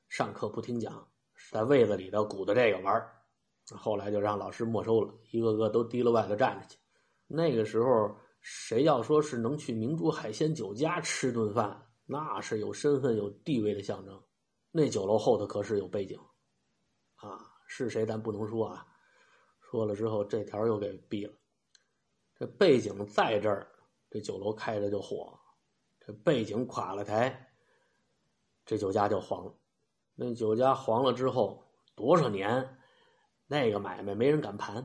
[0.09, 1.09] 上课不听讲，
[1.51, 3.03] 在位子里头鼓捣这个玩
[3.77, 6.80] 后来就让老师没收了，一个个都提了外头站着去。
[7.33, 14.21] 那个时候，谁要说是能去明珠海鲜酒家吃顿饭，那是有身份、有地位的象征。
[14.73, 16.19] 那酒楼后头可是有背景，
[17.15, 17.39] 啊，
[17.69, 18.85] 是谁咱不能说啊。
[19.61, 21.33] 说了之后，这条又给毙了。
[22.35, 23.71] 这背景在这儿，
[24.11, 25.33] 这酒楼开着就火；
[26.01, 27.53] 这背景垮了台，
[28.67, 29.55] 这酒家就黄了。
[30.17, 32.77] 那酒家黄了之后，多少年，
[33.47, 34.85] 那个买卖没人敢盘，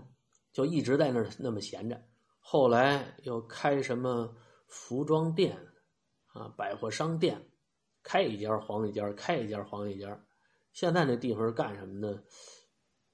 [0.54, 2.00] 就一直在那儿那么闲着。
[2.48, 4.36] 后来又开什么
[4.68, 5.58] 服装店，
[6.28, 7.50] 啊，百货商店，
[8.04, 10.24] 开一家黄一家，开一家黄一家。
[10.72, 12.24] 现在那地方是干什么的？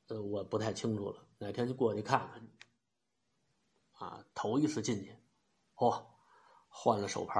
[0.10, 1.26] 呃，我不太清楚了。
[1.38, 2.46] 哪天就过去看看。
[3.94, 5.16] 啊，头一次进去，
[5.76, 6.04] 嚯，
[6.68, 7.40] 换了手牌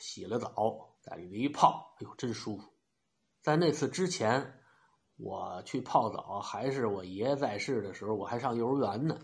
[0.00, 2.68] 洗了澡，在里面一泡，哎呦，真舒服。
[3.42, 4.60] 在那次之前，
[5.16, 9.16] 我去泡澡还是我爷爷在世的时候，我还上幼儿园呢。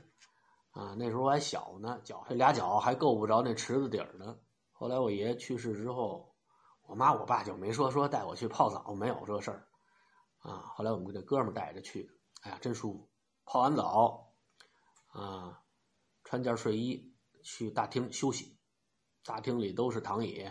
[0.72, 4.38] 啊，那时候我还小呢，脚这俩脚还够不着那池子底儿呢。
[4.72, 6.34] 后来我爷爷去世之后，
[6.86, 9.68] 我妈我爸就没说说带我去泡澡，没有这事儿。
[10.38, 13.08] 啊，后来我们这哥们带着去，哎呀，真舒服。
[13.44, 14.32] 泡完澡，
[15.08, 15.60] 啊，
[16.24, 18.58] 穿件睡衣去大厅休息。
[19.24, 20.48] 大厅里都是躺椅，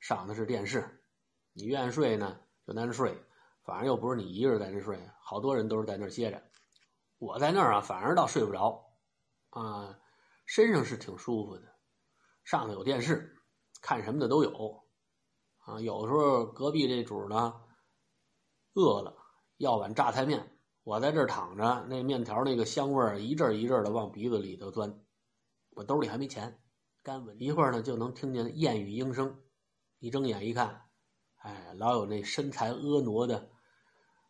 [0.00, 1.04] 上的是电视。
[1.52, 3.22] 你愿意睡呢，就在那睡。
[3.62, 6.42] 反正又不是你一个人在那睡，好多人都是在那歇着。
[7.18, 8.87] 我在那儿啊，反而倒睡不着。
[9.58, 9.98] 啊，
[10.46, 11.74] 身上是挺舒服的，
[12.44, 13.36] 上头有电视，
[13.82, 14.84] 看什么的都有。
[15.58, 17.60] 啊，有时候隔壁这主呢，
[18.74, 19.16] 饿了
[19.56, 25.04] 要碗榨菜面，我在这儿躺着，那面条那个香味儿一阵一阵的往鼻子里头钻，
[25.70, 26.62] 我兜里还没钱，
[27.02, 29.42] 干稳一会儿呢就能听见燕语莺声，
[29.98, 30.88] 一睁眼一看，
[31.38, 33.50] 哎，老有那身材婀娜的，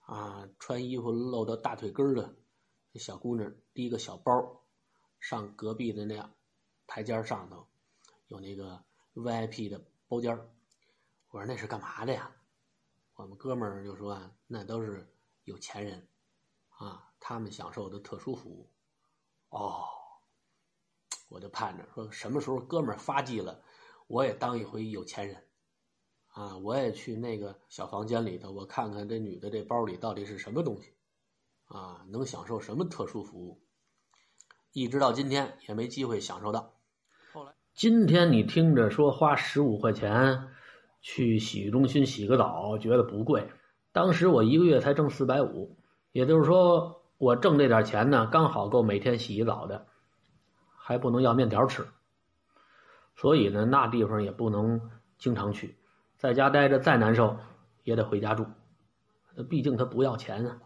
[0.06, 2.34] 啊，穿衣服露到大腿根的
[2.94, 4.57] 小姑娘提个小包。
[5.20, 6.34] 上隔壁的那
[6.86, 7.66] 台阶上头
[8.28, 8.84] 有那个
[9.14, 10.36] VIP 的包间
[11.30, 12.34] 我说那是干嘛的呀？
[13.14, 15.12] 我们哥们儿就说啊，那都是
[15.44, 16.08] 有钱人
[16.68, 18.70] 啊，他们享受的特殊服务。
[19.50, 19.84] 哦，
[21.28, 23.62] 我就盼着说什么时候哥们儿发迹了，
[24.06, 25.48] 我也当一回有钱人
[26.28, 30.94] 啊，我也去那个小房间里头，我看看这女的这包里到底是什么东西
[31.64, 33.60] 啊，能享受什么特殊服务。
[34.72, 36.72] 一直到今天也没机会享受到。
[37.32, 40.48] 后来，今天你听着说花十五块钱
[41.00, 43.48] 去洗浴中心洗个澡，觉得不贵。
[43.92, 45.76] 当时我一个月才挣四百五，
[46.12, 49.86] 也就是说我挣这点钱呢，刚好够每天洗一澡的，
[50.76, 51.86] 还不能要面条吃。
[53.16, 54.80] 所以呢，那地方也不能
[55.18, 55.76] 经常去，
[56.16, 57.36] 在家待着再难受
[57.82, 58.46] 也得回家住。
[59.48, 60.58] 毕竟他不要钱啊。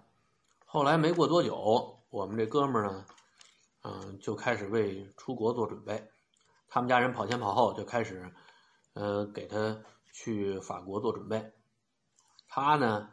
[0.67, 3.05] 后来没过多久，我们这哥们儿呢。
[3.83, 6.11] 嗯，就开始为出国做准备。
[6.69, 8.33] 他们家人跑前跑后，就开始，
[8.95, 9.83] 呃，给他
[10.13, 11.53] 去法国做准备。
[12.49, 13.11] 他呢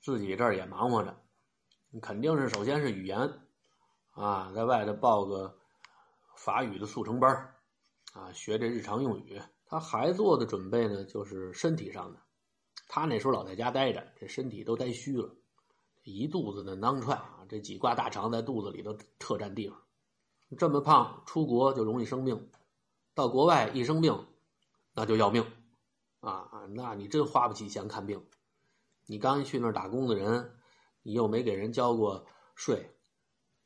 [0.00, 1.16] 自己这儿也忙活着，
[2.00, 3.18] 肯定是首先是语言
[4.12, 5.58] 啊，在外头报个
[6.36, 7.54] 法语的速成班
[8.12, 9.40] 啊，学这日常用语。
[9.66, 12.20] 他还做的准备呢，就是身体上的。
[12.86, 15.34] 他那时候老在家待着，这身体都待虚了，
[16.04, 19.82] 一肚子的囊踹啊，这几挂大肠在肚子里头特占地方。
[20.54, 22.50] 这么胖，出国就容易生病，
[23.14, 24.28] 到国外一生病，
[24.92, 25.50] 那就要命
[26.20, 26.66] 啊！
[26.70, 28.24] 那你真花不起钱看病。
[29.06, 30.56] 你刚一去那儿打工的人，
[31.02, 32.96] 你又没给人交过税，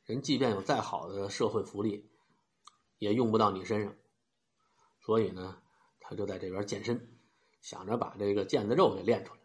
[0.05, 2.11] 人即便有再好的社会福利，
[2.97, 3.95] 也用不到你身上。
[5.01, 5.61] 所以呢，
[5.99, 7.19] 他就在这边健身，
[7.61, 9.39] 想着把这个腱子肉给练出来。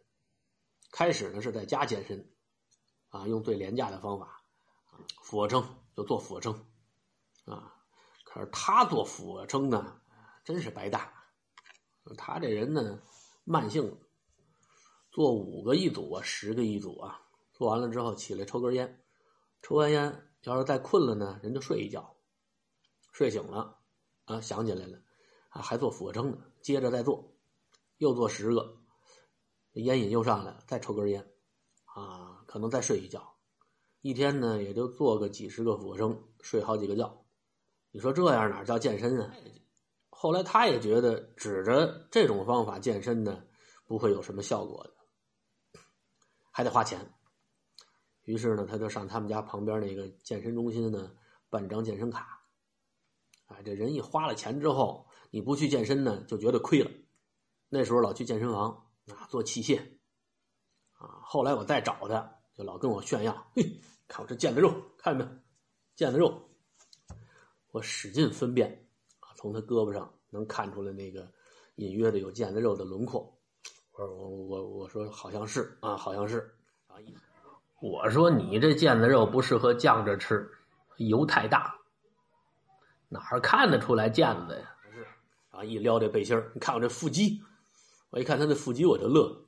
[0.90, 2.30] 开始呢是在家健身，
[3.08, 4.42] 啊，用最廉价的方法，
[5.22, 6.66] 俯卧撑就做俯卧撑，
[7.46, 7.74] 啊，
[8.24, 10.00] 可是他做俯卧撑呢，
[10.44, 11.12] 真是白搭。
[12.16, 13.00] 他这人呢，
[13.44, 13.98] 慢性。
[15.10, 17.22] 做五个一组啊，十个一组啊，
[17.54, 19.02] 做完了之后起来抽根烟，
[19.62, 22.18] 抽完烟要是再困了呢，人就睡一觉，
[23.12, 23.78] 睡醒了
[24.26, 24.98] 啊想起来了
[25.48, 27.34] 啊还做俯卧撑呢，接着再做，
[27.96, 28.76] 又做十个，
[29.72, 31.32] 烟瘾又上来了，再抽根烟，
[31.86, 33.38] 啊可能再睡一觉，
[34.02, 37.25] 一天呢也就做个几十个俯卧撑，睡好几个觉，
[37.96, 39.32] 你说这样哪叫健身啊？
[40.10, 43.42] 后来他也觉得指着这种方法健身呢，
[43.86, 45.80] 不会有什么效果的。
[46.50, 47.14] 还得花钱，
[48.24, 51.10] 于是呢，他就上他们家旁边那个健身中心呢
[51.48, 52.46] 办张健身卡。
[53.46, 56.90] 哎，这人一花了钱之后，你不去健身呢，就觉得亏了。
[57.70, 59.80] 那时候老去健身房啊做器械，
[60.98, 65.40] 啊，后来我再找他，就老跟我炫耀，嘿，看我这腱子肉，看见没有？
[65.96, 66.50] 腱子肉，
[67.76, 68.70] 我使劲分辨
[69.20, 71.30] 啊，从他胳膊上能看出来那个
[71.74, 73.30] 隐约的有腱子肉的轮廓。
[73.92, 76.38] 我说我我我说好像是啊，好像是
[76.86, 76.96] 啊。
[77.82, 80.50] 我说你这腱子肉不适合酱着吃，
[80.96, 81.78] 油太大。
[83.10, 84.74] 哪儿看得出来腱子呀？
[84.90, 85.06] 是
[85.50, 87.42] 啊，一撩这背心你看我这腹肌。
[88.08, 89.44] 我一看他那腹肌，我就乐。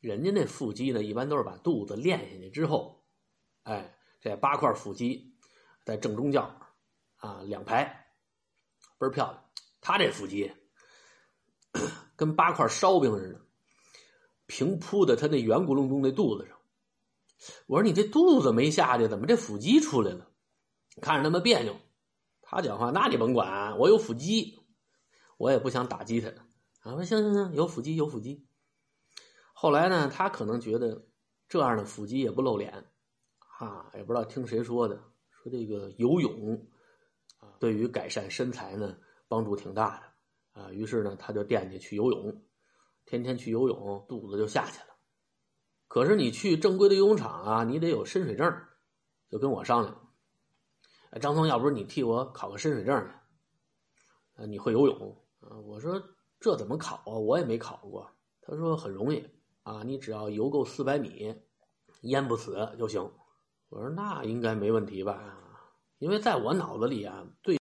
[0.00, 3.00] 人家那腹肌呢，一般都是把肚子练下去之后，
[3.62, 5.32] 哎，这八块腹肌
[5.84, 6.42] 在正中间
[7.18, 7.84] 啊，两排
[8.98, 9.44] 倍儿漂亮。
[9.80, 10.52] 他这腹肌
[12.16, 13.40] 跟八块烧饼似的。
[14.46, 16.56] 平铺的他那圆咕隆咚那肚子上，
[17.66, 20.30] 我说你这肚子没下去，怎么这腹肌出来了？
[21.02, 21.76] 看着那么别扭。
[22.40, 24.58] 他讲话，那你甭管，我有腹肌，
[25.36, 26.28] 我也不想打击他。
[26.80, 28.48] 啊，说行行行，有腹肌有腹肌。
[29.52, 31.06] 后来呢，他可能觉得
[31.46, 32.90] 这样的腹肌也不露脸，
[33.58, 34.96] 啊，也不知道听谁说的，
[35.30, 36.66] 说这个游泳
[37.58, 38.96] 对于改善身材呢
[39.28, 39.98] 帮助挺大
[40.54, 42.42] 的，啊，于是呢他就惦记去游泳。
[43.04, 44.96] 天天去游泳，肚子就下去了。
[45.86, 48.64] 可是你去正规的游泳场啊，你得有深水证。
[49.30, 50.10] 就跟我商量，
[51.20, 53.14] 张松，要不是你替我考个深水证呢？
[54.36, 55.58] 啊，你会游泳啊？
[55.60, 56.02] 我说
[56.40, 57.12] 这怎么考啊？
[57.12, 58.10] 我也没考过。
[58.40, 59.26] 他说很容易
[59.64, 61.34] 啊，你只要游够四百米，
[62.02, 63.02] 淹不死就行。
[63.68, 65.47] 我说那应该没问题吧？
[65.98, 67.57] 因为在我脑子里啊，对。